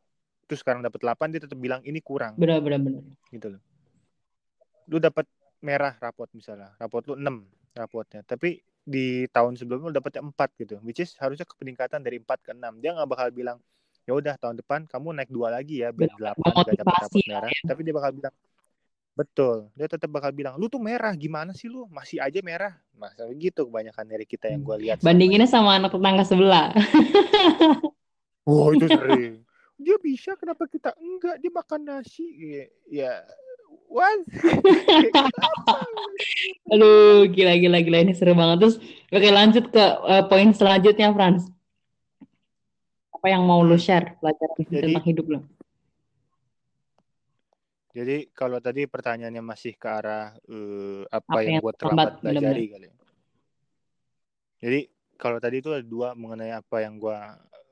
terus 0.46 0.62
sekarang 0.62 0.86
dapat 0.86 1.02
8 1.02 1.34
dia 1.34 1.42
tetap 1.42 1.58
bilang 1.58 1.82
ini 1.82 2.00
kurang 2.02 2.38
benar 2.38 2.62
benar 2.62 2.80
benar 2.82 3.02
gitu 3.34 3.58
loh 3.58 3.62
lu 4.86 4.98
dapat 5.02 5.26
merah 5.62 5.98
rapot 5.98 6.30
misalnya 6.34 6.74
rapot 6.78 7.02
lu 7.10 7.18
6 7.18 7.26
rapotnya 7.74 8.22
tapi 8.22 8.62
di 8.86 9.26
tahun 9.34 9.58
sebelumnya 9.58 9.90
lu 9.90 9.96
dapatnya 9.98 10.22
4 10.22 10.62
gitu 10.62 10.76
which 10.86 11.02
is 11.02 11.18
harusnya 11.18 11.46
peningkatan 11.58 12.06
dari 12.06 12.22
4 12.22 12.46
ke 12.46 12.52
6 12.54 12.62
dia 12.82 12.94
nggak 12.94 13.10
bakal 13.10 13.28
bilang 13.34 13.58
ya 14.06 14.14
udah 14.14 14.38
tahun 14.38 14.62
depan 14.62 14.86
kamu 14.86 15.18
naik 15.18 15.32
dua 15.34 15.50
lagi 15.50 15.82
ya 15.82 15.90
biar 15.90 16.14
8 16.14 16.38
gak 16.38 16.78
dapat 16.86 16.96
rapot 17.10 17.22
merah 17.26 17.50
ya. 17.50 17.62
tapi 17.66 17.82
dia 17.82 17.96
bakal 17.98 18.14
bilang 18.14 18.36
Betul, 19.16 19.72
dia 19.80 19.88
tetap 19.88 20.12
bakal 20.12 20.36
bilang, 20.36 20.60
lu 20.60 20.68
tuh 20.68 20.76
merah, 20.76 21.16
gimana 21.16 21.56
sih 21.56 21.72
lu? 21.72 21.88
Masih 21.88 22.20
aja 22.20 22.36
merah. 22.44 22.76
Masa 23.00 23.24
gitu 23.40 23.64
kebanyakan 23.64 24.04
dari 24.12 24.28
kita 24.28 24.52
yang 24.52 24.60
gue 24.60 24.76
lihat. 24.84 25.00
Bandinginnya 25.00 25.48
sama 25.48 25.80
anak 25.80 25.96
tetangga 25.96 26.28
sebelah. 26.28 26.76
wow, 28.44 28.76
itu 28.76 28.92
sering. 28.92 29.40
Dia 29.76 30.00
bisa, 30.00 30.40
kenapa 30.40 30.64
kita 30.72 30.96
enggak? 30.96 31.36
Dia 31.44 31.52
makan 31.52 31.82
nasi. 31.84 32.24
Ya, 32.36 32.64
ya 32.88 33.12
what? 33.90 34.20
Aduh, 36.72 37.28
gila, 37.32 37.54
gila, 37.60 37.80
gila. 37.84 37.98
Ini 38.04 38.14
seru 38.16 38.36
banget. 38.36 38.58
Terus, 38.64 38.76
oke 39.12 39.30
lanjut 39.32 39.66
ke 39.72 39.84
uh, 39.84 40.24
poin 40.28 40.52
selanjutnya, 40.52 41.14
Frans. 41.16 41.48
Apa 43.16 43.28
yang 43.32 43.48
mau 43.48 43.64
lu 43.64 43.80
share 43.80 44.20
pelajaran 44.22 44.56
Jadi, 44.60 44.92
tentang 44.92 45.08
hidup 45.08 45.26
lu? 45.28 45.40
Jadi 47.96 48.28
kalau 48.36 48.60
tadi 48.60 48.92
pertanyaannya 48.92 49.40
masih 49.40 49.80
ke 49.80 49.88
arah 49.88 50.36
uh, 50.52 51.08
apa, 51.08 51.32
apa 51.32 51.40
yang, 51.48 51.60
yang 51.60 51.64
buat 51.64 51.76
terlambat 51.80 52.20
pelajari 52.20 52.66
kali. 52.68 52.88
Ya. 52.92 52.96
Jadi 54.60 54.80
kalau 55.16 55.40
tadi 55.40 55.64
itu 55.64 55.72
ada 55.72 55.86
dua 55.86 56.12
mengenai 56.12 56.52
apa 56.52 56.84
yang 56.84 57.00
gue 57.00 57.18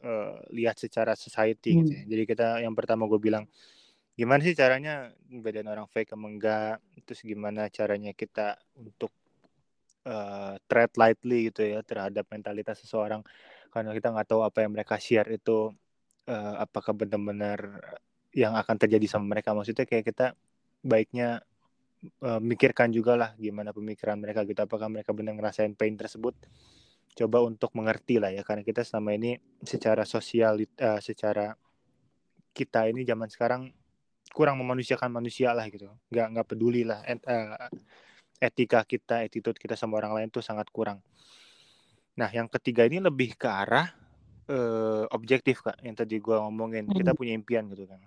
uh, 0.03 0.37
lihat 0.51 0.75
secara 0.77 1.15
society 1.15 1.73
hmm. 1.73 1.79
gitu 1.81 1.91
ya. 1.95 2.03
Jadi 2.05 2.23
kita 2.27 2.47
yang 2.61 2.75
pertama 2.75 3.07
gue 3.07 3.17
bilang 3.17 3.47
gimana 4.13 4.45
sih 4.45 4.53
caranya 4.53 5.09
bedain 5.25 5.65
orang 5.65 5.89
fake 5.89 6.13
sama 6.13 6.29
enggak, 6.29 6.77
terus 7.07 7.25
gimana 7.25 7.65
caranya 7.73 8.13
kita 8.13 8.61
untuk 8.77 9.09
uh, 10.05 10.53
tread 10.69 10.93
lightly 10.93 11.49
gitu 11.49 11.65
ya 11.65 11.81
terhadap 11.81 12.29
mentalitas 12.29 12.77
seseorang? 12.83 13.25
Karena 13.73 13.89
kita 13.89 14.13
nggak 14.13 14.27
tahu 14.29 14.45
apa 14.45 14.61
yang 14.61 14.71
mereka 14.77 15.01
share 15.01 15.33
itu 15.33 15.73
uh, 16.29 16.55
apakah 16.61 16.93
benar-benar 16.93 17.81
yang 18.33 18.53
akan 18.53 18.75
terjadi 18.77 19.17
sama 19.17 19.33
mereka. 19.33 19.53
Maksudnya 19.57 19.89
kayak 19.89 20.05
kita 20.13 20.37
baiknya 20.85 21.41
uh, 22.21 22.37
mikirkan 22.37 22.93
juga 22.93 23.17
lah 23.17 23.33
gimana 23.33 23.73
pemikiran 23.73 24.21
mereka 24.21 24.45
gitu. 24.45 24.61
Apakah 24.61 24.93
mereka 24.93 25.09
benar 25.09 25.33
ngerasain 25.33 25.73
pain 25.73 25.97
tersebut 25.97 26.37
coba 27.13 27.45
untuk 27.45 27.69
mengerti 27.77 28.17
lah 28.17 28.33
ya 28.33 28.41
karena 28.41 28.65
kita 28.65 28.81
selama 28.81 29.13
ini 29.13 29.37
secara 29.61 30.01
sosial 30.03 30.57
uh, 30.81 30.97
secara 30.97 31.53
kita 32.53 32.89
ini 32.89 33.05
zaman 33.05 33.29
sekarang 33.29 33.69
kurang 34.33 34.57
memanusiakan 34.57 35.13
manusia 35.13 35.53
lah 35.53 35.69
gitu. 35.69 35.93
Nggak 36.09 36.27
nggak 36.33 36.47
peduli 36.49 36.81
lah 36.85 37.05
et, 37.05 37.21
uh, 37.29 37.69
etika 38.41 38.81
kita 38.83 39.23
attitude 39.23 39.57
kita 39.61 39.77
sama 39.77 40.01
orang 40.01 40.17
lain 40.17 40.27
tuh 40.33 40.41
sangat 40.41 40.67
kurang. 40.73 40.99
Nah 42.17 42.29
yang 42.33 42.49
ketiga 42.49 42.85
ini 42.85 42.97
lebih 42.97 43.37
ke 43.37 43.45
arah 43.45 43.93
uh, 44.49 45.05
objektif 45.13 45.61
kak 45.61 45.77
yang 45.85 45.93
tadi 45.93 46.17
gue 46.17 46.35
ngomongin. 46.35 46.89
Kita 46.89 47.13
hmm. 47.13 47.19
punya 47.19 47.33
impian 47.37 47.69
gitu 47.69 47.85
kan. 47.85 48.01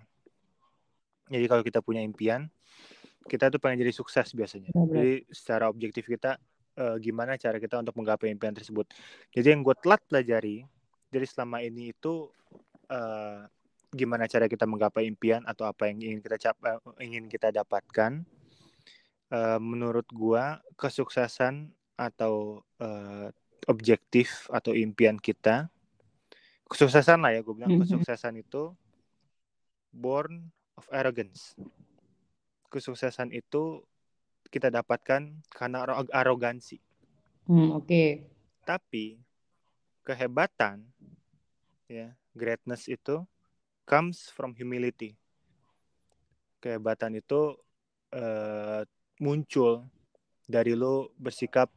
Jadi 1.27 1.45
kalau 1.47 1.63
kita 1.63 1.79
punya 1.83 1.99
impian, 1.99 2.47
kita 3.27 3.51
tuh 3.51 3.59
pengen 3.59 3.83
jadi 3.83 3.91
sukses 3.91 4.31
biasanya. 4.31 4.71
Ya, 4.71 4.83
jadi 4.87 5.15
secara 5.27 5.67
objektif 5.67 6.07
kita 6.07 6.39
uh, 6.77 6.95
gimana 7.01 7.35
cara 7.35 7.57
kita 7.57 7.81
untuk 7.81 7.97
menggapai 7.97 8.29
impian 8.31 8.53
tersebut. 8.53 8.87
Jadi 9.33 9.53
yang 9.53 9.61
gue 9.65 9.75
telat 9.81 10.01
pelajari 10.05 10.63
dari 11.09 11.25
selama 11.25 11.59
ini 11.65 11.91
itu 11.91 12.29
uh, 12.93 13.41
gimana 13.91 14.29
cara 14.29 14.45
kita 14.45 14.69
menggapai 14.69 15.09
impian 15.09 15.41
atau 15.43 15.65
apa 15.65 15.89
yang 15.89 15.99
ingin 15.99 16.19
kita 16.21 16.37
cap 16.37 16.55
uh, 16.63 16.79
ingin 17.01 17.25
kita 17.27 17.49
dapatkan. 17.51 18.23
Uh, 19.27 19.59
menurut 19.59 20.07
gue 20.07 20.43
kesuksesan 20.79 21.75
atau 21.99 22.63
uh, 22.79 23.27
objektif 23.67 24.47
atau 24.47 24.71
impian 24.71 25.19
kita 25.19 25.67
kesuksesan 26.67 27.19
lah 27.23 27.35
ya 27.35 27.43
gue 27.43 27.51
bilang 27.51 27.75
mm 27.75 27.79
-hmm. 27.79 27.87
kesuksesan 27.87 28.39
itu 28.39 28.71
born 29.91 30.51
of 30.75 30.85
arrogance. 30.91 31.55
Kesuksesan 32.67 33.31
itu 33.31 33.81
kita 34.47 34.71
dapatkan 34.71 35.29
karena 35.51 35.85
arogansi. 36.11 36.79
Hmm, 37.47 37.75
Oke. 37.75 37.87
Okay. 37.87 38.09
Tapi 38.67 39.05
kehebatan, 40.03 40.83
ya, 41.87 42.11
greatness 42.35 42.91
itu 42.91 43.23
comes 43.87 44.27
from 44.35 44.51
humility. 44.51 45.15
Kehebatan 46.59 47.19
itu 47.19 47.55
uh, 48.11 48.83
muncul 49.23 49.87
dari 50.43 50.75
lo 50.75 51.11
bersikap 51.15 51.71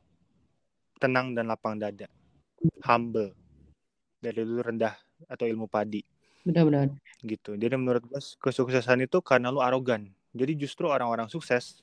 tenang 0.99 1.33
dan 1.35 1.47
lapang 1.47 1.79
dada, 1.79 2.11
humble, 2.87 3.35
dari 4.19 4.43
lo 4.43 4.63
rendah 4.63 4.95
atau 5.31 5.47
ilmu 5.47 5.71
padi. 5.71 6.03
Benar-benar. 6.43 6.97
Gitu. 7.21 7.55
Jadi 7.55 7.75
menurut 7.77 8.03
gue 8.05 8.21
kesuksesan 8.41 9.05
itu 9.05 9.21
karena 9.21 9.53
lu 9.53 9.61
arogan. 9.61 10.09
Jadi 10.33 10.57
justru 10.57 10.87
orang-orang 10.87 11.27
sukses 11.27 11.83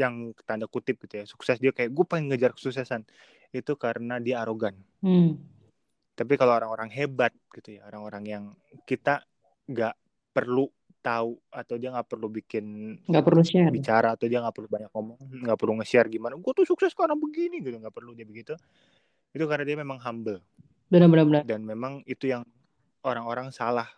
yang 0.00 0.32
tanda 0.48 0.64
kutip 0.64 1.04
gitu 1.04 1.20
ya, 1.20 1.24
sukses. 1.28 1.60
Dia 1.60 1.76
kayak 1.76 1.92
gue 1.92 2.04
pengen 2.08 2.32
ngejar 2.32 2.56
kesuksesan. 2.56 3.04
Itu 3.52 3.76
karena 3.76 4.16
dia 4.16 4.40
arogan. 4.40 4.72
Hmm. 5.04 5.36
Tapi 6.16 6.36
kalau 6.40 6.56
orang-orang 6.56 6.88
hebat 6.92 7.32
gitu 7.52 7.80
ya, 7.80 7.88
orang-orang 7.88 8.24
yang 8.24 8.44
kita 8.88 9.20
nggak 9.68 9.94
perlu 10.32 10.68
tahu 11.00 11.36
atau 11.48 11.74
dia 11.80 11.88
nggak 11.96 12.08
perlu 12.12 12.28
bikin 12.28 12.64
nggak 13.08 13.24
perlu 13.24 13.40
share. 13.40 13.72
bicara 13.72 14.12
atau 14.12 14.28
dia 14.28 14.44
nggak 14.44 14.52
perlu 14.52 14.68
banyak 14.68 14.92
ngomong 14.92 15.16
nggak 15.48 15.56
perlu 15.56 15.80
nge-share 15.80 16.12
gimana 16.12 16.36
gue 16.36 16.52
tuh 16.52 16.68
sukses 16.68 16.92
karena 16.92 17.16
begini 17.16 17.64
gitu. 17.64 17.80
Nggak 17.80 17.94
perlu 17.96 18.12
dia 18.12 18.28
begitu. 18.28 18.52
Itu 19.32 19.48
karena 19.48 19.64
dia 19.64 19.76
memang 19.80 19.96
humble. 20.00 20.44
Benar-benar 20.92 21.46
dan 21.46 21.64
memang 21.64 22.04
itu 22.04 22.28
yang 22.28 22.44
orang-orang 23.00 23.48
salah 23.54 23.88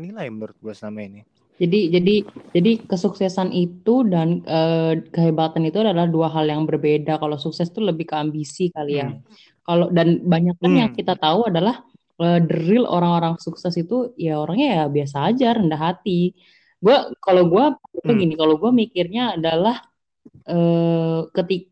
nilai 0.00 0.30
menurut 0.32 0.56
gue 0.56 0.72
selama 0.72 1.04
ini. 1.04 1.20
Jadi 1.60 1.92
jadi 1.92 2.14
jadi 2.56 2.72
kesuksesan 2.88 3.52
itu 3.52 4.08
dan 4.08 4.40
uh, 4.48 4.96
kehebatan 5.12 5.68
itu 5.68 5.84
adalah 5.84 6.08
dua 6.08 6.32
hal 6.32 6.48
yang 6.48 6.64
berbeda. 6.64 7.20
Kalau 7.20 7.36
sukses 7.36 7.68
itu 7.68 7.84
lebih 7.84 8.08
ke 8.08 8.16
ambisi 8.16 8.72
kali 8.72 8.98
ya. 8.98 9.12
Hmm. 9.12 9.20
Kalau 9.62 9.86
dan 9.92 10.24
banyak 10.24 10.56
kan 10.58 10.70
hmm. 10.72 10.80
yang 10.80 10.90
kita 10.96 11.14
tahu 11.14 11.52
adalah 11.52 11.84
uh, 12.18 12.40
the 12.40 12.56
real 12.66 12.88
orang-orang 12.88 13.36
sukses 13.38 13.76
itu 13.78 14.10
ya 14.18 14.40
orangnya 14.40 14.68
ya 14.74 14.84
biasa 14.88 15.16
aja, 15.28 15.54
rendah 15.54 15.78
hati. 15.78 16.34
Gue 16.82 16.96
kalau 17.22 17.46
gue 17.46 17.64
hmm. 18.00 18.16
gini, 18.16 18.34
kalau 18.34 18.58
gue 18.58 18.70
mikirnya 18.72 19.38
adalah 19.38 19.86
uh, 20.48 21.28
ketik 21.30 21.70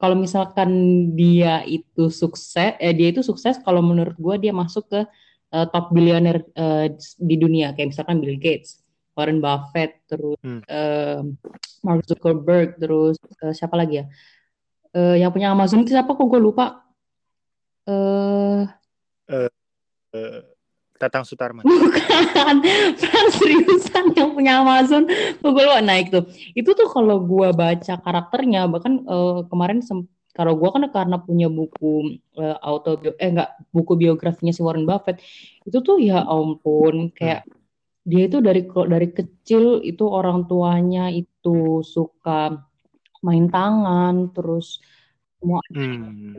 kalau 0.00 0.16
misalkan 0.16 0.70
dia 1.12 1.60
itu 1.68 2.08
sukses, 2.08 2.72
eh 2.80 2.92
dia 2.96 3.12
itu 3.12 3.20
sukses 3.20 3.60
kalau 3.60 3.84
menurut 3.84 4.16
gue 4.16 4.48
dia 4.48 4.52
masuk 4.52 4.88
ke 4.88 5.00
uh, 5.52 5.66
top 5.68 5.92
billionaire 5.92 6.40
uh, 6.56 6.88
di 7.20 7.36
dunia 7.36 7.76
kayak 7.76 7.92
misalkan 7.92 8.18
Bill 8.24 8.40
Gates 8.40 8.80
Warren 9.20 9.44
Buffett, 9.44 10.00
terus 10.08 10.40
hmm. 10.40 10.64
uh, 10.64 11.20
Mark 11.84 12.08
Zuckerberg, 12.08 12.80
terus 12.80 13.20
uh, 13.44 13.52
siapa 13.52 13.76
lagi 13.76 14.00
ya? 14.00 14.04
Uh, 14.96 15.20
yang 15.20 15.28
punya 15.28 15.52
Amazon 15.52 15.84
itu 15.84 15.92
siapa 15.92 16.16
kok 16.16 16.24
gue 16.24 16.40
lupa? 16.40 16.80
Uh, 17.84 18.64
uh, 19.28 19.52
uh, 20.16 20.40
Tatang 20.96 21.28
Sutarman. 21.28 21.68
Bukan, 21.68 22.56
seriusan 23.36 24.16
yang 24.16 24.32
punya 24.32 24.64
Amazon, 24.64 25.04
kok 25.36 25.50
gue 25.52 25.64
lupa 25.68 25.84
naik 25.84 26.08
tuh. 26.08 26.24
Itu 26.56 26.72
tuh 26.72 26.88
kalau 26.88 27.20
gue 27.20 27.52
baca 27.52 28.00
karakternya, 28.00 28.72
bahkan 28.72 29.04
uh, 29.04 29.44
kemarin 29.52 29.84
kalau 30.32 30.56
gue 30.56 30.68
kan 30.72 30.88
karena 30.88 31.20
punya 31.20 31.52
buku 31.52 32.16
uh, 32.40 32.56
auto 32.64 32.96
eh 33.20 33.28
enggak 33.28 33.50
buku 33.74 33.98
biografinya 33.98 34.54
si 34.54 34.62
Warren 34.62 34.86
Buffett 34.86 35.18
itu 35.66 35.82
tuh 35.82 35.98
ya 35.98 36.22
ampun 36.22 37.10
kayak 37.12 37.44
hmm 37.44 37.59
dia 38.10 38.22
itu 38.26 38.38
dari 38.42 38.62
dari 38.66 39.08
kecil 39.14 39.78
itu 39.86 40.04
orang 40.10 40.50
tuanya 40.50 41.06
itu 41.14 41.80
suka 41.86 42.58
main 43.22 43.46
tangan 43.46 44.34
terus 44.34 44.82
mau 45.40 45.62
hmm. 45.72 46.36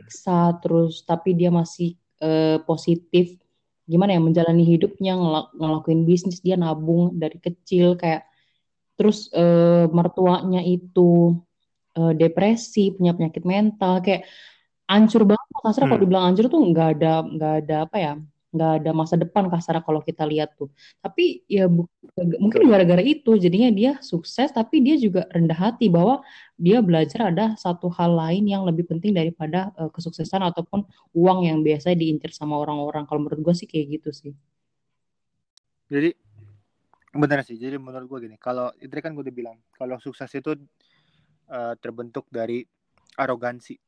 terus 0.62 1.02
tapi 1.02 1.34
dia 1.34 1.50
masih 1.50 1.98
uh, 2.22 2.62
positif 2.62 3.34
gimana 3.82 4.14
ya 4.14 4.22
menjalani 4.22 4.62
hidupnya 4.62 5.18
ngelak, 5.18 5.46
ngelakuin 5.58 6.06
bisnis 6.06 6.38
dia 6.38 6.54
nabung 6.54 7.18
dari 7.18 7.38
kecil 7.42 7.98
kayak 7.98 8.22
terus 8.94 9.26
uh, 9.34 9.90
mertuanya 9.90 10.62
itu 10.62 11.34
uh, 11.98 12.12
depresi 12.14 12.94
punya 12.94 13.16
penyakit 13.16 13.42
mental 13.42 13.98
kayak 14.04 14.22
ancur 14.86 15.26
banget 15.26 15.48
kasar 15.62 15.82
hmm. 15.82 15.90
kalau 15.90 16.00
dibilang 16.00 16.24
ancur 16.30 16.46
tuh 16.46 16.62
nggak 16.62 16.88
ada 16.98 17.12
nggak 17.26 17.54
ada 17.64 17.76
apa 17.90 17.96
ya 17.98 18.12
nggak 18.52 18.72
ada 18.84 18.90
masa 18.92 19.16
depan 19.16 19.48
kasar 19.48 19.80
kalau 19.80 20.04
kita 20.04 20.28
lihat 20.28 20.52
tuh. 20.60 20.68
Tapi 21.00 21.40
ya 21.48 21.64
bu, 21.66 21.88
mungkin 22.36 22.68
gara-gara 22.68 23.00
itu 23.00 23.40
jadinya 23.40 23.72
dia 23.72 23.92
sukses 24.04 24.52
tapi 24.52 24.84
dia 24.84 25.00
juga 25.00 25.24
rendah 25.32 25.56
hati 25.56 25.88
bahwa 25.88 26.20
dia 26.60 26.84
belajar 26.84 27.32
ada 27.32 27.56
satu 27.56 27.88
hal 27.88 28.12
lain 28.12 28.44
yang 28.44 28.62
lebih 28.68 28.84
penting 28.84 29.16
daripada 29.16 29.72
uh, 29.80 29.88
kesuksesan 29.88 30.44
ataupun 30.52 30.84
uang 31.16 31.48
yang 31.48 31.64
biasa 31.64 31.96
diincar 31.96 32.30
sama 32.36 32.60
orang-orang. 32.60 33.08
Kalau 33.08 33.24
menurut 33.24 33.40
gue 33.40 33.54
sih 33.56 33.66
kayak 33.66 33.98
gitu 33.98 34.10
sih. 34.12 34.32
Jadi 35.88 36.12
benar 37.16 37.40
sih. 37.44 37.56
Jadi 37.56 37.80
menurut 37.80 38.04
gue 38.04 38.28
gini, 38.28 38.36
kalau 38.36 38.68
itu 38.76 38.92
kan 39.00 39.16
gue 39.16 39.24
udah 39.24 39.34
bilang 39.34 39.56
kalau 39.72 39.96
sukses 39.96 40.28
itu 40.28 40.52
uh, 41.48 41.72
terbentuk 41.80 42.28
dari 42.28 42.64
arogansi, 43.16 43.80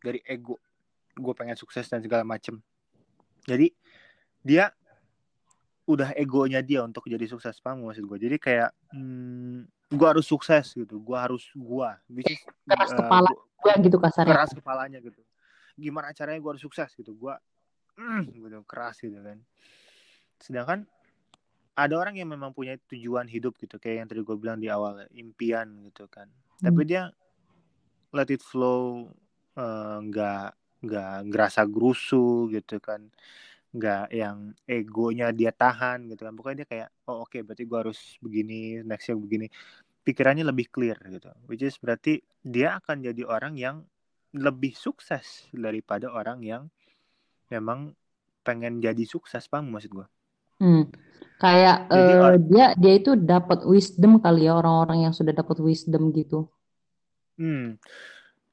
dari 0.00 0.24
ego. 0.24 0.56
Gue 1.16 1.36
pengen 1.36 1.56
sukses 1.56 1.84
dan 1.84 2.00
segala 2.00 2.24
macem. 2.24 2.60
Jadi 3.44 3.72
dia 4.44 4.72
udah 5.90 6.14
egonya 6.14 6.62
dia 6.62 6.86
untuk 6.86 7.02
jadi 7.10 7.26
sukses 7.26 7.58
paham 7.58 7.82
maksud 7.82 8.06
gue 8.06 8.30
jadi 8.30 8.36
kayak 8.38 8.70
hmm, 8.94 9.66
gue 9.90 10.06
harus 10.06 10.22
sukses 10.22 10.70
gitu 10.70 11.02
gue 11.02 11.18
harus 11.18 11.50
gue 11.50 11.88
keras 12.62 12.94
uh, 12.94 12.98
kepala 13.02 13.30
gue 13.60 13.72
gitu 13.84 13.98
kasarnya. 14.00 14.32
keras 14.32 14.50
kepalanya 14.56 14.98
gitu. 15.04 15.20
Gimana 15.76 16.16
caranya 16.16 16.40
gue 16.40 16.50
harus 16.56 16.64
sukses 16.64 16.88
gitu? 16.96 17.12
Gue 17.12 17.34
mm, 18.00 18.32
gitu 18.32 18.58
keras 18.64 18.96
gitu 19.02 19.20
kan. 19.20 19.38
Sedangkan 20.40 20.78
ada 21.76 21.94
orang 21.96 22.16
yang 22.16 22.28
memang 22.28 22.52
punya 22.52 22.76
tujuan 22.88 23.24
hidup 23.28 23.56
gitu 23.56 23.80
kayak 23.80 24.04
yang 24.04 24.08
tadi 24.08 24.20
gue 24.24 24.36
bilang 24.36 24.60
di 24.60 24.68
awal 24.68 25.04
impian 25.12 25.80
gitu 25.88 26.08
kan. 26.08 26.28
Hmm. 26.60 26.68
tapi 26.68 26.92
dia 26.92 27.08
let 28.12 28.28
it 28.28 28.44
flow 28.44 29.08
eh, 29.56 29.96
nggak 30.04 30.52
uh, 30.52 30.59
nggak 30.80 31.28
ngerasa 31.28 31.60
gerusu 31.68 32.48
gitu 32.48 32.80
kan 32.80 33.04
nggak 33.70 34.10
yang 34.10 34.50
egonya 34.66 35.30
dia 35.30 35.54
tahan 35.54 36.10
gitu 36.10 36.26
kan. 36.26 36.34
Pokoknya 36.34 36.64
dia 36.64 36.68
kayak 36.68 36.88
oh 37.06 37.22
oke 37.22 37.30
okay, 37.30 37.40
berarti 37.46 37.64
gue 37.68 37.78
harus 37.78 38.00
begini 38.18 38.82
nextnya 38.82 39.14
begini. 39.14 39.46
Pikirannya 40.00 40.44
lebih 40.48 40.72
clear 40.72 40.96
gitu 41.06 41.30
which 41.46 41.62
is 41.62 41.76
berarti 41.76 42.24
dia 42.40 42.80
akan 42.80 43.04
jadi 43.04 43.22
orang 43.28 43.54
yang 43.54 43.84
lebih 44.32 44.72
sukses 44.72 45.46
daripada 45.52 46.08
orang 46.08 46.40
yang 46.40 46.62
memang 47.52 47.92
pengen 48.40 48.80
jadi 48.80 49.04
sukses 49.04 49.44
paham 49.50 49.68
maksud 49.68 49.92
gue 49.92 50.06
hmm. 50.64 50.84
kayak 51.36 51.90
jadi, 51.92 52.12
uh, 52.16 52.38
dia 52.40 52.66
dia 52.80 52.92
itu 52.96 53.12
dapat 53.12 53.60
wisdom 53.68 54.22
kali 54.24 54.48
ya 54.48 54.56
orang-orang 54.56 55.04
yang 55.04 55.12
sudah 55.12 55.36
dapat 55.36 55.60
wisdom 55.60 56.08
gitu. 56.16 56.48
Hmm 57.36 57.76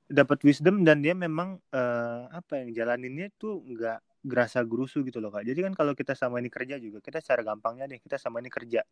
dapat 0.07 0.39
wisdom 0.47 0.87
dan 0.87 1.03
dia 1.03 1.11
memang 1.11 1.59
uh, 1.75 2.31
apa 2.31 2.63
yang 2.63 2.71
jalaninnya 2.71 3.27
tuh 3.35 3.59
nggak 3.59 3.99
gerasa 4.23 4.63
gerusu 4.63 5.03
gitu 5.03 5.19
loh 5.19 5.31
kak. 5.31 5.43
Jadi 5.43 5.59
kan 5.67 5.73
kalau 5.75 5.91
kita 5.95 6.15
sama 6.15 6.39
ini 6.39 6.47
kerja 6.47 6.79
juga 6.79 7.03
kita 7.03 7.19
secara 7.19 7.43
gampangnya 7.43 7.87
nih 7.91 7.99
kita 7.99 8.15
sama 8.15 8.39
ini 8.39 8.47
kerja. 8.47 8.83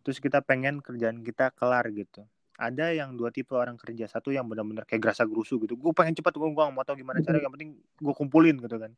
Terus 0.00 0.16
kita 0.20 0.40
pengen 0.40 0.80
kerjaan 0.80 1.20
kita 1.20 1.52
kelar 1.52 1.84
gitu. 1.92 2.24
Ada 2.56 2.96
yang 2.96 3.20
dua 3.20 3.28
tipe 3.28 3.52
orang 3.52 3.76
kerja. 3.76 4.08
Satu 4.08 4.32
yang 4.32 4.48
benar-benar 4.48 4.88
kayak 4.88 5.04
gerasa 5.04 5.28
gerusu 5.28 5.60
gitu. 5.60 5.76
Gue 5.76 5.92
pengen 5.92 6.16
cepat 6.16 6.32
gue 6.32 6.48
gak 6.48 6.72
mau 6.72 6.84
tahu 6.88 7.04
gimana 7.04 7.20
cara 7.20 7.36
yang 7.36 7.52
penting 7.52 7.76
gue 7.76 8.14
kumpulin 8.16 8.56
gitu 8.56 8.76
kan. 8.80 8.92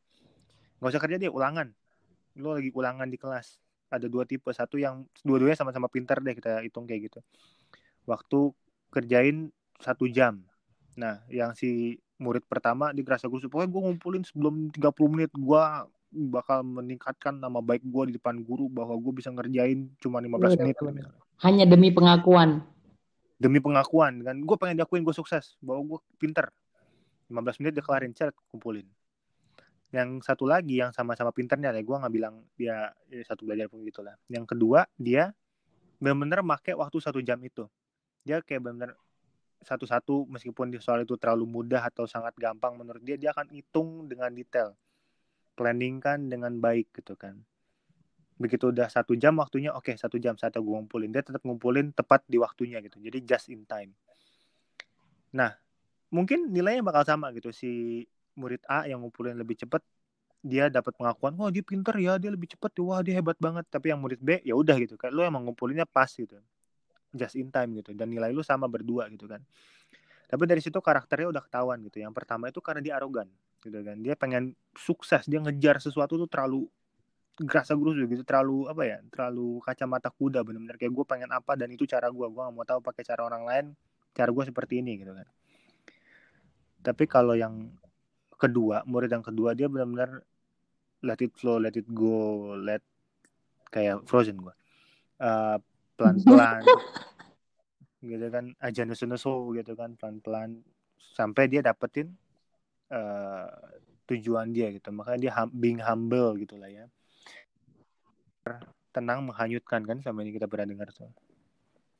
Nggak 0.78 0.90
usah 0.94 1.02
kerja 1.02 1.16
dia 1.18 1.30
ulangan. 1.34 1.74
Lo 2.38 2.54
lagi 2.54 2.70
ulangan 2.70 3.10
di 3.10 3.18
kelas. 3.18 3.58
Ada 3.90 4.06
dua 4.06 4.22
tipe. 4.30 4.46
Satu 4.54 4.78
yang 4.78 5.10
dua-duanya 5.26 5.58
sama-sama 5.58 5.90
pintar 5.90 6.22
deh 6.22 6.38
kita 6.38 6.62
hitung 6.62 6.86
kayak 6.86 7.10
gitu. 7.10 7.18
Waktu 8.06 8.54
kerjain 8.94 9.50
satu 9.82 10.06
jam 10.06 10.46
nah 10.98 11.22
yang 11.30 11.54
si 11.54 12.02
murid 12.18 12.42
pertama 12.50 12.90
di 12.90 13.06
Gerasa 13.06 13.30
Guru 13.30 13.46
pokoknya 13.46 13.70
gue 13.70 13.82
ngumpulin 13.86 14.22
sebelum 14.26 14.74
30 14.74 15.14
menit 15.14 15.30
gue 15.30 15.62
bakal 16.08 16.64
meningkatkan 16.64 17.36
nama 17.36 17.60
baik 17.60 17.84
gue 17.84 18.02
di 18.08 18.12
depan 18.16 18.40
guru 18.40 18.66
bahwa 18.72 18.96
gue 18.96 19.12
bisa 19.20 19.28
ngerjain 19.28 19.92
cuma 20.00 20.24
15 20.24 20.56
betul, 20.56 20.90
menit. 20.90 21.06
hanya 21.44 21.64
demi 21.68 21.92
pengakuan? 21.92 22.64
Demi 23.38 23.60
pengakuan 23.60 24.24
kan. 24.24 24.36
Gue 24.40 24.56
pengen 24.56 24.82
diakuin 24.82 25.04
gue 25.04 25.14
sukses 25.14 25.54
bahwa 25.60 25.94
gue 25.94 25.98
pinter. 26.16 26.48
15 27.28 27.60
menit 27.60 27.72
dia 27.76 27.84
kelarin 27.84 28.12
chat 28.16 28.32
kumpulin. 28.48 28.88
Yang 29.92 30.24
satu 30.24 30.48
lagi 30.48 30.80
yang 30.80 30.96
sama-sama 30.96 31.28
pinternya 31.28 31.76
ya 31.76 31.82
gue 31.84 31.96
nggak 31.96 32.12
bilang 32.12 32.40
dia 32.56 32.88
ya, 33.12 33.22
satu 33.28 33.44
belajar 33.44 33.68
pun 33.68 33.84
gitu 33.84 34.00
lah. 34.00 34.16
Yang 34.32 34.56
kedua 34.56 34.88
dia 34.96 35.36
benar-benar 36.00 36.40
make 36.40 36.72
waktu 36.72 36.98
satu 37.04 37.20
jam 37.20 37.36
itu. 37.44 37.68
Dia 38.24 38.40
kayak 38.40 38.64
benar 38.64 38.96
satu-satu 39.62 40.30
meskipun 40.30 40.70
di 40.70 40.78
soal 40.78 41.02
itu 41.02 41.18
terlalu 41.18 41.46
mudah 41.48 41.82
atau 41.90 42.06
sangat 42.06 42.34
gampang 42.38 42.78
menurut 42.78 43.02
dia 43.02 43.18
dia 43.18 43.34
akan 43.34 43.50
hitung 43.50 44.06
dengan 44.06 44.30
detail. 44.30 44.74
Planning 45.58 45.98
kan 45.98 46.18
dengan 46.30 46.54
baik 46.62 46.94
gitu 46.94 47.18
kan. 47.18 47.34
Begitu 48.38 48.70
udah 48.70 48.86
satu 48.86 49.18
jam 49.18 49.34
waktunya 49.42 49.74
oke 49.74 49.90
okay, 49.90 49.94
satu 49.98 50.22
jam 50.22 50.38
saat 50.38 50.54
gue 50.54 50.62
ngumpulin. 50.62 51.10
Dia 51.10 51.26
tetap 51.26 51.42
ngumpulin 51.42 51.90
tepat 51.90 52.22
di 52.30 52.38
waktunya 52.38 52.78
gitu 52.78 53.02
jadi 53.02 53.18
just 53.26 53.50
in 53.50 53.66
time. 53.66 53.90
Nah 55.34 55.58
mungkin 56.14 56.54
nilainya 56.54 56.86
bakal 56.86 57.02
sama 57.02 57.34
gitu. 57.34 57.50
Si 57.50 58.06
murid 58.38 58.62
A 58.70 58.86
yang 58.86 59.02
ngumpulin 59.02 59.34
lebih 59.34 59.58
cepat 59.58 59.82
dia 60.38 60.70
dapat 60.70 60.94
pengakuan 60.94 61.34
wah 61.34 61.50
dia 61.50 61.66
pinter 61.66 61.90
ya 61.98 62.14
dia 62.14 62.30
lebih 62.30 62.46
cepat 62.54 62.70
wah 62.78 63.02
dia 63.02 63.18
hebat 63.18 63.34
banget. 63.42 63.66
Tapi 63.66 63.90
yang 63.90 63.98
murid 63.98 64.22
B 64.22 64.38
ya 64.46 64.54
udah 64.54 64.78
gitu 64.78 64.94
kan. 64.94 65.10
Lo 65.10 65.26
emang 65.26 65.42
ngumpulinnya 65.42 65.82
pas 65.84 66.06
gitu 66.14 66.38
just 67.14 67.34
in 67.36 67.48
time 67.48 67.72
gitu 67.78 67.96
dan 67.96 68.08
nilai 68.12 68.32
lu 68.32 68.44
sama 68.44 68.68
berdua 68.68 69.08
gitu 69.12 69.28
kan. 69.28 69.40
Tapi 70.28 70.44
dari 70.44 70.60
situ 70.60 70.76
karakternya 70.76 71.32
udah 71.32 71.42
ketahuan 71.44 71.80
gitu. 71.88 72.04
Yang 72.04 72.12
pertama 72.12 72.52
itu 72.52 72.60
karena 72.60 72.80
dia 72.84 72.94
arogan 73.00 73.28
gitu 73.64 73.80
kan. 73.80 73.96
Dia 74.00 74.14
pengen 74.14 74.52
sukses 74.76 75.24
dia 75.24 75.40
ngejar 75.40 75.80
sesuatu 75.80 76.20
tuh 76.20 76.28
terlalu 76.28 76.68
gerasa 77.38 77.78
gerusu 77.78 78.02
gitu 78.10 78.26
terlalu 78.26 78.66
apa 78.66 78.82
ya 78.82 78.98
terlalu 79.14 79.62
kacamata 79.62 80.10
kuda 80.10 80.42
benar-benar 80.42 80.74
kayak 80.74 80.90
gue 80.90 81.04
pengen 81.06 81.30
apa 81.30 81.54
dan 81.54 81.70
itu 81.70 81.86
cara 81.86 82.10
gue 82.10 82.26
gue 82.26 82.42
gak 82.42 82.50
mau 82.50 82.66
tahu 82.66 82.82
pakai 82.82 83.06
cara 83.06 83.22
orang 83.22 83.46
lain 83.46 83.66
cara 84.10 84.26
gue 84.34 84.44
seperti 84.50 84.82
ini 84.82 84.98
gitu 84.98 85.14
kan. 85.14 85.28
Tapi 86.82 87.06
kalau 87.06 87.38
yang 87.38 87.70
kedua 88.34 88.82
murid 88.86 89.10
yang 89.10 89.22
kedua 89.22 89.54
dia 89.54 89.70
benar-benar 89.70 90.22
let 91.02 91.20
it 91.22 91.30
flow 91.38 91.62
let 91.62 91.74
it 91.78 91.86
go 91.90 92.54
let 92.58 92.82
kayak 93.70 94.02
frozen 94.06 94.38
gue 94.38 94.54
uh, 95.22 95.58
pelan-pelan 95.98 96.62
gitu 97.98 98.26
kan 98.30 98.54
aja 98.62 98.86
nusu-nusu 98.86 99.58
gitu 99.58 99.74
kan 99.74 99.98
pelan-pelan 99.98 100.62
sampai 101.18 101.50
dia 101.50 101.60
dapetin 101.60 102.14
uh, 102.94 103.50
tujuan 104.06 104.54
dia 104.54 104.70
gitu 104.70 104.94
makanya 104.94 105.18
dia 105.18 105.32
hum 105.34 105.50
being 105.50 105.82
humble 105.82 106.38
gitu 106.38 106.54
lah 106.56 106.70
ya 106.70 106.86
tenang 108.94 109.26
menghanyutkan 109.26 109.82
kan 109.82 109.98
sama 110.00 110.22
ini 110.22 110.32
kita 110.32 110.46
pernah 110.46 110.70
dengar 110.70 110.88
tuh 110.94 111.10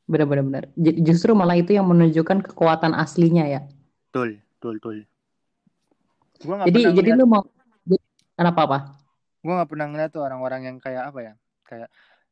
Benar-benar. 0.09 0.72
Justru 0.80 1.36
malah 1.36 1.61
itu 1.61 1.76
yang 1.76 1.84
menunjukkan 1.84 2.40
kekuatan 2.40 2.96
aslinya 2.96 3.44
ya. 3.44 3.61
Betul, 4.09 4.40
betul, 4.57 4.74
betul. 4.80 4.96
Gua 6.49 6.64
jadi 6.64 6.96
jadi 6.96 7.11
lu 7.12 7.28
mau 7.28 7.44
kenapa 8.32 8.61
apa? 8.64 8.78
Gue 9.44 9.53
gak 9.53 9.68
pernah 9.68 9.86
ngeliat 9.92 10.11
tuh 10.11 10.24
orang-orang 10.24 10.61
yang 10.64 10.76
kayak 10.80 11.12
apa 11.12 11.18
ya? 11.20 11.32
Kayak 11.68 11.88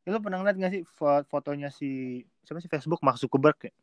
ya 0.07 0.15
lu 0.15 0.23
pernah 0.23 0.39
ngeliat 0.39 0.55
gak 0.55 0.71
sih 0.71 0.83
fotonya 1.27 1.67
si 1.67 2.23
siapa 2.47 2.63
sih 2.63 2.71
Facebook 2.71 3.03
Mark 3.03 3.19
Zuckerberg 3.19 3.59
ya? 3.59 3.73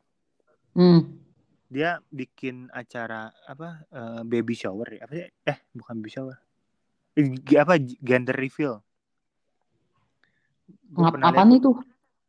Hmm. 0.73 1.21
Dia 1.69 2.01
bikin 2.09 2.73
acara 2.73 3.29
apa 3.45 3.85
uh, 3.93 4.21
baby 4.25 4.57
shower 4.57 4.89
ya? 4.89 5.05
Apa 5.05 5.13
sih? 5.13 5.29
Eh, 5.45 5.57
bukan 5.77 6.01
baby 6.01 6.09
shower. 6.09 6.37
Apa 7.61 7.77
gender 8.01 8.33
reveal. 8.33 8.81
Apa 10.97 11.45
nih 11.45 11.61
tuh? 11.61 11.77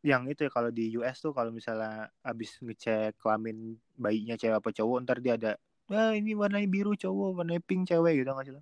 yang 0.05 0.23
itu 0.29 0.47
ya 0.47 0.51
kalau 0.53 0.69
di 0.71 0.93
US 0.95 1.19
tuh 1.19 1.35
kalau 1.35 1.51
misalnya 1.51 2.07
abis 2.23 2.61
ngecek 2.63 3.19
kelamin 3.19 3.75
bayinya 3.99 4.39
cewek 4.39 4.61
apa 4.61 4.69
cowok 4.71 4.97
ntar 5.03 5.19
dia 5.19 5.35
ada 5.35 5.59
ah 5.91 6.15
ini 6.15 6.31
warnanya 6.31 6.69
biru 6.69 6.95
cowok 6.95 7.43
warnanya 7.43 7.59
pink 7.59 7.91
cewek 7.91 8.23
gitu 8.23 8.31
nggak 8.31 8.47
sih 8.47 8.55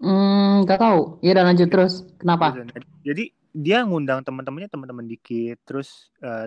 Hmm, 0.00 0.64
gak 0.64 0.80
tahu. 0.80 1.20
Ya 1.20 1.36
udah 1.36 1.44
lanjut 1.44 1.68
terus. 1.68 2.08
Kenapa? 2.16 2.56
Gitu. 2.56 2.72
Jadi 3.04 3.24
dia 3.50 3.82
ngundang 3.82 4.22
teman-temannya 4.22 4.70
teman-teman 4.70 5.06
dikit. 5.06 5.58
Terus 5.66 6.10
uh, 6.22 6.46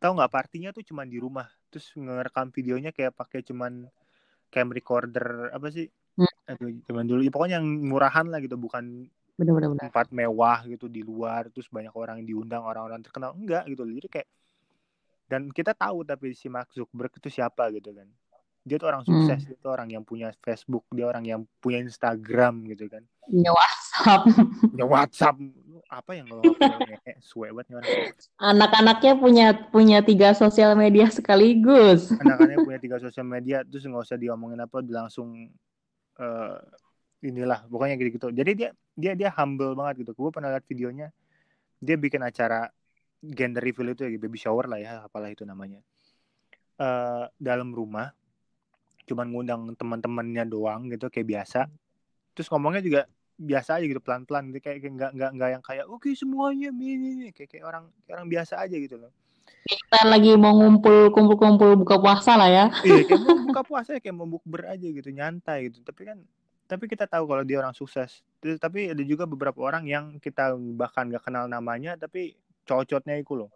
tahu 0.00 0.12
nggak 0.16 0.32
partinya 0.32 0.70
tuh 0.72 0.84
cuma 0.84 1.06
di 1.06 1.20
rumah. 1.20 1.48
Terus 1.68 1.92
ngerekam 1.94 2.50
videonya 2.50 2.90
kayak 2.90 3.14
pakai 3.14 3.44
cuman 3.46 3.86
cam 4.50 4.68
recorder 4.72 5.54
apa 5.54 5.68
sih? 5.70 5.86
Hmm. 6.18 6.56
Aduh, 6.56 6.82
cuman 6.90 7.04
dulu. 7.06 7.20
Ya, 7.22 7.30
pokoknya 7.30 7.56
yang 7.62 7.68
murahan 7.86 8.26
lah 8.26 8.42
gitu, 8.42 8.58
bukan 8.58 9.06
bener-bener 9.40 9.72
tempat 9.80 10.12
mewah 10.12 10.60
gitu 10.68 10.84
di 10.84 11.00
luar 11.00 11.48
terus 11.48 11.64
banyak 11.72 11.96
orang 11.96 12.20
yang 12.20 12.36
diundang 12.36 12.60
orang-orang 12.60 13.00
terkenal 13.00 13.32
enggak 13.32 13.64
gitu 13.72 13.88
jadi 13.88 14.08
kayak 14.12 14.28
dan 15.32 15.48
kita 15.48 15.72
tahu 15.72 16.04
tapi 16.04 16.36
si 16.36 16.52
Mark 16.52 16.68
Zuckerberg 16.76 17.16
itu 17.16 17.32
siapa 17.32 17.72
gitu 17.72 17.96
kan 17.96 18.04
dia 18.60 18.76
tuh 18.76 18.92
orang 18.92 19.00
sukses 19.00 19.40
hmm. 19.40 19.48
dia 19.48 19.56
tuh 19.56 19.72
orang 19.72 19.88
yang 19.88 20.04
punya 20.04 20.28
Facebook 20.44 20.84
dia 20.92 21.08
orang 21.08 21.24
yang 21.24 21.40
punya 21.64 21.80
Instagram 21.80 22.68
gitu 22.68 22.84
kan 22.92 23.00
punya 23.24 23.48
WhatsApp 23.56 24.22
punya 24.60 24.86
WhatsApp 24.86 25.36
apa 25.90 26.14
yang 26.14 26.30
lo 26.30 26.46
suwe 27.18 27.50
banget 27.50 28.14
anak-anaknya 28.38 29.18
punya 29.18 29.46
punya 29.74 29.98
tiga 30.06 30.30
sosial 30.38 30.78
media 30.78 31.10
sekaligus. 31.10 32.14
Anak-anaknya 32.14 32.62
punya 32.62 32.78
tiga 32.78 32.96
sosial 33.02 33.26
media 33.26 33.66
terus 33.66 33.82
nggak 33.82 34.06
usah 34.06 34.14
diomongin 34.14 34.62
apa 34.62 34.78
langsung 34.86 35.50
uh, 36.22 36.56
inilah 37.26 37.66
pokoknya 37.66 37.98
gitu 37.98 38.10
gitu. 38.22 38.28
Jadi 38.30 38.50
dia 38.54 38.70
dia 38.94 39.12
dia 39.18 39.34
humble 39.34 39.74
banget 39.74 40.06
gitu. 40.06 40.14
Gue 40.14 40.30
pernah 40.30 40.54
lihat 40.54 40.62
videonya 40.70 41.10
dia 41.82 41.98
bikin 41.98 42.22
acara 42.22 42.70
gender 43.18 43.60
reveal 43.60 43.92
itu 43.92 44.06
ya 44.06 44.14
baby 44.14 44.38
shower 44.38 44.70
lah 44.70 44.78
ya 44.78 44.92
apalah 45.02 45.26
itu 45.26 45.42
namanya. 45.42 45.82
Uh, 46.78 47.26
dalam 47.36 47.74
rumah 47.74 48.14
cuman 49.10 49.26
ngundang 49.26 49.74
teman-temannya 49.74 50.46
doang 50.46 50.86
gitu 50.86 51.10
kayak 51.10 51.26
biasa. 51.26 51.66
Terus 52.38 52.46
ngomongnya 52.46 52.78
juga 52.78 53.00
biasa 53.40 53.80
aja 53.80 53.84
gitu 53.88 54.04
pelan-pelan 54.04 54.52
gitu 54.52 54.60
kayak 54.60 54.84
nggak 54.84 55.10
nggak 55.16 55.30
nggak 55.32 55.50
yang 55.56 55.62
kayak 55.64 55.84
oke 55.88 56.04
okay, 56.04 56.12
semuanya 56.12 56.68
ini 56.68 57.32
kayak 57.32 57.48
kayak 57.48 57.64
orang 57.64 57.88
kayak 58.04 58.20
orang 58.20 58.28
biasa 58.28 58.60
aja 58.60 58.76
gitu 58.76 59.00
loh. 59.00 59.12
Kita 59.64 60.04
lagi 60.04 60.36
mau 60.36 60.52
ngumpul 60.52 61.08
kumpul 61.10 61.36
kumpul 61.40 61.70
buka 61.80 61.96
puasa 61.96 62.36
lah 62.36 62.52
ya. 62.52 62.66
Iya 62.84 63.08
kayak 63.08 63.20
mau 63.24 63.40
buka 63.48 63.62
puasa 63.70 63.90
ya 63.96 64.00
kayak 64.04 64.16
mau 64.16 64.28
bukber 64.28 64.68
aja 64.68 64.86
gitu 64.86 65.08
nyantai 65.08 65.72
gitu. 65.72 65.80
Tapi 65.80 66.02
kan 66.04 66.18
tapi 66.68 66.84
kita 66.86 67.08
tahu 67.08 67.24
kalau 67.26 67.42
dia 67.42 67.58
orang 67.58 67.72
sukses. 67.72 68.20
Tapi 68.40 68.92
ada 68.92 69.02
juga 69.02 69.24
beberapa 69.24 69.58
orang 69.64 69.88
yang 69.88 70.04
kita 70.20 70.54
bahkan 70.76 71.08
gak 71.08 71.28
kenal 71.28 71.48
namanya 71.48 71.96
tapi 71.96 72.36
cocotnya 72.64 73.18
itu 73.18 73.34
loh 73.34 73.50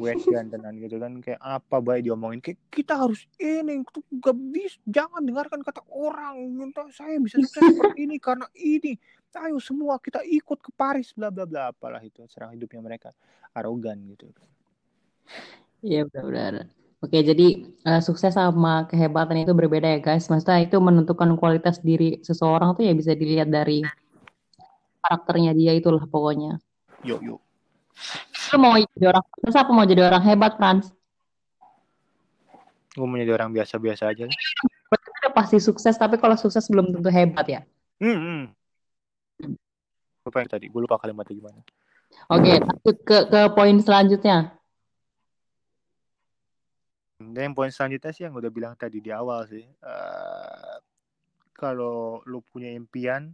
wet 0.00 0.20
gantenan 0.24 0.74
gitu 0.80 0.96
kan 0.96 1.20
kayak 1.20 1.40
apa 1.42 1.76
baik 1.84 2.08
diomongin 2.08 2.40
kayak 2.40 2.58
kita 2.72 2.96
harus 2.96 3.28
ini 3.36 3.84
gak 4.20 4.36
bisa 4.52 4.78
jangan 4.88 5.20
dengarkan 5.20 5.60
kata 5.60 5.84
orang 5.92 6.40
minta 6.48 6.86
saya 6.94 7.20
bisa 7.20 7.36
sukses 7.44 7.76
seperti 7.76 8.08
ini 8.08 8.16
karena 8.16 8.48
ini 8.56 8.96
ayo 9.32 9.56
semua 9.60 9.96
kita 9.96 10.20
ikut 10.24 10.60
ke 10.60 10.70
Paris 10.76 11.12
bla 11.16 11.32
bla 11.32 11.48
bla 11.48 11.72
apalah 11.72 12.00
itu 12.04 12.24
serang 12.28 12.52
hidupnya 12.52 12.80
mereka 12.84 13.08
arogan 13.56 14.00
gitu 14.08 14.28
iya 15.84 16.04
benar-benar 16.08 16.68
Oke, 17.02 17.18
jadi 17.18 17.66
uh, 17.82 17.98
sukses 17.98 18.30
sama 18.38 18.86
kehebatan 18.86 19.42
itu 19.42 19.50
berbeda 19.50 19.90
ya 19.90 19.98
guys. 19.98 20.30
Maksudnya 20.30 20.62
itu 20.62 20.78
menentukan 20.78 21.34
kualitas 21.34 21.82
diri 21.82 22.22
seseorang 22.22 22.78
tuh 22.78 22.86
ya 22.86 22.94
bisa 22.94 23.18
dilihat 23.18 23.50
dari 23.50 23.82
karakternya 25.02 25.50
dia 25.50 25.74
itulah 25.74 26.06
pokoknya. 26.06 26.62
Yuk, 27.02 27.18
yuk. 27.26 27.40
Lu 28.52 28.56
mau 28.60 28.76
jadi 28.76 29.06
orang 29.12 29.24
sukses 29.32 29.56
apa 29.56 29.70
mau 29.72 29.86
jadi 29.86 30.02
orang 30.04 30.22
hebat, 30.24 30.52
Frans? 30.60 30.92
Gue 32.92 33.06
mau 33.08 33.16
jadi 33.16 33.32
orang 33.32 33.50
biasa-biasa 33.56 34.12
aja. 34.12 34.28
Udah 34.92 35.32
pasti 35.32 35.56
sukses, 35.56 35.96
tapi 35.96 36.20
kalau 36.20 36.36
sukses 36.36 36.68
belum 36.68 36.92
tentu 36.92 37.08
hebat 37.08 37.46
ya? 37.48 37.60
Hmm. 38.02 38.18
hmm. 38.18 38.44
Yang 40.28 40.48
tadi, 40.52 40.66
gue 40.68 40.80
lupa 40.80 41.00
kalimatnya 41.00 41.34
gimana. 41.34 41.60
Oke, 42.28 42.52
lanjut 42.60 42.96
ke 43.02 43.18
ke 43.26 43.40
poin 43.56 43.76
selanjutnya. 43.80 44.52
Dan 47.22 47.50
yang 47.50 47.56
poin 47.56 47.70
selanjutnya 47.72 48.10
sih 48.12 48.22
yang 48.28 48.34
udah 48.36 48.50
bilang 48.52 48.74
tadi 48.76 48.98
di 49.00 49.08
awal 49.08 49.46
sih. 49.48 49.64
Uh, 49.80 50.76
kalau 51.54 52.20
lu 52.26 52.42
punya 52.44 52.74
impian, 52.74 53.32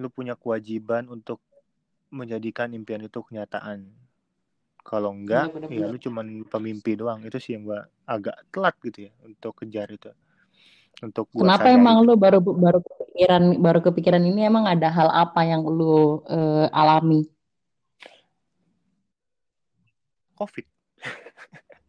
lu 0.00 0.08
punya 0.08 0.34
kewajiban 0.34 1.06
untuk 1.12 1.44
menjadikan 2.08 2.72
impian 2.72 3.04
itu 3.04 3.20
kenyataan. 3.20 3.88
Kalau 4.80 5.12
enggak, 5.12 5.52
bener, 5.52 5.68
bener, 5.68 5.84
ya 5.84 5.92
lu 5.92 5.98
cuman 6.00 6.26
pemimpi 6.48 6.96
doang. 6.96 7.20
Itu 7.20 7.36
sih 7.36 7.56
yang 7.56 7.68
gua 7.68 7.84
agak 8.08 8.40
telat 8.48 8.74
gitu 8.80 9.08
ya 9.08 9.12
untuk 9.20 9.52
kejar 9.60 9.88
itu. 9.92 10.08
Untuk 11.04 11.28
gua 11.28 11.44
Kenapa 11.44 11.68
emang 11.68 12.00
itu. 12.00 12.06
lu 12.08 12.14
baru 12.16 12.40
baru 12.40 12.80
kepikiran 12.80 13.42
baru 13.60 13.80
kepikiran 13.84 14.22
ini 14.24 14.48
emang 14.48 14.64
ada 14.64 14.88
hal 14.88 15.08
apa 15.12 15.44
yang 15.44 15.60
lu 15.68 16.24
uh, 16.24 16.72
alami? 16.72 17.28
Covid. 20.38 20.64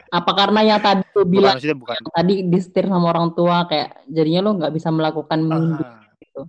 Apa 0.10 0.32
karena 0.34 0.66
yang 0.66 0.82
tadi 0.82 1.06
lu 1.14 1.24
bilang 1.24 1.56
bukan, 1.56 1.78
bukan. 1.78 1.96
tadi 2.18 2.36
disetir 2.50 2.90
sama 2.90 3.14
orang 3.14 3.30
tua 3.38 3.70
kayak 3.70 4.10
jadinya 4.10 4.42
lo 4.50 4.52
nggak 4.58 4.74
bisa 4.74 4.90
melakukan 4.90 5.40
mimpi 5.46 5.86
gitu. 6.26 6.42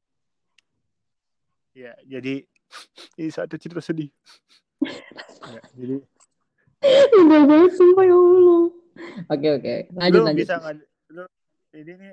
Ya, 1.77 1.93
jadi 2.09 2.49
ini 3.21 3.31
satu 3.31 3.55
cerita 3.59 3.83
sedih. 3.83 4.11
ya, 5.51 5.61
jadi 5.77 5.97
Udah 7.21 7.43
banget 7.45 7.73
sumpah 7.77 8.05
ya 8.09 8.16
Allah. 8.16 8.62
Oke 9.29 9.49
oke. 9.61 9.75
Lanjut 9.93 10.21
lu 10.21 10.27
lanjut. 10.27 10.47
Bisa 10.49 10.55
gak, 10.57 10.75
lu, 11.12 11.25
ini 11.77 11.93
nih 11.93 12.12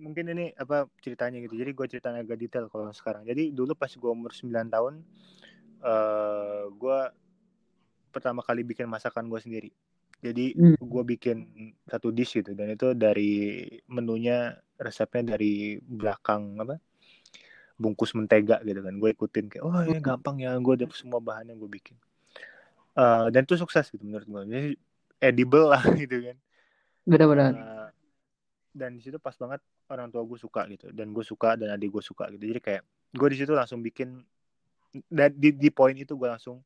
mungkin 0.00 0.24
ini 0.34 0.44
apa 0.58 0.90
ceritanya 0.98 1.38
gitu. 1.44 1.54
Jadi 1.54 1.70
gue 1.70 1.86
ceritanya 1.86 2.20
agak 2.26 2.38
detail 2.40 2.66
kalau 2.66 2.90
sekarang. 2.90 3.22
Jadi 3.22 3.54
dulu 3.54 3.78
pas 3.78 3.90
gue 3.90 4.10
umur 4.10 4.34
9 4.34 4.50
tahun, 4.66 4.94
uh, 5.84 6.62
gue 6.74 6.98
pertama 8.10 8.42
kali 8.42 8.66
bikin 8.66 8.90
masakan 8.90 9.30
gue 9.30 9.38
sendiri. 9.38 9.70
Jadi 10.20 10.52
hmm. 10.52 10.82
gue 10.82 11.02
bikin 11.16 11.36
satu 11.88 12.12
dish 12.12 12.36
gitu 12.36 12.52
dan 12.52 12.76
itu 12.76 12.92
dari 12.92 13.64
menunya 13.88 14.52
resepnya 14.76 15.32
dari 15.36 15.80
belakang 15.80 16.60
apa 16.60 16.76
bungkus 17.80 18.12
mentega 18.12 18.60
gitu 18.60 18.84
kan 18.84 18.92
gue 18.92 19.10
ikutin 19.16 19.48
kayak 19.48 19.64
oh 19.64 19.72
ya 19.88 19.96
gampang 20.04 20.36
ya 20.44 20.52
gue 20.60 20.74
ada 20.76 20.86
semua 20.92 21.16
bahan 21.16 21.48
yang 21.48 21.56
gue 21.56 21.70
bikin. 21.80 21.96
Uh, 22.92 23.32
dan 23.32 23.48
itu 23.48 23.56
sukses 23.56 23.88
gitu 23.88 24.04
menurut 24.04 24.28
gue 24.28 24.40
jadi 24.52 24.70
edible 25.24 25.72
lah 25.72 25.80
gitu 26.02 26.20
kan. 26.20 26.36
Benar-benar. 27.08 27.52
Uh, 27.56 27.88
dan 28.76 29.00
di 29.00 29.02
situ 29.02 29.16
pas 29.16 29.32
banget 29.32 29.64
orang 29.88 30.12
tua 30.12 30.22
gue 30.28 30.36
suka 30.36 30.68
gitu 30.68 30.92
dan 30.92 31.10
gue 31.16 31.24
suka 31.24 31.56
dan 31.56 31.72
adik 31.72 31.88
gue 31.88 32.04
suka 32.04 32.28
gitu. 32.36 32.44
Jadi 32.52 32.60
kayak 32.60 32.82
gue 33.16 33.28
di 33.32 33.36
situ 33.40 33.52
langsung 33.56 33.80
bikin 33.80 34.20
dan 35.08 35.32
di, 35.32 35.56
di 35.56 35.72
poin 35.72 35.96
itu 35.96 36.12
gue 36.12 36.28
langsung 36.28 36.60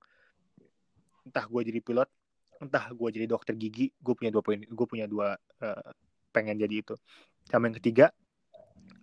entah 1.25 1.47
gue 1.47 1.63
jadi 1.63 1.79
pilot 1.79 2.11
entah 2.61 2.91
gue 2.91 3.09
jadi 3.13 3.27
dokter 3.29 3.55
gigi 3.55 3.93
gue 3.93 4.15
punya 4.17 4.33
dua 4.35 4.43
poin 4.43 4.59
gue 4.59 4.87
punya 4.91 5.07
dua 5.07 5.39
uh, 5.63 5.91
pengen 6.35 6.59
jadi 6.59 6.83
itu. 6.83 6.99
Sama 7.47 7.71
yang 7.71 7.79
ketiga 7.79 8.11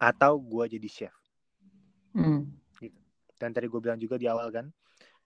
atau 0.02 0.36
gue 0.42 0.76
jadi 0.76 0.90
chef 0.92 1.21
hmm. 2.16 2.42
gitu 2.80 3.00
dan 3.40 3.50
tadi 3.52 3.66
gue 3.68 3.82
bilang 3.82 4.00
juga 4.00 4.16
di 4.20 4.30
awal 4.30 4.54
kan 4.54 4.68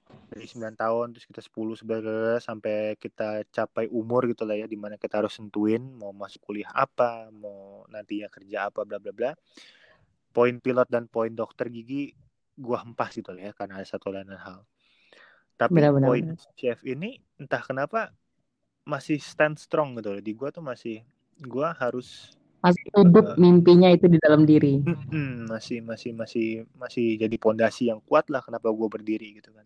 dari 0.05 0.45
9 0.45 0.77
tahun 0.77 1.17
terus 1.17 1.25
kita 1.25 1.41
10 1.41 1.81
sebenarnya 1.81 2.38
sampai 2.38 2.93
kita 3.01 3.41
capai 3.49 3.89
umur 3.89 4.29
gitu 4.29 4.45
lah 4.45 4.53
ya 4.53 4.69
di 4.69 4.77
mana 4.77 5.01
kita 5.01 5.25
harus 5.25 5.33
sentuhin 5.33 5.97
mau 5.97 6.13
masuk 6.13 6.45
kuliah 6.45 6.69
apa 6.71 7.33
mau 7.33 7.83
nantinya 7.89 8.29
kerja 8.29 8.69
apa 8.69 8.86
bla 8.86 9.01
bla 9.01 9.11
bla 9.11 9.31
poin 10.29 10.61
pilot 10.61 10.88
dan 10.88 11.09
poin 11.09 11.33
dokter 11.33 11.73
gigi 11.73 12.13
gue 12.55 12.77
hempas 12.77 13.17
gitu 13.17 13.33
lah 13.33 13.49
ya 13.49 13.51
karena 13.57 13.81
ada 13.81 13.88
satu 13.89 14.13
lain 14.13 14.29
hal 14.29 14.61
tapi 15.55 15.79
benar, 15.79 15.91
benar, 15.95 16.07
poin 16.11 16.25
benar. 16.36 16.53
chef 16.53 16.79
ini 16.86 17.17
entah 17.39 17.63
kenapa 17.63 18.13
masih 18.86 19.17
stand 19.17 19.57
strong 19.57 19.97
gitu 19.97 20.13
loh. 20.13 20.21
Di 20.21 20.31
gua 20.38 20.53
tuh 20.53 20.63
masih 20.63 21.01
gua 21.41 21.73
harus 21.75 22.38
masih 22.66 22.84
hidup 22.97 23.26
uh, 23.34 23.38
mimpinya 23.38 23.89
itu 23.93 24.09
di 24.09 24.18
dalam 24.18 24.43
diri. 24.43 24.82
masih 25.45 25.86
masih 25.86 26.11
masih 26.18 26.47
masih 26.74 27.22
jadi 27.22 27.36
pondasi 27.38 27.93
yang 27.93 28.01
kuat 28.03 28.26
lah 28.34 28.41
kenapa 28.41 28.74
gua 28.74 28.89
berdiri 28.89 29.38
gitu 29.38 29.53
kan. 29.53 29.66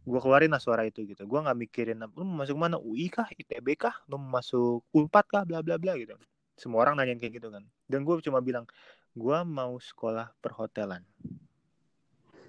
gue 0.00 0.16
keluarin 0.16 0.50
lah 0.50 0.58
suara 0.58 0.88
itu 0.88 1.04
gitu. 1.04 1.22
Gue 1.28 1.38
nggak 1.44 1.54
mikirin 1.60 2.00
lu 2.16 2.24
mau 2.24 2.42
masuk 2.42 2.56
mana? 2.56 2.80
UI 2.80 3.12
kah? 3.12 3.28
ITB 3.36 3.76
kah? 3.76 3.94
Lu 4.08 4.16
mau 4.16 4.40
masuk 4.40 4.82
Unpad 4.96 5.28
kah? 5.28 5.42
Bla 5.44 5.60
bla 5.60 5.76
bla 5.76 5.92
gitu. 5.94 6.16
Semua 6.56 6.82
orang 6.82 6.98
nanyain 6.98 7.20
kayak 7.20 7.38
gitu 7.38 7.52
kan. 7.52 7.62
Dan 7.84 8.08
gue 8.08 8.18
cuma 8.24 8.40
bilang 8.40 8.64
gue 9.12 9.38
mau 9.44 9.76
sekolah 9.76 10.32
perhotelan. 10.40 11.04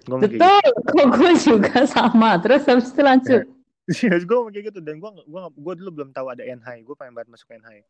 Gua 0.08 0.18
betul. 0.18 0.40
Gitu. 0.82 1.06
gue 1.12 1.32
juga 1.38 1.86
sama? 1.86 2.40
Terus 2.40 2.66
habis 2.66 2.88
itu 2.90 3.02
langsung 3.04 3.44
Iya, 3.92 4.16
gue 4.24 4.38
kayak 4.48 4.64
gitu 4.72 4.80
dan 4.80 4.96
gue 4.96 5.10
gua 5.28 5.52
gue 5.52 5.74
dulu 5.84 5.90
belum 6.00 6.10
tahu 6.16 6.32
ada 6.32 6.42
NHI, 6.42 6.86
gue 6.86 6.96
pengen 6.96 7.12
banget 7.12 7.28
masuk 7.28 7.52
NHI. 7.52 7.80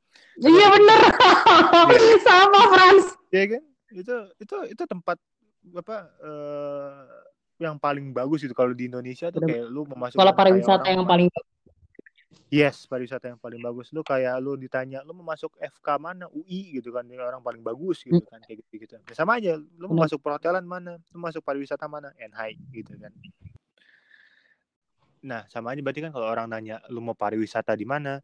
Iya 0.43 0.67
bener, 0.75 1.01
yeah. 1.95 2.19
sama 2.27 2.61
Frans. 2.73 3.07
Iya 3.31 3.45
kan, 3.57 3.63
itu 3.95 4.17
itu 4.43 4.57
itu 4.75 4.83
tempat 4.89 5.17
apa 5.79 5.97
uh, 6.27 7.07
yang 7.63 7.79
paling 7.79 8.11
bagus 8.11 8.43
itu 8.43 8.51
kalau 8.51 8.75
di 8.75 8.91
Indonesia 8.91 9.31
tuh 9.31 9.47
kayak 9.47 9.71
lu 9.71 9.87
memasuk 9.87 10.19
sekolah 10.19 10.35
pariwisata 10.35 10.91
yang 10.91 11.07
paling 11.07 11.31
Yes, 12.53 12.85
pariwisata 12.85 13.33
yang 13.33 13.41
paling 13.41 13.65
bagus. 13.65 13.89
Lu 13.97 14.05
kayak 14.05 14.37
lu 14.45 14.61
ditanya, 14.61 15.01
lu 15.09 15.17
mau 15.17 15.33
masuk 15.33 15.57
FK 15.57 15.89
mana? 15.97 16.29
UI 16.29 16.77
gitu 16.77 16.93
kan, 16.93 17.01
orang 17.09 17.41
paling 17.41 17.65
bagus 17.65 18.05
gitu 18.05 18.21
kan, 18.29 18.45
kayak 18.45 18.61
gitu 18.69 18.85
gitu. 18.85 18.95
Sama 19.17 19.41
aja, 19.41 19.57
lu 19.57 19.89
mau 19.89 20.05
masuk 20.05 20.21
perhotelan 20.21 20.61
mana? 20.61 21.01
Lu 21.17 21.19
masuk 21.25 21.41
pariwisata 21.41 21.89
mana? 21.89 22.13
NHI 22.21 22.61
gitu 22.77 22.93
kan. 23.01 23.09
Nah, 25.23 25.47
sama 25.47 25.75
aja 25.75 25.81
berarti 25.81 26.03
kan 26.03 26.11
kalau 26.11 26.27
orang 26.27 26.51
nanya, 26.51 26.83
lu 26.91 26.99
mau 26.99 27.15
pariwisata 27.15 27.79
di 27.79 27.87
mana? 27.87 28.19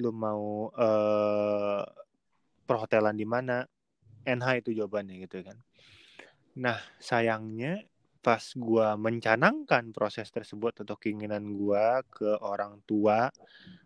Lu 0.00 0.12
mau 0.12 0.68
uh, 0.72 1.82
perhotelan 2.68 3.16
di 3.16 3.24
mana? 3.24 3.64
NH 4.22 4.48
itu 4.62 4.70
jawabannya 4.78 5.26
gitu 5.26 5.42
kan. 5.42 5.58
Nah, 6.60 6.78
sayangnya 7.02 7.82
pas 8.22 8.54
gue 8.54 8.88
mencanangkan 9.02 9.90
proses 9.90 10.30
tersebut 10.30 10.86
atau 10.86 10.94
keinginan 10.94 11.42
gue 11.58 11.84
ke 12.06 12.30
orang 12.38 12.78
tua 12.86 13.34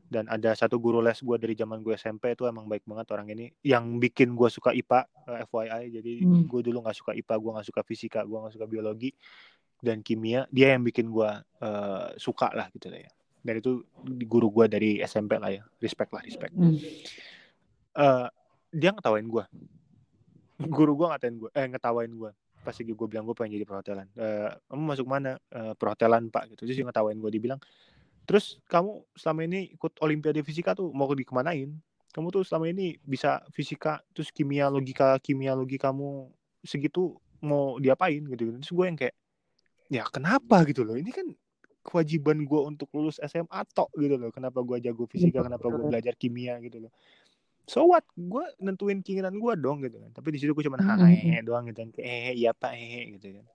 dan 0.06 0.28
ada 0.28 0.52
satu 0.52 0.76
guru 0.76 1.00
les 1.00 1.18
gue 1.18 1.36
dari 1.40 1.56
zaman 1.56 1.80
gue 1.80 1.96
SMP 1.96 2.36
itu 2.36 2.44
emang 2.44 2.68
baik 2.68 2.84
banget 2.84 3.10
orang 3.16 3.32
ini 3.32 3.48
yang 3.64 3.96
bikin 3.96 4.36
gue 4.36 4.46
suka 4.52 4.76
IPA 4.76 5.08
uh, 5.26 5.40
eh, 5.40 5.44
FYI 5.48 5.82
jadi 5.88 6.12
hmm. 6.22 6.44
gue 6.52 6.60
dulu 6.62 6.84
nggak 6.84 6.96
suka 7.00 7.12
IPA 7.16 7.34
gue 7.42 7.50
nggak 7.56 7.66
suka 7.72 7.80
fisika 7.82 8.20
gue 8.28 8.38
nggak 8.38 8.54
suka 8.54 8.66
biologi 8.68 9.10
dan 9.80 10.00
kimia 10.00 10.48
dia 10.52 10.72
yang 10.76 10.82
bikin 10.82 11.12
gue 11.12 11.30
uh, 11.62 12.08
suka 12.16 12.52
lah 12.52 12.68
gitu 12.72 12.88
lah 12.92 13.04
ya. 13.04 13.10
Dan 13.46 13.62
itu 13.62 13.86
guru 14.26 14.50
gue 14.50 14.66
dari 14.66 14.90
SMP 15.04 15.38
lah 15.38 15.50
ya. 15.54 15.62
Respect 15.78 16.10
lah 16.10 16.22
respect. 16.24 16.52
Hmm. 16.56 16.76
uh, 17.96 18.26
dia 18.74 18.90
ngetawain 18.92 19.24
gue 19.24 19.44
guru 20.64 20.96
gue 20.96 21.06
ngatain 21.12 21.36
gue 21.36 21.50
eh 21.52 21.66
ngetawain 21.68 22.08
gue 22.08 22.30
pas 22.64 22.74
lagi 22.74 22.92
gue 22.98 23.06
bilang 23.06 23.24
gue 23.30 23.36
pengen 23.38 23.62
jadi 23.62 23.66
perhotelan. 23.68 24.10
E, 24.18 24.26
kamu 24.66 24.82
masuk 24.90 25.06
mana? 25.06 25.38
E, 25.54 25.78
perhotelan 25.78 26.34
pak. 26.34 26.50
Gitu. 26.50 26.66
Terus 26.66 26.76
dia 26.82 26.86
ngetawain 26.88 27.18
gue 27.20 27.30
dibilang 27.30 27.60
terus 28.26 28.58
kamu 28.66 29.06
selama 29.14 29.46
ini 29.46 29.70
ikut 29.78 30.02
olimpiade 30.02 30.42
fisika 30.42 30.74
tuh 30.74 30.90
mau 30.90 31.06
dikemanain? 31.14 31.70
Kamu 32.10 32.34
tuh 32.34 32.42
selama 32.42 32.66
ini 32.66 32.98
bisa 33.06 33.44
fisika 33.54 34.02
terus 34.10 34.34
kimia 34.34 34.66
logika 34.66 35.14
kimia 35.22 35.54
logika 35.54 35.94
kamu 35.94 36.26
segitu 36.66 37.14
mau 37.38 37.78
diapain? 37.78 38.26
Gitu, 38.26 38.50
gitu 38.50 38.58
terus 38.58 38.72
gue 38.74 38.84
yang 38.90 38.98
kayak 38.98 39.14
ya 39.92 40.04
kenapa 40.10 40.66
gitu 40.66 40.82
loh? 40.82 40.98
Ini 40.98 41.10
kan 41.14 41.26
kewajiban 41.86 42.42
gue 42.42 42.60
untuk 42.66 42.90
lulus 42.94 43.22
SMA 43.22 43.62
tok 43.70 43.94
gitu 43.94 44.18
loh. 44.18 44.34
Kenapa 44.34 44.58
gue 44.66 44.82
jago 44.82 45.06
fisika 45.06 45.46
kenapa 45.46 45.70
gue 45.70 45.86
belajar 45.86 46.18
kimia 46.18 46.58
gitu 46.58 46.86
loh. 46.86 46.92
So 47.66 47.86
what? 47.86 48.02
Gue 48.14 48.42
nentuin 48.58 49.02
keinginan 49.02 49.38
gue 49.38 49.52
dong 49.58 49.86
gitu 49.86 50.02
kan. 50.02 50.10
Tapi 50.10 50.28
di 50.34 50.38
situ 50.42 50.50
gue 50.54 50.64
cuma 50.66 50.78
-hmm. 50.82 51.42
doang 51.46 51.70
gitu 51.70 51.78
kan. 51.86 51.90
Eh 52.02 52.34
iya 52.34 52.50
pak 52.50 52.74
eh 52.74 53.18
gitu 53.18 53.38
kan. 53.38 53.46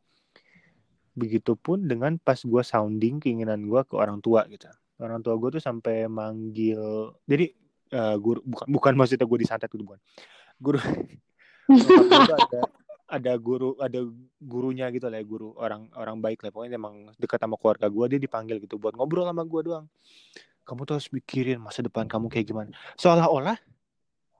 Begitupun 1.16 1.92
dengan 1.92 2.16
pas 2.24 2.40
gue 2.40 2.64
sounding 2.64 3.20
keinginan 3.20 3.68
gue 3.68 3.82
ke 3.84 3.96
orang 4.00 4.24
tua 4.24 4.48
gitu. 4.48 4.72
Orang 5.00 5.20
tua 5.20 5.36
gue 5.36 5.60
tuh 5.60 5.64
sampai 5.64 6.08
manggil 6.08 7.12
jadi 7.28 7.52
uh, 7.92 8.16
guru 8.16 8.40
bukan 8.48 8.68
bukan 8.72 8.94
maksudnya 8.96 9.28
gue 9.28 9.40
disantet 9.44 9.68
gitu 9.68 9.84
bukan. 9.84 10.00
Guru 10.62 10.80
ada 12.36 12.62
ada 13.12 13.36
guru 13.36 13.76
ada 13.76 14.00
gurunya 14.40 14.88
gitu 14.96 15.12
lah 15.12 15.20
ya, 15.20 15.26
guru 15.28 15.52
orang 15.60 15.92
orang 16.00 16.18
baik 16.24 16.40
lah. 16.48 16.56
Pokoknya 16.56 16.80
emang 16.80 17.12
dekat 17.20 17.44
sama 17.44 17.60
keluarga 17.60 17.92
gue 17.92 18.06
dia 18.16 18.20
dipanggil 18.24 18.58
gitu 18.64 18.80
buat 18.80 18.96
ngobrol 18.96 19.28
sama 19.28 19.44
gue 19.44 19.62
doang. 19.68 19.86
Kamu 20.64 20.88
tuh 20.88 20.96
harus 20.96 21.12
mikirin 21.12 21.60
masa 21.60 21.84
depan 21.84 22.08
kamu 22.08 22.32
kayak 22.32 22.48
gimana. 22.48 22.72
Seolah-olah 22.96 23.60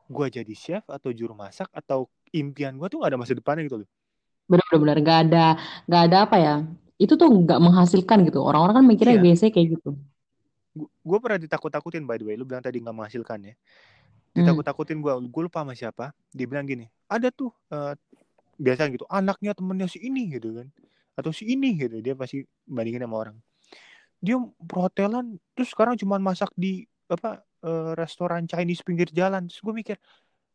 gue 0.08 0.28
jadi 0.32 0.54
chef 0.56 0.84
atau 0.88 1.12
juru 1.12 1.36
masak 1.36 1.68
atau 1.76 2.08
impian 2.32 2.76
gue 2.80 2.88
tuh 2.88 3.04
gak 3.04 3.12
ada 3.12 3.20
masa 3.20 3.36
depannya 3.36 3.68
gitu 3.68 3.84
loh. 3.84 3.90
Benar-benar 4.48 4.98
gak 5.04 5.20
ada 5.28 5.46
gak 5.88 6.02
ada 6.08 6.18
apa 6.24 6.38
ya 6.40 6.56
itu 6.96 7.14
tuh 7.20 7.28
gak 7.28 7.60
menghasilkan 7.60 8.24
gitu. 8.24 8.40
Orang-orang 8.40 8.80
kan 8.80 8.86
mikirnya 8.88 9.20
iya. 9.20 9.24
biasanya 9.28 9.52
kayak 9.52 9.68
gitu. 9.76 9.90
Gue 10.80 11.18
pernah 11.20 11.40
ditakut-takutin 11.42 12.08
by 12.08 12.16
the 12.16 12.26
way. 12.28 12.36
Lu 12.40 12.48
bilang 12.48 12.64
tadi 12.64 12.80
gak 12.80 12.96
menghasilkan 12.96 13.52
ya. 13.52 13.56
Hmm. 14.32 14.48
ditakut-takutin 14.48 15.04
gue 15.04 15.14
gue 15.28 15.42
lupa 15.44 15.68
sama 15.68 15.76
siapa. 15.76 16.16
Dia 16.32 16.48
bilang 16.48 16.64
gini 16.64 16.88
ada 17.12 17.28
tuh 17.28 17.52
uh, 17.76 17.92
biasa 18.62 18.94
gitu 18.94 19.10
anaknya 19.10 19.58
temennya 19.58 19.88
si 19.90 19.98
ini 20.06 20.30
gitu 20.38 20.62
kan. 20.62 20.68
Atau 21.18 21.34
si 21.34 21.50
ini 21.50 21.74
gitu 21.76 21.98
dia 22.00 22.14
pasti 22.14 22.46
bandingin 22.70 23.02
sama 23.04 23.18
orang. 23.28 23.36
Dia 24.22 24.38
perhotelan 24.62 25.42
terus 25.58 25.74
sekarang 25.74 25.98
cuma 25.98 26.22
masak 26.22 26.54
di 26.54 26.86
apa 27.10 27.42
uh, 27.66 27.98
restoran 27.98 28.46
Chinese 28.46 28.86
pinggir 28.86 29.10
jalan. 29.10 29.50
Terus 29.50 29.60
gue 29.66 29.74
mikir 29.74 29.98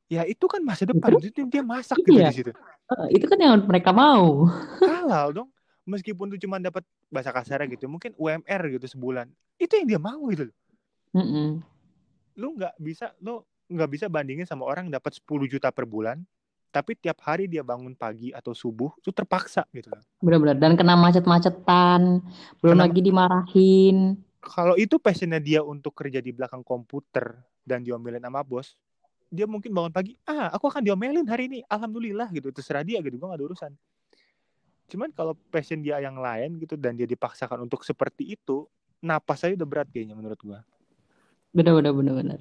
ya 0.07 0.23
itu 0.23 0.47
kan 0.47 0.63
masa 0.63 0.87
depan 0.87 1.19
itu, 1.19 1.43
dia 1.51 1.67
masak 1.67 1.99
gitu 2.07 2.23
iya. 2.23 2.31
di 2.31 2.47
situ. 2.47 2.53
Uh, 2.87 3.11
itu 3.11 3.27
kan 3.27 3.39
yang 3.43 3.59
mereka 3.67 3.91
mau. 3.91 4.47
Halal 4.79 5.35
dong. 5.35 5.51
Meskipun 5.87 6.31
tuh 6.35 6.39
cuma 6.43 6.59
dapat 6.63 6.83
bahasa 7.11 7.31
kasar 7.31 7.63
gitu 7.71 7.87
mungkin 7.91 8.15
UMR 8.19 8.79
gitu 8.79 8.87
sebulan. 8.87 9.27
Itu 9.59 9.79
yang 9.79 9.87
dia 9.91 10.01
mau 10.03 10.23
gitu 10.31 10.51
mm 11.17 11.27
-mm. 11.27 11.49
lu 12.37 12.49
nggak 12.61 12.75
bisa 12.77 13.07
lu 13.25 13.41
nggak 13.73 13.91
bisa 13.91 14.07
bandingin 14.13 14.47
sama 14.47 14.69
orang 14.69 14.93
dapat 14.93 15.17
10 15.17 15.49
juta 15.49 15.73
per 15.73 15.89
bulan 15.89 16.21
tapi 16.77 16.93
tiap 17.01 17.25
hari 17.25 17.49
dia 17.49 17.65
bangun 17.65 17.97
pagi 17.97 18.37
atau 18.37 18.53
subuh 18.53 18.93
itu 19.01 19.09
terpaksa 19.09 19.65
gitu 19.73 19.89
benar-benar 20.21 20.61
dan 20.61 20.77
kena 20.77 20.93
macet-macetan 20.93 22.21
belum 22.61 22.77
kena... 22.77 22.85
lagi 22.85 23.01
dimarahin 23.01 24.21
kalau 24.47 24.79
itu 24.79 25.03
passionnya 25.03 25.43
dia 25.43 25.61
untuk 25.67 25.91
kerja 25.91 26.23
di 26.23 26.31
belakang 26.31 26.63
komputer 26.63 27.35
dan 27.67 27.83
diomelin 27.83 28.23
sama 28.23 28.47
bos, 28.47 28.79
dia 29.27 29.43
mungkin 29.43 29.75
bangun 29.75 29.91
pagi, 29.91 30.15
ah 30.23 30.55
aku 30.55 30.71
akan 30.71 30.87
diomelin 30.87 31.27
hari 31.27 31.51
ini, 31.51 31.59
alhamdulillah 31.67 32.31
gitu, 32.31 32.55
terserah 32.55 32.87
dia 32.87 33.03
gitu, 33.03 33.19
gue 33.19 33.27
gak 33.27 33.39
ada 33.43 33.47
urusan. 33.51 33.73
Cuman 34.87 35.11
kalau 35.11 35.35
passion 35.51 35.83
dia 35.83 35.99
yang 35.99 36.15
lain 36.23 36.63
gitu 36.63 36.79
dan 36.79 36.95
dia 36.95 37.11
dipaksakan 37.11 37.67
untuk 37.67 37.83
seperti 37.83 38.39
itu, 38.39 38.71
napas 39.03 39.43
saya 39.43 39.59
udah 39.59 39.67
berat 39.67 39.91
kayaknya 39.91 40.15
menurut 40.15 40.39
gue. 40.39 40.59
Bener 41.51 41.75
bener 41.75 41.91
bener 41.91 42.15
bener. 42.15 42.41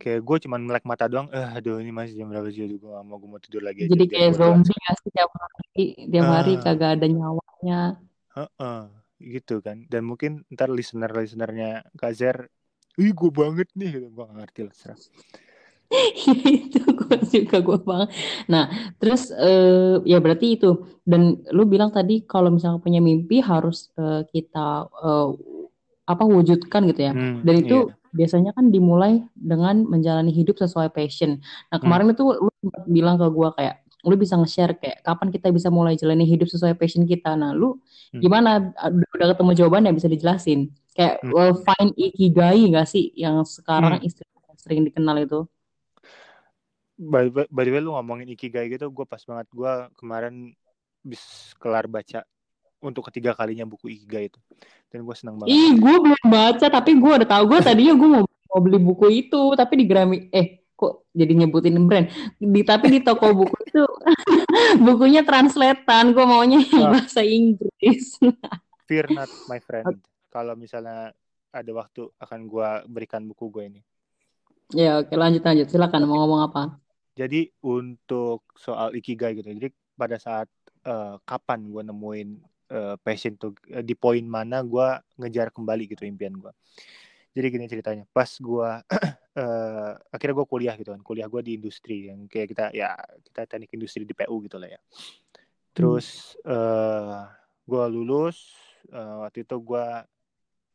Kayak 0.00 0.24
gue 0.24 0.36
cuman 0.48 0.60
melek 0.64 0.88
mata 0.88 1.04
doang, 1.04 1.28
eh 1.28 1.44
aduh 1.44 1.76
ini 1.76 1.92
masih 1.92 2.16
jam 2.16 2.32
berapa 2.32 2.48
sih, 2.48 2.64
gue 2.64 2.80
gak 2.80 3.04
mau 3.04 3.20
gue 3.20 3.28
mau 3.28 3.36
tidur 3.36 3.60
lagi. 3.60 3.84
Jadi 3.84 4.08
aja, 4.08 4.12
kayak 4.16 4.32
zombie 4.40 4.72
gak 4.80 4.96
sih 5.04 5.10
tiap 5.12 5.30
hari, 5.36 5.84
tiap 6.08 6.26
hari 6.32 6.52
uh, 6.56 6.60
kagak 6.64 6.90
ada 6.96 7.06
nyawanya. 7.06 7.80
Uh 8.32 8.48
-uh 8.56 8.82
gitu 9.20 9.60
kan. 9.60 9.84
Dan 9.86 10.08
mungkin 10.08 10.48
ntar 10.48 10.72
listener 10.72 11.12
listenernya 11.12 11.84
Kazer 11.94 12.48
ih 12.96 13.12
gue 13.12 13.30
banget 13.30 13.68
nih. 13.76 14.00
Gitu. 14.00 14.06
Gue 14.10 14.24
gak 14.24 14.36
ngerti 14.40 14.60
lah 14.66 14.74
serah 14.74 15.00
itu 16.46 16.86
gue 16.86 17.16
suka 17.26 17.58
gue 17.58 17.78
banget. 17.82 18.14
Nah 18.46 18.94
terus 19.02 19.34
uh, 19.34 19.98
ya 20.06 20.22
berarti 20.22 20.54
itu. 20.54 20.86
Dan 21.02 21.42
lu 21.50 21.66
bilang 21.66 21.90
tadi 21.90 22.22
kalau 22.24 22.54
misalnya 22.54 22.78
punya 22.78 23.02
mimpi 23.02 23.42
harus 23.42 23.90
uh, 23.98 24.22
kita 24.30 24.86
uh, 24.86 25.34
apa 26.06 26.22
wujudkan 26.26 26.86
gitu 26.94 27.10
ya. 27.10 27.12
Hmm, 27.12 27.42
dan 27.42 27.54
itu 27.58 27.90
iya. 27.90 27.99
Biasanya 28.10 28.50
kan 28.54 28.68
dimulai 28.74 29.22
dengan 29.34 29.86
menjalani 29.86 30.34
hidup 30.34 30.58
sesuai 30.58 30.90
passion 30.90 31.38
nah 31.70 31.78
kemarin 31.78 32.10
hmm. 32.10 32.14
itu 32.14 32.24
lu 32.26 32.52
bilang 32.90 33.16
ke 33.16 33.26
gue 33.30 33.48
kayak 33.56 33.76
lu 34.04 34.16
bisa 34.16 34.36
nge-share 34.36 34.80
kayak 34.80 35.04
kapan 35.04 35.28
kita 35.28 35.52
bisa 35.52 35.68
mulai 35.68 35.92
jalani 35.92 36.24
hidup 36.24 36.48
sesuai 36.48 36.72
passion 36.76 37.04
kita. 37.04 37.36
Nah, 37.36 37.52
lu 37.52 37.76
hmm. 38.16 38.20
gimana 38.24 38.72
udah 38.88 39.26
ketemu 39.36 39.50
jawabannya 39.60 39.92
bisa 39.92 40.08
dijelasin? 40.08 40.72
Kayak 40.96 41.20
hmm. 41.20 41.32
well, 41.32 41.52
find 41.52 41.92
ikigai 42.00 42.64
gak 42.72 42.88
sih 42.88 43.12
yang 43.12 43.44
sekarang 43.44 44.00
hmm. 44.00 44.08
istilah 44.08 44.56
sering 44.56 44.88
dikenal 44.88 45.20
itu? 45.20 45.44
By, 47.00 47.32
by, 47.32 47.48
by 47.48 47.64
the 47.64 47.72
way 47.72 47.80
lu 47.80 47.96
ngomongin 47.96 48.28
ikigai 48.32 48.68
gitu, 48.72 48.88
gue 48.92 49.04
pas 49.08 49.20
banget 49.24 49.48
gue 49.52 49.72
kemarin 49.96 50.52
bis 51.00 51.56
kelar 51.56 51.88
baca 51.88 52.24
untuk 52.80 53.06
ketiga 53.12 53.36
kalinya 53.36 53.68
buku 53.68 53.92
ikigai 53.92 54.32
itu. 54.32 54.40
Dan 54.88 55.04
gue 55.04 55.14
senang 55.14 55.36
banget. 55.38 55.52
Ih, 55.52 55.76
gue 55.76 55.96
belum 56.00 56.24
baca 56.26 56.66
tapi 56.66 56.90
gue 56.96 57.12
udah 57.22 57.28
tahu. 57.28 57.44
Gue 57.56 57.58
tadinya 57.60 57.94
gue 57.94 58.08
mau 58.08 58.24
mau 58.24 58.58
beli 58.58 58.82
buku 58.82 59.06
itu 59.12 59.42
tapi 59.54 59.78
di 59.78 59.84
Grammy. 59.86 60.26
Eh 60.34 60.60
kok 60.74 61.12
jadi 61.12 61.32
nyebutin 61.44 61.76
brand? 61.84 62.08
Di 62.40 62.62
tapi 62.64 62.88
di 62.88 63.00
toko 63.04 63.36
buku 63.36 63.56
itu 63.68 63.84
bukunya 64.86 65.20
translatean 65.22 66.16
gue 66.16 66.24
maunya 66.24 66.64
oh. 66.64 66.96
bahasa 66.96 67.20
Inggris. 67.20 68.16
Fear 68.88 69.06
not 69.12 69.30
my 69.46 69.60
friend. 69.60 70.00
Kalau 70.32 70.56
misalnya 70.56 71.12
ada 71.52 71.70
waktu 71.76 72.08
akan 72.16 72.40
gue 72.48 72.68
berikan 72.88 73.28
buku 73.28 73.52
gue 73.52 73.64
ini. 73.68 73.80
Ya 74.72 75.04
oke. 75.04 75.12
Lanjut 75.12 75.44
lanjut. 75.44 75.68
Silakan 75.68 76.08
mau 76.08 76.24
ngomong 76.24 76.48
apa? 76.48 76.80
Jadi 77.14 77.52
untuk 77.60 78.48
soal 78.56 78.96
ikigai 78.96 79.36
gitu. 79.36 79.52
Jadi 79.52 79.68
pada 79.94 80.16
saat 80.16 80.48
uh, 80.88 81.20
kapan 81.28 81.68
gue 81.68 81.82
nemuin 81.84 82.28
uh, 82.70 82.96
passion 83.02 83.36
tuh 83.36 83.52
uh, 83.74 83.84
di 83.84 83.92
poin 83.98 84.22
mana 84.22 84.62
gue 84.64 84.88
ngejar 85.20 85.50
kembali 85.50 85.90
gitu 85.90 86.06
impian 86.06 86.34
gue 86.38 86.52
jadi 87.30 87.46
gini 87.46 87.64
ceritanya 87.70 88.04
pas 88.10 88.26
gue 88.26 88.70
uh, 89.38 89.92
akhirnya 90.10 90.34
gue 90.42 90.46
kuliah 90.50 90.74
gitu 90.74 90.90
kan 90.90 91.02
kuliah 91.06 91.30
gue 91.30 91.40
di 91.46 91.52
industri 91.54 92.10
yang 92.10 92.26
kayak 92.26 92.50
kita 92.50 92.64
ya 92.74 92.98
kita 93.22 93.46
teknik 93.46 93.70
industri 93.78 94.02
di 94.02 94.10
PU 94.10 94.42
gitu 94.42 94.58
lah 94.58 94.66
ya. 94.66 94.80
Terus 95.70 96.34
hmm. 96.42 96.50
uh, 96.50 97.30
gue 97.70 97.84
lulus 97.86 98.50
uh, 98.90 99.22
waktu 99.22 99.46
itu 99.46 99.56
gue 99.62 99.84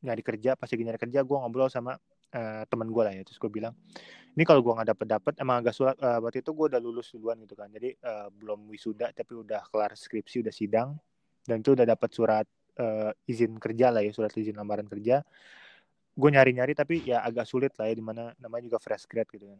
nyari 0.05 0.23
kerja 0.23 0.55
pas 0.55 0.69
lagi 0.71 0.83
nyari 0.87 0.99
kerja 1.01 1.19
gue 1.27 1.37
ngobrol 1.37 1.67
sama 1.67 1.99
uh, 2.31 2.63
teman 2.71 2.87
gue 2.87 3.03
lah 3.03 3.11
ya 3.11 3.21
terus 3.27 3.41
gue 3.41 3.51
bilang 3.51 3.75
ini 4.37 4.43
kalau 4.47 4.63
gue 4.63 4.71
nggak 4.71 4.89
dapet 4.95 5.07
dapet 5.11 5.33
emang 5.41 5.59
agak 5.59 5.73
sulit 5.75 5.97
uh, 5.99 6.21
waktu 6.23 6.39
itu 6.39 6.51
gue 6.53 6.65
udah 6.71 6.79
lulus 6.79 7.11
duluan 7.11 7.35
gitu 7.41 7.57
kan 7.57 7.67
jadi 7.73 7.97
uh, 8.05 8.29
belum 8.31 8.69
wisuda 8.69 9.11
tapi 9.11 9.33
udah 9.33 9.65
kelar 9.73 9.97
skripsi 9.97 10.45
udah 10.45 10.53
sidang 10.53 10.95
dan 11.45 11.61
itu 11.61 11.77
udah 11.77 11.85
dapet 11.85 12.09
surat 12.11 12.45
uh, 12.81 13.11
izin 13.29 13.55
kerja 13.61 13.93
lah 13.93 14.01
ya 14.01 14.11
surat 14.11 14.33
izin 14.33 14.57
lamaran 14.57 14.89
kerja. 14.89 15.21
Gue 16.15 16.29
nyari-nyari 16.31 16.73
tapi 16.73 17.03
ya 17.05 17.21
agak 17.21 17.45
sulit 17.45 17.71
lah 17.77 17.91
ya 17.91 17.95
di 17.95 18.03
mana 18.03 18.33
namanya 18.39 18.71
juga 18.71 18.77
fresh 18.81 19.05
grad 19.05 19.29
gitu 19.29 19.45
kan. 19.47 19.59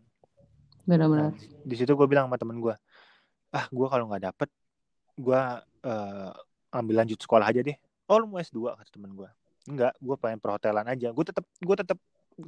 Benar-benar. 0.85 1.31
Nah, 1.31 1.63
di 1.65 1.75
situ 1.77 1.91
gue 1.93 2.07
bilang 2.09 2.27
sama 2.27 2.37
temen 2.41 2.57
gue 2.59 2.75
ah 3.55 3.65
gue 3.71 3.87
kalau 3.87 4.11
nggak 4.11 4.23
dapet 4.33 4.49
gue 5.15 5.41
uh, 5.87 6.31
ambil 6.75 6.95
lanjut 7.05 7.19
sekolah 7.21 7.47
aja 7.47 7.61
deh. 7.63 7.77
Oh 8.11 8.19
lu 8.19 8.27
mau 8.27 8.41
S2 8.41 8.75
kata 8.75 8.91
temen 8.91 9.15
gue 9.15 9.29
enggak 9.65 9.93
gue 9.97 10.15
pengen 10.19 10.39
perhotelan 10.41 10.85
aja. 10.89 11.13
Gue 11.13 11.25
tetap 11.25 11.45
gue 11.45 11.75
tetap 11.77 11.97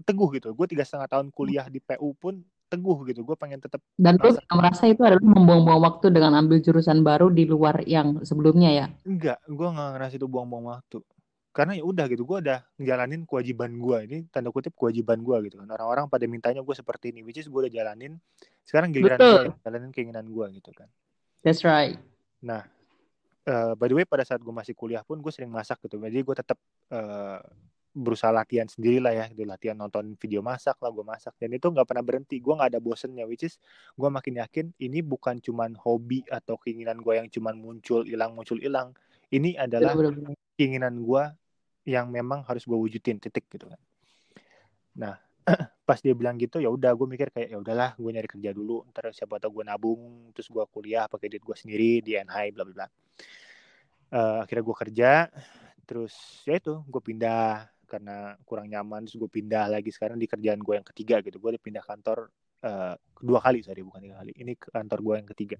teguh 0.04 0.30
gitu. 0.36 0.52
Gue 0.52 0.68
tiga 0.68 0.84
setengah 0.84 1.08
tahun 1.08 1.28
kuliah 1.32 1.66
di 1.72 1.80
PU 1.80 2.12
pun 2.18 2.44
teguh 2.68 3.08
gitu 3.08 3.24
gue 3.24 3.36
pengen 3.40 3.64
tetap 3.64 3.80
dan 3.96 4.20
lu 4.20 4.36
merasa 4.54 4.84
itu 4.92 5.02
adalah 5.02 5.24
membuang-buang 5.24 5.82
waktu 5.82 6.12
dengan 6.12 6.36
ambil 6.36 6.60
jurusan 6.60 7.00
baru 7.02 7.32
di 7.32 7.48
luar 7.48 7.82
yang 7.88 8.22
sebelumnya 8.28 8.70
ya. 8.70 8.86
Enggak 9.08 9.40
gue 9.48 9.68
nggak 9.68 9.90
ngerasa 9.96 10.14
itu 10.20 10.28
buang-buang 10.28 10.68
waktu. 10.76 11.00
Karena 11.56 11.74
ya 11.74 11.84
udah 11.88 12.06
gitu 12.06 12.22
gue 12.28 12.38
udah 12.44 12.60
ngejalanin 12.78 13.26
kewajiban 13.26 13.72
gue 13.82 13.98
ini 14.06 14.18
tanda 14.30 14.54
kutip 14.54 14.78
kewajiban 14.78 15.24
gue 15.24 15.50
gitu 15.50 15.58
kan. 15.58 15.68
Orang-orang 15.74 16.06
pada 16.12 16.28
mintanya 16.30 16.62
gue 16.62 16.76
seperti 16.76 17.16
ini 17.16 17.26
which 17.26 17.40
is 17.42 17.50
gue 17.50 17.60
udah 17.66 17.74
jalanin. 17.74 18.20
Sekarang 18.62 18.94
giliran 18.94 19.18
gue 19.18 19.56
jalanin 19.66 19.90
keinginan 19.90 20.28
gue 20.28 20.46
gitu 20.60 20.70
kan. 20.76 20.92
That's 21.42 21.66
right. 21.66 21.98
Nah 22.44 22.68
uh, 23.48 23.74
by 23.74 23.88
the 23.90 23.96
way 23.98 24.06
pada 24.06 24.28
saat 24.28 24.44
gue 24.44 24.54
masih 24.54 24.76
kuliah 24.76 25.02
pun 25.02 25.18
gue 25.24 25.32
sering 25.34 25.50
masak 25.50 25.80
gitu. 25.82 25.98
Jadi 25.98 26.22
gue 26.22 26.36
tetap 26.36 26.60
uh, 26.92 27.42
berusaha 27.98 28.30
latihan 28.30 28.70
sendiri 28.70 29.02
lah 29.02 29.14
ya 29.14 29.26
gitu. 29.34 29.42
Latihan 29.44 29.74
nonton 29.74 30.14
video 30.22 30.46
masak 30.46 30.78
lah 30.78 30.94
gue 30.94 31.02
masak. 31.02 31.34
Dan 31.42 31.58
itu 31.58 31.66
nggak 31.74 31.90
pernah 31.90 32.06
berhenti 32.06 32.38
gue 32.38 32.54
nggak 32.54 32.78
ada 32.78 32.80
bosennya 32.80 33.26
which 33.26 33.50
is 33.50 33.58
gue 33.98 34.10
makin 34.10 34.38
yakin 34.38 34.66
ini 34.78 35.02
bukan 35.02 35.42
cuman 35.42 35.74
hobi 35.82 36.22
atau 36.30 36.62
keinginan 36.62 37.02
gue 37.02 37.18
yang 37.18 37.28
cuman 37.28 37.58
muncul 37.58 38.06
hilang 38.06 38.38
muncul 38.38 38.62
hilang. 38.62 38.94
Ini 39.34 39.58
adalah 39.58 39.98
keinginan 40.56 41.02
gue 41.02 41.24
yang 41.90 42.08
memang 42.14 42.46
harus 42.46 42.64
gue 42.64 42.78
wujudin 42.78 43.18
titik 43.18 43.50
gitu 43.50 43.66
kan. 43.68 43.82
Nah 44.96 45.16
pas 45.88 45.98
dia 46.04 46.12
bilang 46.12 46.36
gitu 46.36 46.60
ya 46.60 46.68
udah 46.68 46.92
gue 46.92 47.08
mikir 47.08 47.32
kayak 47.32 47.50
ya 47.50 47.58
udahlah 47.58 47.98
gue 47.98 48.12
nyari 48.14 48.30
kerja 48.30 48.54
dulu. 48.54 48.86
Ntar 48.94 49.16
siapa 49.16 49.42
tau 49.42 49.50
gue 49.50 49.64
nabung 49.66 50.30
terus 50.38 50.48
gue 50.48 50.64
kuliah 50.70 51.10
pakai 51.10 51.34
duit 51.34 51.44
gue 51.44 51.58
sendiri 51.58 51.92
di 52.06 52.14
NHI 52.20 52.48
bla 52.54 52.64
bla 52.68 52.74
bla. 52.76 52.88
Uh, 54.08 54.40
akhirnya 54.48 54.64
gue 54.64 54.78
kerja 54.88 55.12
terus 55.88 56.44
ya 56.44 56.60
itu 56.60 56.84
gue 56.84 57.02
pindah 57.02 57.64
karena 57.88 58.36
kurang 58.44 58.68
nyaman 58.68 59.08
terus 59.08 59.16
gue 59.16 59.32
pindah 59.32 59.72
lagi. 59.72 59.90
Sekarang 59.90 60.20
di 60.20 60.28
kerjaan 60.28 60.60
gue 60.60 60.76
yang 60.76 60.88
ketiga 60.88 61.24
gitu. 61.24 61.40
Gue 61.40 61.56
pindah 61.58 61.82
kantor 61.82 62.28
uh, 62.68 62.94
dua 63.24 63.40
kali 63.40 63.64
sorry 63.64 63.82
bukan 63.82 64.04
tiga 64.04 64.16
kali. 64.20 64.32
Ini 64.36 64.54
kantor 64.60 65.00
gue 65.02 65.16
yang 65.24 65.30
ketiga. 65.32 65.58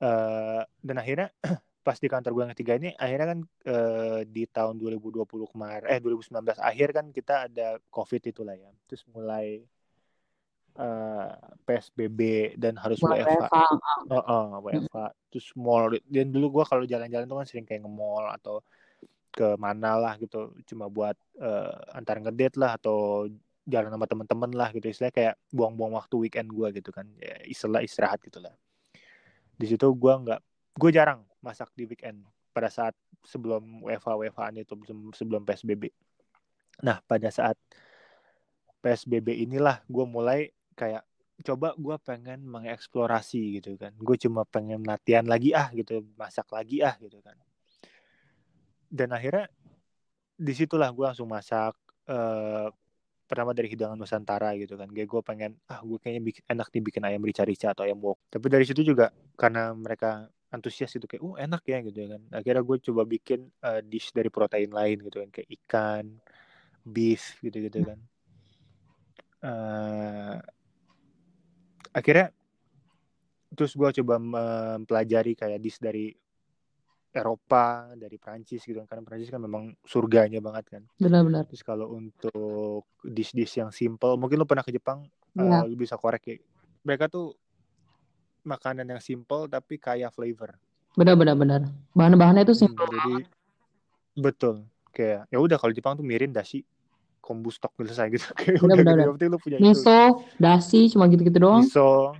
Uh, 0.00 0.64
dan 0.80 0.96
akhirnya 0.96 1.28
pas 1.80 1.96
di 1.96 2.08
kantor 2.12 2.30
gue 2.36 2.42
yang 2.44 2.54
ketiga 2.54 2.72
ini 2.76 2.92
akhirnya 2.92 3.26
kan 3.32 3.38
eh, 3.64 4.20
di 4.28 4.44
tahun 4.44 4.76
2020 4.76 5.24
kemarin 5.48 5.88
eh 5.88 5.96
2019 5.96 6.60
akhir 6.60 6.88
kan 6.92 7.06
kita 7.08 7.34
ada 7.48 7.80
covid 7.88 8.20
itulah 8.20 8.52
ya. 8.52 8.68
Terus 8.84 9.02
mulai 9.08 9.64
eh, 10.76 11.32
PSBB 11.64 12.20
dan 12.60 12.76
harus 12.76 13.00
WFH 13.00 13.54
uh, 14.12 14.12
uh, 14.12 14.60
WFH 14.60 14.98
terus 15.32 15.48
mall 15.56 15.88
dan 16.04 16.28
dulu 16.28 16.60
gue 16.60 16.64
kalau 16.68 16.84
jalan-jalan 16.84 17.24
tuh 17.24 17.36
kan 17.40 17.46
sering 17.48 17.64
kayak 17.64 17.80
nge-mall 17.80 18.28
atau 18.28 18.60
ke 19.30 19.54
mana 19.56 19.96
lah 19.96 20.14
gitu 20.18 20.50
cuma 20.66 20.90
buat 20.90 21.14
uh, 21.38 21.96
antar 21.96 22.18
ngedate 22.18 22.58
lah 22.58 22.74
atau 22.76 23.30
jalan 23.64 23.92
sama 23.94 24.06
temen-temen 24.10 24.50
lah 24.58 24.68
gitu 24.74 24.90
istilahnya 24.90 25.14
kayak 25.14 25.34
buang-buang 25.54 25.94
waktu 25.94 26.14
weekend 26.18 26.50
gue 26.50 26.68
gitu 26.74 26.90
kan 26.90 27.06
ya, 27.22 27.38
istilah 27.46 27.80
istirahat 27.86 28.18
gitu 28.26 28.42
lah 28.42 28.50
di 29.54 29.66
situ 29.68 29.86
gue 29.86 30.14
nggak 30.26 30.40
gue 30.80 30.90
jarang 30.90 31.20
masak 31.44 31.68
di 31.76 31.84
weekend 31.84 32.24
pada 32.50 32.72
saat 32.72 32.94
sebelum 33.24 33.84
WFA 33.84 34.16
WFA 34.16 34.48
itu 34.56 34.74
sebelum 35.12 35.44
PSBB. 35.44 35.92
Nah 36.84 36.98
pada 37.04 37.28
saat 37.28 37.56
PSBB 38.80 39.44
inilah 39.44 39.84
gue 39.84 40.04
mulai 40.08 40.48
kayak 40.72 41.04
coba 41.44 41.72
gue 41.76 41.96
pengen 42.00 42.44
mengeksplorasi 42.48 43.60
gitu 43.60 43.76
kan. 43.76 43.92
Gue 44.00 44.16
cuma 44.16 44.44
pengen 44.48 44.84
latihan 44.84 45.24
lagi 45.24 45.52
ah 45.52 45.68
gitu, 45.72 46.04
masak 46.16 46.48
lagi 46.52 46.80
ah 46.80 46.96
gitu 47.00 47.20
kan. 47.20 47.36
Dan 48.90 49.14
akhirnya 49.14 49.46
di 50.34 50.52
situlah 50.52 50.90
gue 50.90 51.06
langsung 51.06 51.30
masak 51.30 51.78
uh, 52.10 52.68
pertama 53.30 53.54
dari 53.54 53.70
hidangan 53.70 53.94
Nusantara 53.94 54.58
gitu 54.58 54.74
kan. 54.74 54.90
Gue 54.90 55.06
gue 55.06 55.22
pengen 55.22 55.54
ah 55.70 55.78
gue 55.86 55.96
kayaknya 56.02 56.22
bikin, 56.26 56.42
enak 56.50 56.68
nih 56.74 56.82
bikin 56.82 57.02
ayam 57.06 57.22
rica-rica 57.22 57.70
atau 57.70 57.86
ayam 57.86 58.02
wok. 58.02 58.18
Tapi 58.26 58.46
dari 58.50 58.66
situ 58.66 58.82
juga 58.82 59.14
karena 59.38 59.70
mereka 59.70 60.26
antusias 60.50 60.90
itu 60.98 61.06
kayak 61.06 61.22
oh 61.22 61.38
enak 61.38 61.62
ya 61.62 61.78
gitu 61.86 61.98
ya 62.04 62.08
kan 62.18 62.22
akhirnya 62.34 62.62
gue 62.66 62.76
coba 62.90 63.02
bikin 63.06 63.46
uh, 63.62 63.80
dish 63.86 64.10
dari 64.10 64.28
protein 64.28 64.74
lain 64.74 64.98
gitu 65.06 65.22
kan 65.22 65.30
kayak 65.30 65.48
ikan 65.62 66.04
beef 66.82 67.38
gitu 67.38 67.70
gitu 67.70 67.86
kan 67.86 67.98
uh, 69.46 70.36
akhirnya 71.94 72.34
terus 73.54 73.78
gue 73.78 73.90
coba 74.02 74.18
mempelajari 74.18 75.38
kayak 75.38 75.62
dish 75.62 75.78
dari 75.78 76.10
Eropa 77.10 77.90
dari 77.98 78.16
Prancis 78.16 78.62
gitu 78.62 78.78
kan 78.82 78.86
karena 78.86 79.02
Prancis 79.02 79.30
kan 79.34 79.42
memang 79.42 79.74
surganya 79.82 80.38
banget 80.38 80.78
kan 80.78 80.82
benar-benar 80.96 81.46
terus 81.46 81.66
kalau 81.66 81.90
untuk 81.94 82.86
dish-dish 83.02 83.58
yang 83.58 83.74
simple 83.74 84.14
mungkin 84.14 84.38
lo 84.38 84.46
pernah 84.46 84.62
ke 84.62 84.70
Jepang 84.70 85.02
ya. 85.34 85.62
uh, 85.62 85.66
lo 85.66 85.74
bisa 85.74 85.98
korek 85.98 86.22
ya 86.26 86.36
mereka 86.86 87.10
tuh 87.10 87.34
makanan 88.44 88.88
yang 88.88 89.02
simple 89.02 89.46
tapi 89.48 89.76
kaya 89.76 90.08
flavor. 90.08 90.56
Benar 90.96 91.14
benar 91.16 91.36
benar. 91.36 91.60
Bahan-bahannya 91.94 92.42
itu 92.48 92.56
simple. 92.56 92.82
Hmm, 92.82 92.92
jadi 92.96 93.14
betul. 94.16 94.54
Kayak 94.90 95.30
ya 95.30 95.38
udah 95.38 95.56
kalau 95.60 95.72
Jepang 95.76 95.94
tuh 95.94 96.04
mirin 96.04 96.34
dashi 96.34 96.64
kombu 97.20 97.52
stok 97.52 97.76
selesai 97.78 98.06
gitu. 98.10 98.26
Kayak 98.38 98.64
benar, 98.64 98.74
udah 98.74 98.84
benar. 98.84 99.06
Gitu, 99.14 99.24
lu 99.28 99.38
punya 99.38 99.56
Miso, 99.60 99.84
itu. 99.86 100.00
dashi 100.40 100.80
cuma 100.90 101.04
gitu-gitu 101.06 101.38
doang. 101.38 101.62
Miso, 101.62 102.16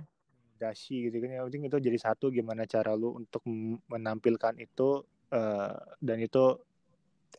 dashi 0.61 1.09
gitu 1.09 1.17
kan. 1.17 1.41
Yang 1.41 1.45
penting 1.49 1.63
itu 1.65 1.77
jadi 1.81 1.97
satu 1.97 2.29
gimana 2.29 2.69
cara 2.69 2.93
lu 2.93 3.17
untuk 3.17 3.41
menampilkan 3.89 4.53
itu 4.61 5.01
uh, 5.33 5.75
dan 5.97 6.17
itu 6.21 6.61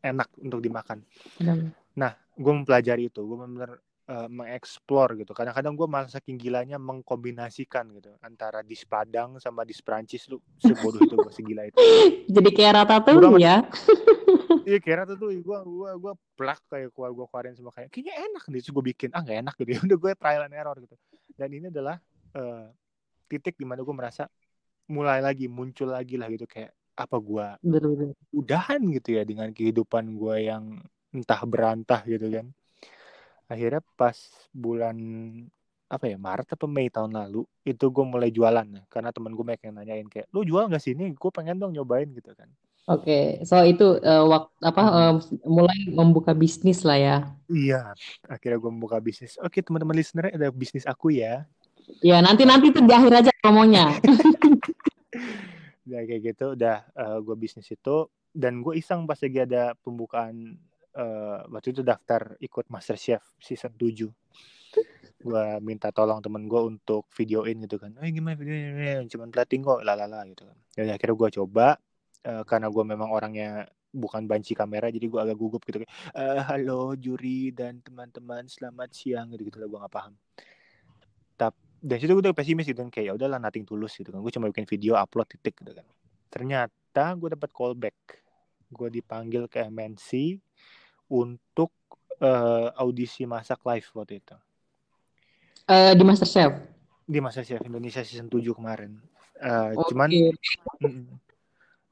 enak 0.03 0.29
untuk 0.43 0.59
dimakan. 0.59 1.07
Benar. 1.39 1.71
Nah, 1.95 2.13
gue 2.35 2.53
mempelajari 2.53 3.07
itu. 3.07 3.23
Gue 3.23 3.39
benar 3.39 3.79
uh, 4.11 4.27
mengeksplor 4.27 5.15
gitu. 5.23 5.31
Kadang-kadang 5.31 5.79
gue 5.79 5.87
malah 5.87 6.11
saking 6.11 6.35
gilanya 6.35 6.83
mengkombinasikan 6.83 7.95
gitu 7.95 8.19
antara 8.27 8.67
dis 8.67 8.83
Padang 8.83 9.39
sama 9.39 9.63
dis 9.63 9.79
Prancis 9.79 10.27
lu 10.27 10.43
sebodoh 10.59 11.07
itu 11.07 11.15
gue 11.15 11.33
segila 11.33 11.63
itu. 11.69 11.79
Jadi 12.35 12.51
kayak 12.51 12.83
rata 12.83 12.99
tuh 13.07 13.39
ya. 13.39 13.63
iya 14.69 14.79
kayak 14.79 14.97
rata 15.05 15.15
tuh 15.19 15.35
gue 15.35 15.59
gue 15.59 15.91
gue 15.99 16.13
plak 16.39 16.61
kayak 16.71 16.89
gue 16.93 17.07
gue 17.13 17.27
keluarin 17.29 17.55
semua 17.57 17.73
kayak 17.75 17.89
kayaknya 17.91 18.15
enak 18.31 18.45
nih 18.49 18.61
gue 18.63 18.85
bikin 18.95 19.11
ah 19.13 19.21
nggak 19.23 19.39
enak 19.43 19.55
gitu 19.59 19.71
ya 19.75 19.81
udah 19.91 19.99
gue 19.99 20.13
trial 20.17 20.43
and 20.47 20.55
error 20.55 20.77
gitu 20.79 20.97
dan 21.37 21.49
ini 21.51 21.67
adalah 21.69 21.97
uh, 22.37 22.67
titik 23.33 23.57
di 23.57 23.65
mana 23.65 23.81
gue 23.81 23.97
merasa 23.97 24.29
mulai 24.93 25.25
lagi 25.25 25.49
muncul 25.49 25.89
lagi 25.89 26.21
lah 26.21 26.29
gitu 26.29 26.45
kayak 26.45 26.77
apa 26.93 27.17
gue 27.17 27.47
udahan 28.37 28.81
gitu 28.93 29.17
ya 29.17 29.25
dengan 29.25 29.49
kehidupan 29.57 30.13
gue 30.13 30.37
yang 30.53 30.77
entah 31.13 31.41
berantah 31.49 32.05
gitu 32.05 32.29
kan. 32.29 32.47
Akhirnya 33.49 33.81
pas 33.97 34.17
bulan 34.53 34.97
apa 35.93 36.09
ya 36.09 36.17
Maret 36.17 36.57
atau 36.57 36.65
Mei 36.65 36.89
tahun 36.89 37.13
lalu 37.13 37.45
itu 37.69 37.85
gue 37.93 38.05
mulai 38.05 38.33
jualan 38.33 38.65
ya 38.65 38.83
karena 38.89 39.13
temen 39.13 39.37
gue 39.37 39.45
banyak 39.45 39.63
yang 39.69 39.77
nanyain 39.77 40.09
kayak 40.09 40.25
lu 40.33 40.41
jual 40.41 40.65
nggak 40.65 40.81
sini 40.81 41.13
gue 41.13 41.31
pengen 41.33 41.61
dong 41.61 41.77
nyobain 41.77 42.09
gitu 42.17 42.33
kan. 42.33 42.49
Oke 42.89 43.05
okay. 43.05 43.25
so 43.45 43.61
itu 43.61 44.01
uh, 44.01 44.25
waktu 44.25 44.57
apa 44.65 44.83
uh, 44.89 45.15
mulai 45.45 45.77
membuka 45.93 46.33
bisnis 46.33 46.81
lah 46.81 46.97
ya. 46.97 47.17
Iya 47.53 47.93
akhirnya 48.25 48.57
gue 48.57 48.73
membuka 48.73 48.97
bisnis. 49.05 49.37
Oke 49.37 49.61
okay, 49.61 49.63
teman-teman 49.69 50.01
listener 50.01 50.33
ada 50.33 50.49
bisnis 50.49 50.89
aku 50.89 51.13
ya 51.13 51.45
ya 52.01 52.23
nanti 52.25 52.49
nanti 52.49 52.73
tuh 52.73 52.87
di 52.87 52.93
akhir 52.95 53.13
aja 53.13 53.33
promonya 53.43 53.99
udah 55.87 56.03
kayak 56.09 56.23
gitu. 56.33 56.47
Udah 56.57 56.87
uh, 56.97 57.19
gue 57.21 57.37
bisnis 57.37 57.69
itu. 57.69 58.09
Dan 58.33 58.65
gue 58.65 58.81
iseng 58.81 59.05
pas 59.05 59.21
lagi 59.21 59.45
ada 59.45 59.77
pembukaan 59.77 60.57
uh, 60.97 61.45
waktu 61.53 61.77
itu 61.77 61.85
daftar 61.85 62.33
ikut 62.41 62.73
Master 62.73 62.97
Chef 62.97 63.21
season 63.37 63.77
7 63.77 64.09
gue 65.23 65.45
minta 65.63 65.93
tolong 65.95 66.19
temen 66.19 66.49
gue 66.49 66.59
untuk 66.65 67.07
videoin 67.13 67.61
gitu 67.63 67.77
kan. 67.79 67.95
Eh 68.01 68.11
gimana 68.11 68.35
videonya 68.35 69.05
cuman 69.07 69.29
pelatih 69.29 69.61
kok. 69.63 69.81
Lalala 69.85 70.25
gitu 70.27 70.49
kan. 70.49 70.57
Jadi 70.75 70.91
akhirnya 70.97 71.17
gue 71.21 71.31
coba 71.39 71.67
uh, 72.27 72.43
karena 72.49 72.67
gue 72.73 72.85
memang 72.89 73.13
orangnya 73.13 73.69
bukan 73.93 74.25
banci 74.25 74.57
kamera 74.57 74.89
jadi 74.89 75.05
gue 75.05 75.21
agak 75.21 75.37
gugup 75.37 75.61
gitu 75.69 75.85
kayak 75.85 75.93
uh, 76.17 76.41
halo 76.49 76.97
juri 76.97 77.53
dan 77.53 77.85
teman-teman 77.85 78.49
selamat 78.49 78.89
siang 78.89 79.29
gitu 79.37 79.53
gitu 79.53 79.61
lah 79.61 79.69
gue 79.69 79.79
nggak 79.85 79.93
paham 79.93 80.17
dan 81.83 81.99
situ 81.99 82.15
gue 82.15 82.23
udah 82.23 82.31
pesimis 82.31 82.71
gitu 82.71 82.79
kan 82.79 82.95
kayak 82.95 83.11
ya 83.11 83.13
udahlah 83.19 83.43
nating 83.43 83.67
tulus 83.67 83.99
gitu 83.99 84.15
kan. 84.15 84.23
Gue 84.23 84.31
cuma 84.31 84.47
bikin 84.55 84.71
video 84.71 84.95
upload 84.95 85.27
titik 85.27 85.59
gitu 85.59 85.75
kan. 85.75 85.87
Ternyata 86.31 87.19
gue 87.19 87.35
dapat 87.35 87.51
callback. 87.51 88.23
Gue 88.71 88.89
dipanggil 88.89 89.51
ke 89.51 89.67
MNC 89.67 90.39
untuk 91.11 91.75
uh, 92.23 92.71
audisi 92.79 93.27
masak 93.27 93.59
live 93.67 93.85
waktu 93.99 94.23
itu. 94.23 94.37
Uh, 95.67 95.93
di 95.99 96.07
MasterChef? 96.07 96.53
Di 97.03 97.19
MasterChef 97.19 97.67
Indonesia 97.67 98.07
season 98.07 98.31
7 98.31 98.39
kemarin. 98.55 99.03
Uh, 99.43 99.75
okay. 99.75 99.91
cuman 99.91 100.09
mm, 100.87 101.19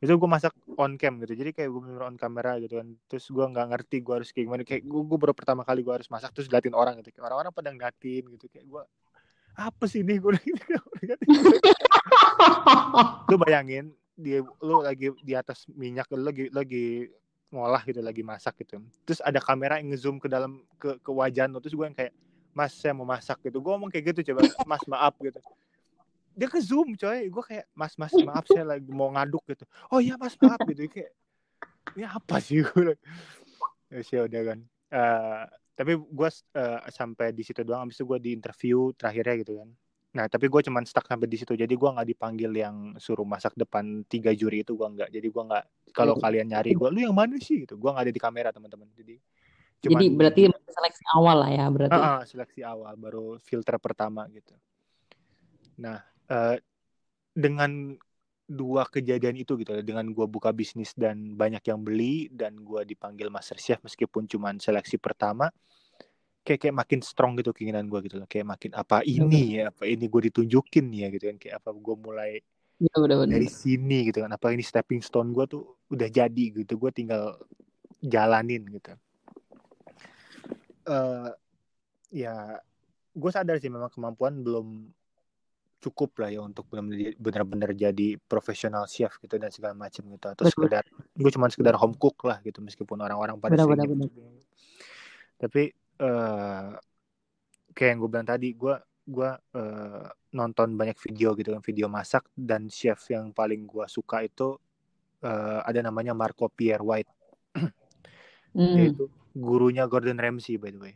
itu 0.06 0.12
gue 0.14 0.30
masak 0.30 0.54
on 0.78 0.94
cam 0.94 1.18
gitu. 1.18 1.34
Jadi 1.34 1.50
kayak 1.50 1.66
gue 1.66 1.82
bener 1.82 2.06
on 2.06 2.14
kamera 2.14 2.62
gitu 2.62 2.78
kan. 2.78 2.94
Terus 3.10 3.26
gue 3.26 3.42
nggak 3.42 3.66
ngerti 3.74 3.96
gue 4.06 4.14
harus 4.22 4.30
kayak 4.30 4.46
gimana. 4.46 4.62
Kayak 4.62 4.86
gue, 4.86 5.02
gue 5.02 5.18
baru 5.18 5.34
pertama 5.34 5.66
kali 5.66 5.82
gue 5.82 5.90
harus 5.98 6.06
masak 6.06 6.30
terus 6.30 6.46
liatin 6.46 6.78
orang 6.78 7.02
gitu. 7.02 7.10
Kayak 7.10 7.34
orang-orang 7.34 7.50
pada 7.50 7.68
ngeliatin 7.74 8.24
gitu. 8.38 8.46
Kayak 8.46 8.66
gue 8.70 8.82
apa 9.56 9.84
sih 9.86 10.02
ini? 10.02 10.18
Gue 10.22 10.36
lu 13.30 13.36
bayangin 13.42 13.94
dia 14.20 14.44
lu 14.60 14.84
lagi 14.84 15.08
di 15.24 15.32
atas 15.32 15.64
minyak 15.72 16.04
lu 16.12 16.20
lagi 16.20 16.52
lagi 16.52 17.08
ngolah 17.50 17.82
gitu 17.82 18.04
lagi 18.04 18.22
masak 18.22 18.62
gitu. 18.62 18.78
Terus 19.08 19.18
ada 19.24 19.40
kamera 19.42 19.80
yang 19.82 19.90
ngezoom 19.90 20.20
ke 20.22 20.28
dalam 20.30 20.62
ke 20.78 21.00
ke 21.02 21.10
wajah 21.10 21.50
lu. 21.50 21.58
Terus 21.58 21.74
gue 21.74 21.86
yang 21.88 21.96
kayak 21.96 22.14
mas 22.54 22.76
saya 22.76 22.94
mau 22.94 23.08
masak 23.08 23.40
gitu. 23.42 23.58
Gue 23.58 23.72
ngomong 23.74 23.90
kayak 23.90 24.14
gitu 24.14 24.32
coba. 24.32 24.46
Mas 24.68 24.84
maaf 24.86 25.14
gitu. 25.18 25.40
Dia 26.36 26.46
ke 26.46 26.60
zoom 26.62 26.94
coy. 26.94 27.26
Gue 27.26 27.42
kayak 27.42 27.66
mas 27.74 27.96
mas 27.98 28.14
maaf 28.22 28.44
saya 28.46 28.76
lagi 28.76 28.90
mau 28.92 29.10
ngaduk 29.10 29.42
gitu. 29.50 29.64
Oh 29.90 29.98
iya 29.98 30.14
mas 30.20 30.38
maaf 30.38 30.62
gitu. 30.68 30.86
Kayak 30.86 31.10
ini 31.98 32.06
apa 32.06 32.36
sih? 32.38 32.62
Gue 32.66 32.94
ya 33.90 34.00
sih 34.06 34.20
udah 34.20 34.42
kan. 34.46 34.58
Uh, 34.90 35.44
tapi 35.74 35.96
gue 35.96 36.28
uh, 36.56 36.80
sampai 36.90 37.32
di 37.32 37.42
situ 37.46 37.64
doang 37.64 37.88
abis 37.88 38.00
itu 38.00 38.04
gue 38.04 38.18
di 38.20 38.30
interview 38.36 38.92
terakhirnya 38.94 39.34
gitu 39.40 39.52
kan. 39.60 39.68
Nah 40.10 40.26
tapi 40.26 40.50
gue 40.50 40.60
cuman 40.66 40.82
stuck 40.84 41.06
sampai 41.06 41.30
di 41.30 41.38
situ. 41.38 41.54
Jadi 41.56 41.74
gue 41.74 41.90
nggak 41.90 42.08
dipanggil 42.12 42.52
yang 42.52 42.76
suruh 42.98 43.24
masak 43.24 43.54
depan 43.54 44.04
tiga 44.10 44.34
juri 44.34 44.66
itu 44.66 44.74
gue 44.74 44.88
nggak. 44.88 45.08
Jadi 45.08 45.28
gue 45.30 45.42
nggak 45.46 45.64
kalau 45.94 46.14
kalian 46.18 46.50
nyari 46.52 46.74
gue 46.74 46.88
lu 46.90 47.00
yang 47.06 47.16
mana 47.16 47.38
sih? 47.38 47.64
Gitu. 47.64 47.78
Gue 47.78 47.90
nggak 47.94 48.04
ada 48.10 48.14
di 48.14 48.22
kamera 48.22 48.50
teman-teman. 48.50 48.90
Jadi 48.92 49.16
cuman, 49.80 49.96
jadi 49.96 50.06
berarti 50.12 50.40
seleksi 50.68 51.04
awal 51.16 51.36
lah 51.46 51.50
ya 51.50 51.66
berarti. 51.70 51.94
Uh, 51.94 52.04
uh, 52.04 52.20
seleksi 52.26 52.60
awal 52.66 52.92
baru 52.98 53.26
filter 53.40 53.76
pertama 53.80 54.26
gitu. 54.34 54.52
Nah 55.80 56.02
uh, 56.28 56.56
dengan 57.32 57.94
dua 58.50 58.82
kejadian 58.90 59.38
itu 59.38 59.54
gitu 59.54 59.78
dengan 59.86 60.10
gue 60.10 60.26
buka 60.26 60.50
bisnis 60.50 60.90
dan 60.98 61.38
banyak 61.38 61.62
yang 61.70 61.86
beli 61.86 62.26
dan 62.34 62.58
gue 62.58 62.82
dipanggil 62.82 63.30
master 63.30 63.54
chef 63.54 63.78
meskipun 63.86 64.26
cuma 64.26 64.50
seleksi 64.58 64.98
pertama 64.98 65.54
kayak 66.40 66.60
kayak 66.66 66.76
makin 66.76 67.00
strong 67.04 67.36
gitu 67.36 67.52
keinginan 67.52 67.86
gue 67.86 68.00
gitu 68.08 68.16
loh 68.16 68.28
kayak 68.28 68.46
makin 68.48 68.72
apa 68.72 69.04
ini 69.04 69.60
ya? 69.60 69.70
Apa 69.70 69.84
ini 69.86 70.08
gue 70.08 70.22
ditunjukin 70.32 70.86
ya? 70.90 71.06
Gitu 71.12 71.24
kan 71.30 71.36
kayak 71.36 71.54
apa 71.60 71.70
gue 71.76 71.96
mulai 72.00 72.32
ya, 72.80 72.94
bener, 72.96 73.16
bener. 73.22 73.32
dari 73.38 73.48
sini? 73.48 74.08
Gitu 74.08 74.24
kan 74.24 74.32
apa 74.32 74.46
ini 74.50 74.64
stepping 74.64 75.04
stone 75.04 75.30
gue 75.36 75.44
tuh 75.46 75.62
udah 75.92 76.08
jadi? 76.08 76.44
Gitu 76.56 76.72
gue 76.74 76.90
tinggal 76.90 77.36
jalanin 78.00 78.64
gitu. 78.66 78.92
Uh, 80.88 81.30
ya 82.08 82.58
gue 83.14 83.30
sadar 83.30 83.60
sih 83.60 83.68
memang 83.68 83.92
kemampuan 83.92 84.40
belum 84.40 84.88
cukup 85.80 86.12
lah 86.20 86.28
ya 86.28 86.40
untuk 86.44 86.68
benar-benar 87.16 87.72
jadi 87.72 88.20
profesional 88.20 88.84
chef 88.84 89.16
gitu 89.16 89.40
dan 89.40 89.48
segala 89.48 89.72
macam 89.72 90.04
gitu 90.12 90.26
atau 90.28 90.44
betul. 90.44 90.68
sekedar 90.68 90.84
gue 90.92 91.30
cuma 91.32 91.48
sekedar 91.48 91.74
home 91.80 91.96
cook 91.96 92.20
lah 92.28 92.36
gitu 92.44 92.60
meskipun 92.60 93.00
orang-orang 93.00 93.40
pada 93.40 93.56
benar, 93.56 93.66
benar, 93.66 93.88
gitu. 93.88 94.20
tapi 95.40 95.72
uh, 96.04 96.76
kayak 97.72 97.88
yang 97.96 97.98
gue 98.04 98.10
bilang 98.12 98.28
tadi 98.28 98.48
gue 98.52 98.74
gue 99.08 99.30
uh, 99.32 100.06
nonton 100.36 100.76
banyak 100.76 101.00
video 101.00 101.32
gitu 101.32 101.56
kan 101.56 101.64
video 101.64 101.88
masak 101.88 102.28
dan 102.36 102.68
chef 102.68 103.00
yang 103.08 103.32
paling 103.32 103.64
gue 103.64 103.88
suka 103.88 104.20
itu 104.20 104.60
uh, 105.24 105.60
ada 105.64 105.80
namanya 105.80 106.12
Marco 106.12 106.46
Pierre 106.52 106.84
White 106.84 107.10
mm. 108.54 108.74
yaitu 108.76 109.08
gurunya 109.32 109.88
Gordon 109.88 110.20
Ramsay 110.20 110.60
by 110.60 110.70
the 110.70 110.80
way. 110.80 110.94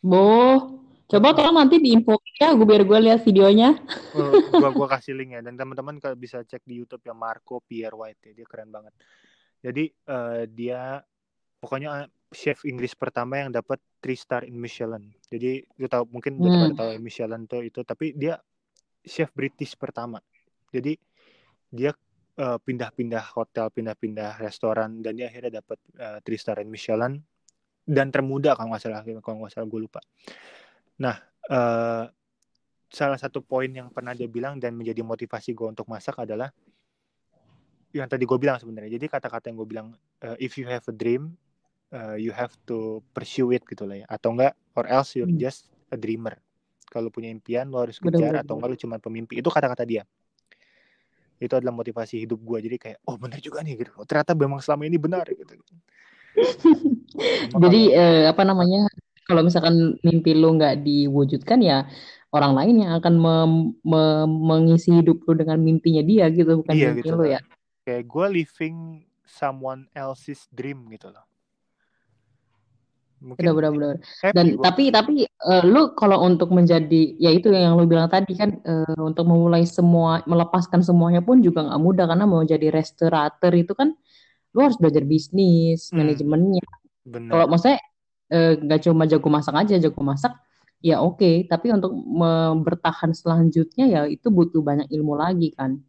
Boh 0.00 0.87
Coba 1.08 1.32
tolong 1.32 1.56
nanti 1.56 1.80
diinfo 1.80 2.20
ya, 2.36 2.52
gue 2.52 2.68
biar 2.68 2.84
gue 2.84 2.98
lihat 3.08 3.24
videonya. 3.24 3.80
Oh, 4.12 4.28
gua 4.60 4.70
gua 4.76 4.88
kasih 4.92 5.16
link 5.16 5.32
ya 5.32 5.40
dan 5.40 5.56
teman-teman 5.56 5.96
kalau 5.96 6.12
bisa 6.20 6.44
cek 6.44 6.68
di 6.68 6.76
YouTube 6.76 7.00
ya 7.00 7.16
Marco 7.16 7.64
Pierre 7.64 7.96
White 7.96 8.28
ya, 8.28 8.32
dia 8.36 8.46
keren 8.46 8.68
banget. 8.68 8.92
Jadi 9.64 9.88
uh, 10.12 10.44
dia 10.44 11.00
pokoknya 11.58 12.04
eh, 12.04 12.08
chef 12.30 12.62
Inggris 12.68 12.92
pertama 12.92 13.40
yang 13.40 13.50
dapat 13.50 13.80
three 14.04 14.20
star 14.20 14.44
in 14.44 14.60
Michelin. 14.60 15.08
Jadi 15.32 15.64
lu 15.80 15.88
tahu 15.88 16.04
mungkin 16.12 16.36
hmm. 16.36 16.76
tahu 16.76 17.00
Michelin 17.00 17.48
tuh 17.48 17.64
itu 17.64 17.80
tapi 17.88 18.12
dia 18.12 18.36
chef 19.00 19.32
British 19.32 19.74
pertama. 19.80 20.20
Jadi 20.68 20.92
dia 21.72 21.96
uh, 22.36 22.60
pindah-pindah 22.60 23.32
hotel, 23.32 23.72
pindah-pindah 23.72 24.44
restoran 24.44 25.00
dan 25.00 25.16
dia 25.16 25.32
akhirnya 25.32 25.64
dapat 25.64 25.78
uh, 25.96 26.18
three 26.20 26.36
star 26.36 26.60
in 26.60 26.68
Michelin 26.68 27.16
dan 27.88 28.12
termuda 28.12 28.52
kalau 28.52 28.76
nggak 28.76 28.82
salah 28.84 29.00
kalau 29.24 29.40
nggak 29.40 29.52
salah 29.56 29.66
gue 29.66 29.80
lupa. 29.80 30.04
Nah, 30.98 31.16
uh, 31.50 32.04
salah 32.88 33.18
satu 33.20 33.44
poin 33.44 33.68
yang 33.68 33.92
pernah 33.92 34.16
dia 34.16 34.26
bilang 34.26 34.56
dan 34.56 34.74
menjadi 34.74 35.04
motivasi 35.04 35.52
gue 35.52 35.68
untuk 35.68 35.86
masak 35.86 36.16
adalah 36.24 36.48
yang 37.92 38.08
tadi 38.08 38.24
gue 38.28 38.38
bilang 38.40 38.60
sebenarnya. 38.60 39.00
Jadi 39.00 39.06
kata-kata 39.08 39.48
yang 39.48 39.56
gue 39.60 39.68
bilang, 39.68 39.88
uh, 40.24 40.36
if 40.36 40.60
you 40.60 40.68
have 40.68 40.84
a 40.88 40.94
dream, 40.94 41.36
uh, 41.92 42.16
you 42.18 42.34
have 42.34 42.52
to 42.68 43.00
pursue 43.16 43.52
it 43.54 43.64
gitu 43.64 43.88
lah 43.88 44.04
ya. 44.04 44.06
Atau 44.08 44.36
enggak, 44.36 44.52
or 44.76 44.84
else 44.88 45.16
you're 45.16 45.28
hmm. 45.28 45.40
just 45.40 45.72
a 45.88 45.96
dreamer. 45.96 46.36
Kalau 46.88 47.12
punya 47.12 47.28
impian, 47.28 47.68
lo 47.68 47.84
harus 47.84 48.00
kejar 48.00 48.32
bener, 48.32 48.44
atau 48.44 48.56
enggak 48.56 48.68
lo 48.72 48.76
cuma 48.76 48.96
pemimpi. 49.00 49.40
Itu 49.40 49.48
kata-kata 49.48 49.84
dia. 49.88 50.04
Itu 51.38 51.54
adalah 51.54 51.72
motivasi 51.76 52.24
hidup 52.24 52.40
gue. 52.40 52.58
Jadi 52.64 52.76
kayak, 52.76 52.98
oh 53.08 53.16
benar 53.16 53.38
juga 53.40 53.64
nih 53.64 53.78
gitu. 53.78 53.92
Ternyata 54.04 54.32
memang 54.36 54.60
selama 54.60 54.84
ini 54.88 54.98
benar 55.00 55.24
gitu. 55.28 55.54
Jadi 57.64 57.80
uh, 57.96 58.30
apa 58.30 58.42
namanya 58.44 58.84
kalau 59.28 59.44
misalkan 59.44 60.00
mimpi 60.00 60.32
lu 60.32 60.56
nggak 60.56 60.80
diwujudkan 60.80 61.60
ya 61.60 61.84
orang 62.32 62.52
lain 62.56 62.74
yang 62.88 62.92
akan 62.96 63.14
me 63.20 63.34
me 63.84 64.02
mengisi 64.24 64.96
hidup 65.00 65.20
lu 65.28 65.36
dengan 65.36 65.60
mimpinya 65.60 66.00
dia 66.00 66.32
gitu 66.32 66.64
bukan 66.64 66.74
iya, 66.74 66.96
mimpi 66.96 67.04
gitu 67.04 67.12
lu 67.12 67.24
ya. 67.28 67.40
Kayak 67.84 68.04
gue 68.08 68.26
living 68.40 68.76
someone 69.28 69.84
else's 69.92 70.48
dream 70.52 70.88
gitu 70.88 71.12
loh. 71.12 71.24
Mungkin 73.18 73.50
benar 73.50 73.74
benar 73.74 73.96
dan 74.30 74.54
gua. 74.54 74.70
tapi 74.70 74.94
tapi 74.94 75.26
uh, 75.26 75.64
lu 75.66 75.90
kalau 75.98 76.22
untuk 76.22 76.54
menjadi 76.54 77.18
ya 77.18 77.34
itu 77.34 77.50
yang 77.50 77.74
lu 77.74 77.82
bilang 77.90 78.06
tadi 78.06 78.30
kan 78.38 78.62
uh, 78.62 78.94
untuk 79.02 79.26
memulai 79.26 79.66
semua 79.66 80.22
melepaskan 80.22 80.86
semuanya 80.86 81.18
pun 81.18 81.42
juga 81.42 81.66
nggak 81.66 81.82
mudah 81.82 82.06
karena 82.06 82.30
mau 82.30 82.46
jadi 82.46 82.70
restorator 82.70 83.50
itu 83.58 83.74
kan 83.74 83.90
lu 84.54 84.60
harus 84.62 84.78
belajar 84.78 85.02
bisnis 85.02 85.90
hmm. 85.90 85.98
manajemennya. 85.98 86.64
Kalau 87.08 87.44
maksudnya 87.50 87.82
Eh, 88.28 88.60
nggak 88.60 88.84
cuma 88.84 89.08
jago 89.08 89.28
masak 89.32 89.56
aja 89.56 89.80
jago 89.80 90.04
masak 90.04 90.36
ya 90.84 91.00
oke 91.00 91.16
okay. 91.16 91.34
tapi 91.48 91.72
untuk 91.72 91.96
bertahan 92.60 93.16
selanjutnya 93.16 93.88
ya 93.88 94.00
itu 94.04 94.28
butuh 94.28 94.60
banyak 94.60 94.84
ilmu 94.92 95.16
lagi 95.16 95.56
kan 95.56 95.80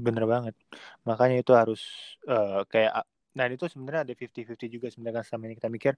bener 0.00 0.24
banget 0.24 0.56
makanya 1.04 1.44
itu 1.44 1.52
harus 1.52 1.84
uh, 2.24 2.64
kayak 2.72 3.04
Nah 3.34 3.50
itu 3.50 3.66
sebenarnya 3.66 4.06
ada 4.06 4.12
50-50 4.14 4.70
juga 4.70 4.86
sebenarnya 4.94 5.20
kan 5.20 5.26
sama 5.26 5.50
ini 5.50 5.58
kita 5.58 5.66
mikir 5.66 5.92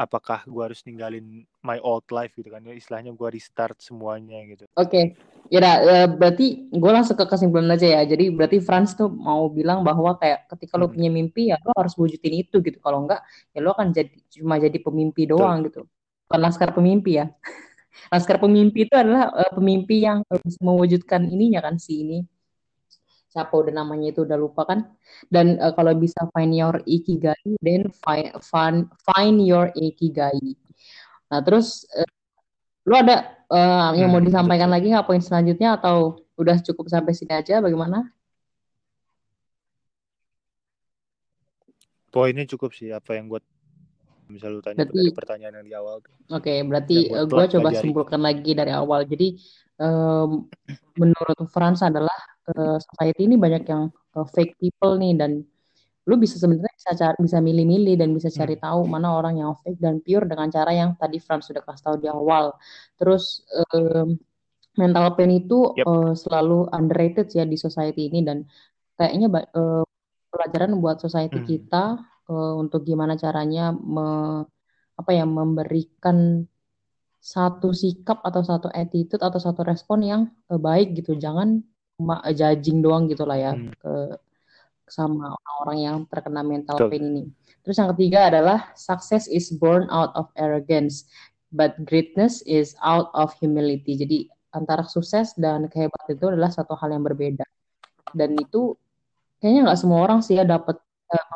apakah 0.00 0.48
gue 0.48 0.62
harus 0.64 0.80
ninggalin 0.88 1.44
my 1.60 1.76
old 1.84 2.08
life 2.08 2.32
gitu 2.32 2.48
kan 2.48 2.64
ya 2.64 2.72
istilahnya 2.72 3.12
gue 3.12 3.28
restart 3.28 3.76
semuanya 3.84 4.40
gitu. 4.48 4.64
Oke, 4.80 4.88
okay. 4.88 5.04
ya 5.52 5.60
uh, 5.60 6.08
berarti 6.08 6.72
gue 6.72 6.90
langsung 6.90 7.20
ke 7.20 7.28
kesimpulan 7.28 7.68
aja 7.76 8.00
ya. 8.00 8.02
Jadi 8.08 8.32
berarti 8.32 8.58
Franz 8.64 8.96
tuh 8.96 9.12
mau 9.12 9.52
bilang 9.52 9.84
bahwa 9.84 10.16
kayak 10.16 10.48
ketika 10.56 10.80
hmm. 10.80 10.82
lo 10.82 10.86
punya 10.88 11.10
mimpi 11.12 11.52
ya 11.52 11.60
lo 11.60 11.76
harus 11.76 11.92
wujudin 12.00 12.48
itu 12.48 12.64
gitu. 12.64 12.80
Kalau 12.80 13.04
enggak 13.04 13.20
ya 13.52 13.60
lo 13.60 13.76
akan 13.76 13.92
jadi 13.92 14.16
cuma 14.40 14.56
jadi 14.56 14.78
pemimpi 14.80 15.28
doang 15.28 15.60
Betul. 15.60 15.68
gitu. 15.68 15.80
Bukan 16.26 16.40
laskar 16.40 16.72
pemimpi 16.72 17.20
ya. 17.20 17.28
laskar 18.12 18.40
pemimpi 18.40 18.88
itu 18.88 18.94
adalah 18.96 19.28
uh, 19.36 19.52
pemimpi 19.52 20.00
yang 20.08 20.24
bisa 20.40 20.56
mewujudkan 20.64 21.28
ininya 21.28 21.60
kan 21.60 21.76
si 21.76 22.00
ini 22.08 22.24
siapa 23.30 23.54
udah 23.54 23.70
namanya 23.70 24.10
itu 24.10 24.26
udah 24.26 24.34
lupa 24.36 24.66
kan. 24.66 24.90
Dan 25.30 25.56
uh, 25.62 25.70
kalau 25.72 25.94
bisa 25.94 26.26
find 26.34 26.52
your 26.52 26.82
ikigai 26.84 27.38
then 27.62 27.88
find 28.02 28.34
find, 28.42 28.90
find 29.06 29.38
your 29.40 29.70
ikigai. 29.78 30.58
Nah 31.30 31.40
terus 31.46 31.86
uh, 31.94 32.10
lu 32.84 32.98
ada 32.98 33.38
uh, 33.46 33.94
yang 33.94 34.10
mau 34.10 34.18
hmm, 34.18 34.28
disampaikan 34.28 34.66
lagi 34.66 34.90
nggak 34.90 35.06
poin 35.06 35.22
selanjutnya 35.22 35.78
atau 35.78 36.26
udah 36.34 36.58
cukup 36.64 36.90
sampai 36.90 37.14
sini 37.14 37.32
aja 37.38 37.62
bagaimana? 37.62 38.10
Poinnya 42.10 42.42
cukup 42.50 42.74
sih 42.74 42.90
apa 42.90 43.14
yang 43.14 43.30
buat 43.30 43.46
misal 44.30 44.56
lu 44.56 44.62
tanya 44.62 44.86
berarti, 44.86 45.12
pertanyaan 45.12 45.54
yang 45.60 45.66
di 45.66 45.74
awal 45.74 45.98
Oke, 46.00 46.14
okay, 46.30 46.58
berarti 46.62 47.10
uh, 47.10 47.26
gue 47.26 47.44
coba 47.58 47.68
simpulkan 47.74 48.20
lagi 48.22 48.54
dari 48.54 48.72
awal. 48.72 49.04
Jadi 49.04 49.36
um, 49.82 50.46
menurut 50.94 51.38
Frans 51.50 51.82
adalah 51.82 52.14
uh, 52.54 52.78
society 52.78 53.26
ini 53.26 53.36
banyak 53.36 53.64
yang 53.66 53.90
uh, 54.14 54.26
fake 54.26 54.56
people 54.62 54.94
nih 54.96 55.18
dan 55.18 55.42
lu 56.08 56.16
bisa 56.16 56.40
sebenarnya 56.40 56.72
bisa 56.74 56.92
cari 56.96 57.18
bisa 57.20 57.38
milih-milih 57.38 57.94
dan 58.00 58.10
bisa 58.16 58.32
cari 58.32 58.56
hmm. 58.56 58.64
tahu 58.64 58.80
mana 58.88 59.14
orang 59.14 59.42
yang 59.42 59.52
fake 59.60 59.78
dan 59.78 60.00
pure 60.00 60.24
dengan 60.24 60.48
cara 60.48 60.72
yang 60.72 60.96
tadi 60.96 61.20
Franz 61.20 61.50
sudah 61.50 61.62
kasih 61.62 61.84
tahu 61.86 61.96
di 62.00 62.08
awal. 62.08 62.56
Terus 62.96 63.44
um, 63.74 64.16
mental 64.78 65.12
pain 65.18 65.30
itu 65.34 65.74
yep. 65.76 65.84
uh, 65.84 66.12
selalu 66.16 66.70
underrated 66.72 67.28
ya 67.34 67.44
di 67.44 67.58
society 67.58 68.08
ini 68.08 68.24
dan 68.24 68.46
kayaknya 68.96 69.28
uh, 69.54 69.84
pelajaran 70.30 70.78
buat 70.78 71.02
society 71.02 71.40
hmm. 71.42 71.48
kita 71.48 71.84
uh, 72.30 72.54
untuk 72.56 72.86
gimana 72.86 73.18
caranya 73.18 73.74
me, 73.74 74.46
apa 74.94 75.10
ya 75.10 75.26
memberikan 75.26 76.46
satu 77.20 77.76
sikap 77.76 78.24
atau 78.24 78.40
satu 78.40 78.72
attitude 78.72 79.20
atau 79.20 79.36
satu 79.36 79.60
respon 79.66 79.98
yang 80.06 80.22
uh, 80.48 80.56
baik 80.56 81.02
gitu. 81.02 81.18
Jangan 81.18 81.60
cuma 81.98 82.24
judging 82.32 82.80
doang 82.80 83.10
gitu 83.12 83.28
lah 83.28 83.36
ya 83.36 83.52
hmm. 83.52 83.76
ke 83.76 83.92
sama 84.90 85.36
orang-orang 85.36 85.78
yang 85.84 85.96
terkena 86.08 86.42
mental 86.42 86.76
Betul. 86.80 86.90
pain 86.90 87.04
ini. 87.04 87.22
Terus 87.62 87.76
yang 87.78 87.90
ketiga 87.94 88.32
adalah 88.32 88.72
success 88.74 89.30
is 89.30 89.52
born 89.52 89.86
out 89.92 90.10
of 90.18 90.26
arrogance, 90.34 91.06
but 91.54 91.78
greatness 91.86 92.42
is 92.48 92.74
out 92.82 93.12
of 93.14 93.30
humility. 93.38 93.94
Jadi 93.94 94.18
antara 94.50 94.82
sukses 94.82 95.36
dan 95.38 95.70
kehebatan 95.70 96.18
itu 96.18 96.26
adalah 96.26 96.50
satu 96.50 96.74
hal 96.74 96.90
yang 96.90 97.06
berbeda. 97.06 97.46
Dan 98.10 98.34
itu 98.34 98.74
kayaknya 99.38 99.70
nggak 99.70 99.78
semua 99.78 100.02
orang 100.02 100.24
sih 100.26 100.34
ya 100.34 100.42
dapat, 100.42 100.82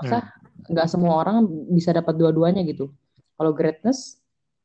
masa 0.03 0.19
hmm. 0.19 0.44
Nggak 0.71 0.89
semua 0.89 1.21
orang 1.21 1.45
bisa 1.71 1.93
dapat 1.93 2.15
dua-duanya 2.17 2.65
gitu. 2.65 2.93
Kalau 3.35 3.53
greatness 3.53 4.19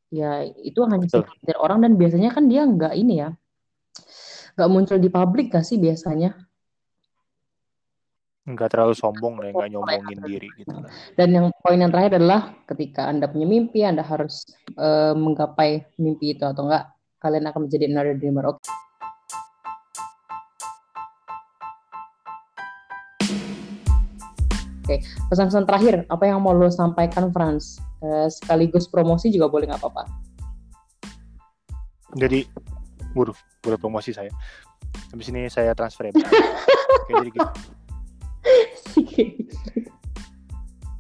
ya 0.10 0.42
itu 0.42 0.82
hanya 0.90 1.06
sekitar 1.06 1.58
orang 1.62 1.86
dan 1.86 1.94
biasanya 1.94 2.34
kan 2.34 2.50
dia 2.50 2.66
nggak 2.66 2.94
ini 2.98 3.22
ya, 3.22 3.30
nggak 4.58 4.70
muncul 4.70 4.98
di 4.98 5.10
publik 5.10 5.54
gak 5.54 5.66
sih 5.66 5.78
biasanya? 5.78 6.50
nggak 8.50 8.70
terlalu 8.74 8.98
sombong 8.98 9.38
lah, 9.38 9.54
nggak 9.54 9.70
nyombongin 9.78 10.20
diri 10.26 10.50
gitu 10.58 10.74
Dan 11.14 11.30
yang 11.38 11.46
poin 11.62 11.78
yang 11.78 11.94
terakhir 11.94 12.18
adalah 12.18 12.58
ketika 12.66 13.06
Anda 13.06 13.30
punya 13.30 13.46
mimpi, 13.46 13.86
Anda 13.86 14.02
harus 14.02 14.42
uh, 14.74 15.14
menggapai 15.14 15.86
mimpi 16.02 16.34
itu 16.34 16.42
atau 16.42 16.66
enggak, 16.66 16.90
kalian 17.22 17.46
akan 17.46 17.70
menjadi 17.70 17.86
another 17.86 18.16
dreamer. 18.18 18.50
Oke. 18.50 18.66
Okay. 18.66 18.89
Oke, 24.90 25.06
okay. 25.06 25.06
pesan-pesan 25.30 25.70
terakhir, 25.70 25.96
apa 26.10 26.26
yang 26.26 26.42
mau 26.42 26.50
lo 26.50 26.66
sampaikan, 26.74 27.30
Franz? 27.30 27.78
Uh, 28.02 28.26
sekaligus 28.26 28.90
promosi 28.90 29.30
juga 29.30 29.46
boleh 29.46 29.70
nggak 29.70 29.78
apa-apa. 29.86 30.10
Jadi, 32.18 32.50
buru, 33.14 33.30
buru 33.62 33.78
promosi 33.78 34.10
saya. 34.10 34.34
Habis 35.14 35.30
ini 35.30 35.46
saya 35.46 35.78
transfer 35.78 36.10
ya. 36.10 36.18
Oke, 37.06 37.14
jadi 37.22 37.30
gitu. 37.30 37.46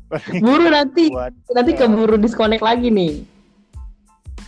buru 0.45 0.67
nanti 0.69 1.13
buat, 1.13 1.33
nanti 1.53 1.71
keburu 1.77 2.17
uh, 2.17 2.21
disconnect 2.21 2.63
lagi 2.65 2.89
nih 2.89 3.21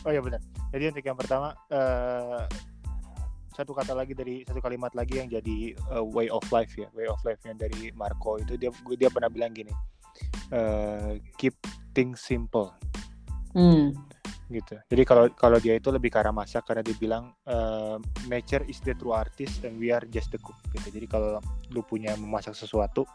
oh 0.05 0.11
ya 0.11 0.21
benar 0.23 0.41
jadi 0.73 0.89
untuk 0.89 1.05
yang 1.05 1.17
pertama 1.17 1.53
uh, 1.69 2.49
satu 3.51 3.75
kata 3.75 3.91
lagi 3.91 4.15
dari 4.15 4.47
satu 4.47 4.63
kalimat 4.63 4.95
lagi 4.95 5.19
yang 5.19 5.27
jadi 5.27 5.75
uh, 5.91 6.03
way 6.03 6.31
of 6.31 6.43
life 6.49 6.71
ya 6.79 6.87
way 6.95 7.05
of 7.07 7.19
life 7.27 7.39
yang 7.43 7.59
dari 7.59 7.91
Marco 7.93 8.39
itu 8.39 8.55
dia 8.55 8.71
dia 8.95 9.09
pernah 9.11 9.27
bilang 9.27 9.51
gini 9.51 9.71
uh, 10.51 11.17
keep 11.39 11.55
things 11.95 12.21
simple. 12.21 12.71
Hmm. 13.55 13.95
Gitu. 14.51 14.75
Jadi 14.91 15.03
kalau 15.07 15.31
kalau 15.31 15.57
dia 15.63 15.79
itu 15.79 15.87
lebih 15.95 16.11
ke 16.11 16.19
arah 16.19 16.35
masak 16.35 16.67
karena 16.67 16.83
dia 16.83 16.95
bilang 16.99 17.31
uh, 17.47 17.95
nature 18.27 18.67
is 18.67 18.83
the 18.83 18.91
true 18.99 19.15
artist 19.15 19.63
and 19.63 19.79
we 19.79 19.95
are 19.95 20.03
just 20.11 20.27
the 20.35 20.39
cook. 20.43 20.59
Gitu. 20.75 20.91
Jadi 20.91 21.07
kalau 21.07 21.39
lu 21.71 21.81
punya 21.87 22.11
memasak 22.19 22.55
sesuatu 22.55 23.07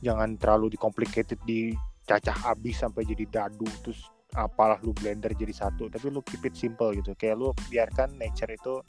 jangan 0.00 0.40
terlalu 0.40 0.72
di-complicated 0.76 1.36
dicacah 1.44 2.32
habis 2.32 2.80
sampai 2.80 3.04
jadi 3.04 3.28
dadu 3.28 3.68
terus 3.84 4.00
apalah 4.32 4.80
lu 4.80 4.96
blender 4.96 5.36
jadi 5.36 5.52
satu. 5.52 5.92
Tapi 5.92 6.08
lu 6.08 6.24
keep 6.24 6.40
it 6.48 6.56
simple 6.56 6.88
gitu. 6.96 7.12
Kayak 7.20 7.36
lu 7.36 7.48
biarkan 7.68 8.16
nature 8.16 8.48
itu 8.48 8.80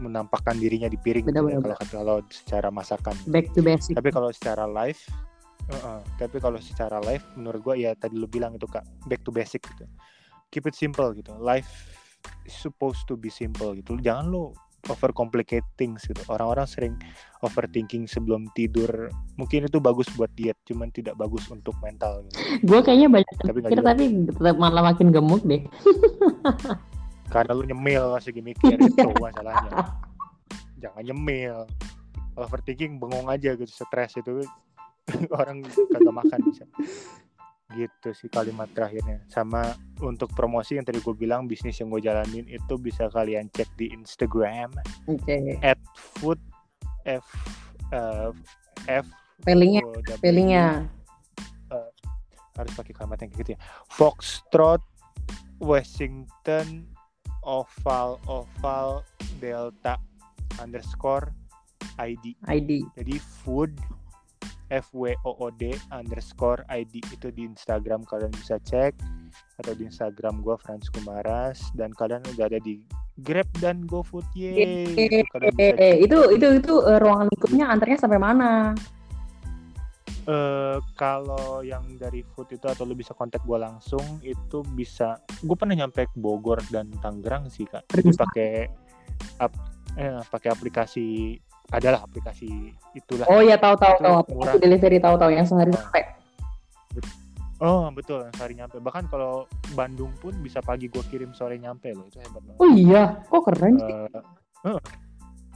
menampakkan 0.00 0.56
dirinya 0.56 0.88
di 0.88 0.96
piring 0.96 1.28
gitu 1.28 1.36
ya, 1.36 1.60
kalau 1.60 1.76
kalau 1.92 2.16
secara 2.32 2.68
masakan. 2.72 3.14
Back 3.28 3.52
to 3.52 3.60
basic. 3.60 3.94
Tapi 3.94 4.08
kalau 4.10 4.32
secara 4.32 4.64
live 4.64 4.98
uh 5.70 5.76
-uh, 5.76 6.00
tapi 6.16 6.42
kalau 6.42 6.58
secara 6.58 6.98
live 7.04 7.22
menurut 7.36 7.60
gua 7.60 7.74
ya 7.76 7.92
tadi 7.94 8.16
lu 8.16 8.26
bilang 8.26 8.56
itu 8.56 8.66
kak 8.66 8.82
back 9.06 9.20
to 9.22 9.30
basic 9.30 9.60
gitu. 9.62 9.84
Keep 10.50 10.72
it 10.72 10.74
simple 10.74 11.12
gitu. 11.14 11.36
Life 11.38 11.68
is 12.48 12.56
supposed 12.56 13.06
to 13.06 13.14
be 13.14 13.30
simple 13.30 13.76
gitu. 13.76 13.94
Jangan 14.00 14.32
lo 14.32 14.56
over 14.88 15.12
complicate 15.12 15.68
things 15.76 16.08
gitu. 16.08 16.18
Orang-orang 16.32 16.64
sering 16.64 16.94
overthinking 17.44 18.08
sebelum 18.08 18.48
tidur. 18.56 19.12
Mungkin 19.36 19.68
itu 19.68 19.78
bagus 19.78 20.08
buat 20.16 20.32
diet 20.34 20.56
cuman 20.64 20.88
tidak 20.90 21.20
bagus 21.20 21.46
untuk 21.52 21.76
mental 21.84 22.24
gitu. 22.26 22.36
gue 22.60 22.80
kayaknya 22.84 23.08
banyak 23.08 23.34
tapi 23.40 23.58
tapi 23.64 24.04
tetap 24.28 24.56
malah 24.60 24.84
makin 24.92 25.08
gemuk 25.10 25.42
deh 25.42 25.64
karena 27.30 27.54
lu 27.54 27.62
nyemil 27.62 28.18
masih 28.18 28.34
mikir 28.42 28.76
itu 28.76 29.08
masalahnya. 29.22 29.94
Jangan 30.82 31.04
nyemil. 31.06 31.64
Overthinking 32.34 32.98
bengong 32.98 33.30
aja 33.30 33.54
gitu 33.54 33.70
stres 33.70 34.18
itu. 34.18 34.42
Orang 35.40 35.62
kagak 35.64 36.14
makan 36.14 36.40
bisa. 36.50 36.66
Gitu 37.70 38.08
sih 38.18 38.26
kalimat 38.26 38.66
terakhirnya. 38.74 39.22
Sama 39.30 39.78
untuk 40.02 40.34
promosi 40.34 40.74
yang 40.74 40.82
tadi 40.82 40.98
gue 40.98 41.14
bilang 41.14 41.46
bisnis 41.46 41.78
yang 41.78 41.94
gue 41.94 42.02
jalanin 42.02 42.42
itu 42.50 42.74
bisa 42.82 43.06
kalian 43.14 43.46
cek 43.54 43.70
di 43.78 43.94
Instagram. 43.94 44.74
Okay. 45.06 45.54
at 45.62 45.78
food 45.94 46.42
f 47.06 47.24
uh, 47.94 48.34
f. 48.90 49.06
Spellingnya 49.40 49.86
spellingnya. 50.18 50.66
Uh, 51.70 51.88
harus 52.58 52.72
pakai 52.74 52.92
kalimat 52.92 53.22
yang 53.22 53.30
gitu 53.38 53.50
ya. 53.54 53.60
Foxtrot 53.88 54.82
Washington 55.62 56.89
oval 57.44 58.20
oval 58.28 59.04
delta 59.40 59.96
underscore 60.60 61.32
ID 61.96 62.36
ID 62.48 62.84
jadi 62.96 63.16
food 63.44 63.74
FWOOD 64.70 65.74
underscore 65.90 66.62
ID 66.70 67.02
itu 67.10 67.34
di 67.34 67.42
Instagram 67.42 68.06
kalian 68.06 68.30
bisa 68.30 68.62
cek. 68.62 68.94
Atau 69.58 69.74
di 69.74 69.90
Instagram 69.90 70.46
gue 70.46 70.54
Franz 70.62 70.86
Kumaras. 70.94 71.74
Dan 71.74 71.90
kalian 71.90 72.22
udah 72.38 72.46
ada 72.46 72.62
di 72.62 72.78
Grab 73.20 73.50
dan 73.58 73.84
GoFood 73.84 74.24
ye. 74.32 74.86
Itu 76.06 76.18
itu 76.32 76.46
itu 76.62 76.74
uh, 76.86 77.02
ruangan 77.02 77.28
lingkupnya 77.28 77.66
antarnya 77.68 77.98
sampai 77.98 78.20
mana? 78.22 78.72
Uh, 80.28 80.76
kalau 81.00 81.64
yang 81.64 81.96
dari 81.96 82.20
food 82.36 82.52
itu 82.52 82.68
atau 82.68 82.84
lu 82.84 82.92
bisa 82.92 83.16
kontak 83.16 83.40
gue 83.40 83.56
langsung 83.56 84.20
itu 84.20 84.60
bisa. 84.76 85.16
Gue 85.40 85.56
pernah 85.56 85.72
nyampe 85.72 86.04
ke 86.06 86.16
Bogor 86.20 86.60
dan 86.68 86.92
Tangerang 87.00 87.48
sih 87.48 87.64
kak. 87.64 87.88
Itu 87.96 88.12
pakai 88.12 88.68
ap, 89.40 89.52
eh, 89.96 90.20
pakai 90.28 90.52
aplikasi 90.52 91.40
adalah 91.72 92.04
aplikasi 92.04 92.74
itulah. 92.92 93.24
Oh 93.32 93.40
ya 93.40 93.56
tahu 93.56 93.80
tahu 93.80 93.96
tahu. 93.96 94.14
Aplikasi 94.28 94.56
delivery 94.60 94.98
tahu 95.00 95.14
tahu. 95.16 95.30
Yang 95.32 95.46
sehari 95.56 95.72
sampai. 95.72 96.02
Oh 97.64 97.88
betul. 97.88 98.28
Sehari 98.36 98.54
nyampe. 98.60 98.76
Bahkan 98.76 99.08
kalau 99.08 99.48
Bandung 99.72 100.12
pun 100.20 100.36
bisa 100.44 100.60
pagi 100.60 100.92
gue 100.92 101.02
kirim 101.08 101.32
sore 101.32 101.56
nyampe 101.56 101.96
loh. 101.96 102.06
Itu 102.12 102.20
hebat 102.20 102.44
banget. 102.44 102.60
Oh 102.60 102.70
iya, 102.76 103.02
kok 103.24 103.42
keren 103.48 103.74
sih. 103.80 103.94
Uh, 104.68 104.76
uh, 104.76 104.80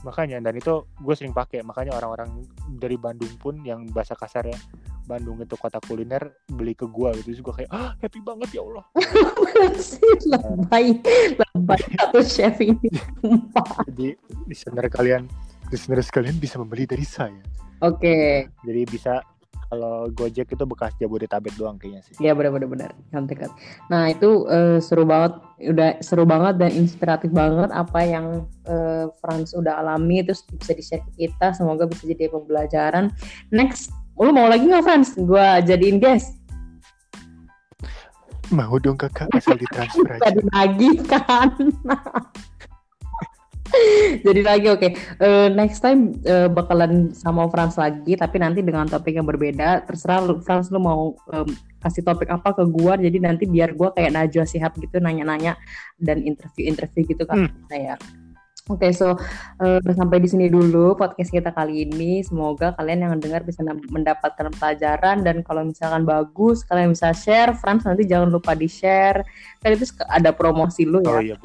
makanya 0.05 0.37
dan 0.37 0.53
itu 0.53 0.85
gue 1.01 1.15
sering 1.17 1.33
pakai 1.33 1.65
makanya 1.65 1.97
orang-orang 1.97 2.45
dari 2.77 2.93
Bandung 2.95 3.33
pun 3.41 3.57
yang 3.65 3.89
bahasa 3.89 4.13
kasar 4.13 4.45
ya 4.45 4.59
Bandung 5.09 5.41
itu 5.41 5.57
kota 5.57 5.81
kuliner 5.81 6.33
beli 6.49 6.73
ke 6.73 6.85
gua 6.89 7.13
gitu 7.13 7.41
juga 7.41 7.61
kayak 7.61 7.69
ah 7.73 7.93
happy 8.01 8.21
banget 8.25 8.57
ya 8.57 8.61
Allah 8.65 8.85
lebay 10.33 10.97
lebay 11.53 11.81
satu 11.97 12.21
chef 12.25 12.57
ini 12.57 12.89
jadi 13.89 14.17
listener 14.49 14.85
kalian 14.89 15.29
listeners 15.73 16.13
kalian 16.13 16.37
bisa 16.37 16.61
membeli 16.61 16.85
dari 16.85 17.05
saya. 17.05 17.37
Oke. 17.81 17.99
Okay. 18.01 18.29
Jadi 18.65 18.81
bisa 18.87 19.13
kalau 19.69 20.07
Gojek 20.13 20.53
itu 20.53 20.63
bekas 20.63 20.93
Jabodetabek 21.01 21.53
doang 21.57 21.81
kayaknya 21.81 22.01
sih. 22.05 22.13
Iya 22.21 22.37
benar-benar 22.37 22.69
benar. 22.69 22.91
Dekat. 23.25 23.51
Nah 23.89 24.13
itu 24.13 24.45
uh, 24.45 24.77
seru 24.77 25.03
banget, 25.03 25.41
udah 25.59 25.89
seru 25.99 26.23
banget 26.23 26.61
dan 26.61 26.71
inspiratif 26.73 27.33
banget 27.33 27.73
apa 27.73 27.99
yang 28.05 28.45
uh, 28.69 29.09
Franz 29.19 29.57
udah 29.57 29.81
alami 29.81 30.21
terus 30.21 30.45
bisa 30.45 30.71
di-share 30.77 31.03
ke 31.11 31.27
kita. 31.27 31.53
Semoga 31.57 31.89
bisa 31.89 32.05
jadi 32.05 32.29
pembelajaran. 32.29 33.09
Next, 33.49 33.89
lu 34.17 34.29
mau 34.29 34.45
lagi 34.45 34.69
nggak 34.69 34.85
Franz? 34.85 35.17
Gua 35.17 35.59
jadiin 35.61 35.97
guest. 35.97 36.37
Mau 38.53 38.77
dong 38.77 38.95
kakak 39.01 39.25
asal 39.33 39.57
ditransfer 39.57 40.05
aja. 40.21 40.29
Tadi 40.29 40.41
lagi 40.53 40.91
kan. 41.09 41.49
Jadi 44.25 44.41
lagi 44.45 44.67
oke. 44.69 44.79
Okay. 44.79 44.91
Uh, 45.17 45.47
eh, 45.47 45.49
next 45.51 45.81
time 45.81 46.13
uh, 46.25 46.47
bakalan 46.47 47.11
sama 47.15 47.49
Frans 47.49 47.75
lagi 47.75 48.13
tapi 48.15 48.37
nanti 48.39 48.61
dengan 48.61 48.85
topik 48.85 49.17
yang 49.17 49.27
berbeda. 49.27 49.85
Terserah 49.89 50.21
lu 50.21 50.39
Frans 50.41 50.69
lu 50.69 50.79
mau 50.81 51.17
um, 51.33 51.49
kasih 51.81 52.05
topik 52.05 52.29
apa 52.29 52.53
ke 52.53 52.63
gua 52.65 52.97
jadi 52.97 53.17
nanti 53.21 53.45
biar 53.45 53.77
gua 53.77 53.93
kayak 53.93 54.13
Najwa 54.13 54.45
Sihab 54.45 54.73
gitu 54.81 54.97
nanya-nanya 54.97 55.57
dan 56.01 56.21
interview-interview 56.21 57.05
gitu 57.05 57.23
kan 57.25 57.49
hmm. 57.49 57.69
saya. 57.69 57.95
Oke, 58.65 58.89
okay, 58.89 58.97
so 58.97 59.13
uh, 59.61 59.77
sampai 59.93 60.17
di 60.17 60.25
sini 60.25 60.49
dulu 60.49 60.97
podcast 60.97 61.29
kita 61.29 61.53
kali 61.53 61.85
ini. 61.85 62.25
Semoga 62.25 62.73
kalian 62.73 63.05
yang 63.05 63.21
dengar 63.21 63.45
bisa 63.45 63.61
mendapatkan 63.61 64.49
pelajaran 64.57 65.21
dan 65.21 65.45
kalau 65.45 65.61
misalkan 65.69 66.01
bagus, 66.01 66.65
kalian 66.65 66.89
bisa 66.89 67.13
share. 67.13 67.53
Frans 67.53 67.85
nanti 67.85 68.09
jangan 68.09 68.33
lupa 68.33 68.57
di 68.57 68.65
share. 68.65 69.21
Kan 69.61 69.77
itu 69.77 69.85
ada 70.09 70.33
promosi 70.33 70.81
lu 70.81 70.97
ya. 71.05 71.13
Oh 71.13 71.21
iya. 71.21 71.37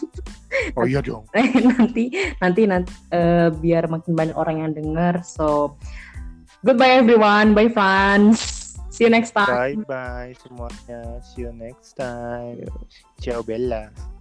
oh 0.80 0.88
iya 0.88 1.04
dong. 1.04 1.28
nanti 1.76 2.08
nanti 2.40 2.64
nanti 2.64 2.92
uh, 3.12 3.52
biar 3.52 3.92
makin 3.92 4.16
banyak 4.16 4.36
orang 4.40 4.64
yang 4.64 4.72
dengar. 4.72 5.20
So 5.28 5.76
goodbye 6.64 7.04
everyone. 7.04 7.52
Bye 7.52 7.68
Frans. 7.68 8.64
See 8.88 9.04
you 9.04 9.12
next 9.12 9.36
time. 9.36 9.84
Bye 9.84 10.32
bye 10.32 10.32
semuanya. 10.40 11.20
See 11.20 11.44
you 11.44 11.52
next 11.52 12.00
time. 12.00 12.64
Ciao 13.20 13.44
Bella. 13.44 14.15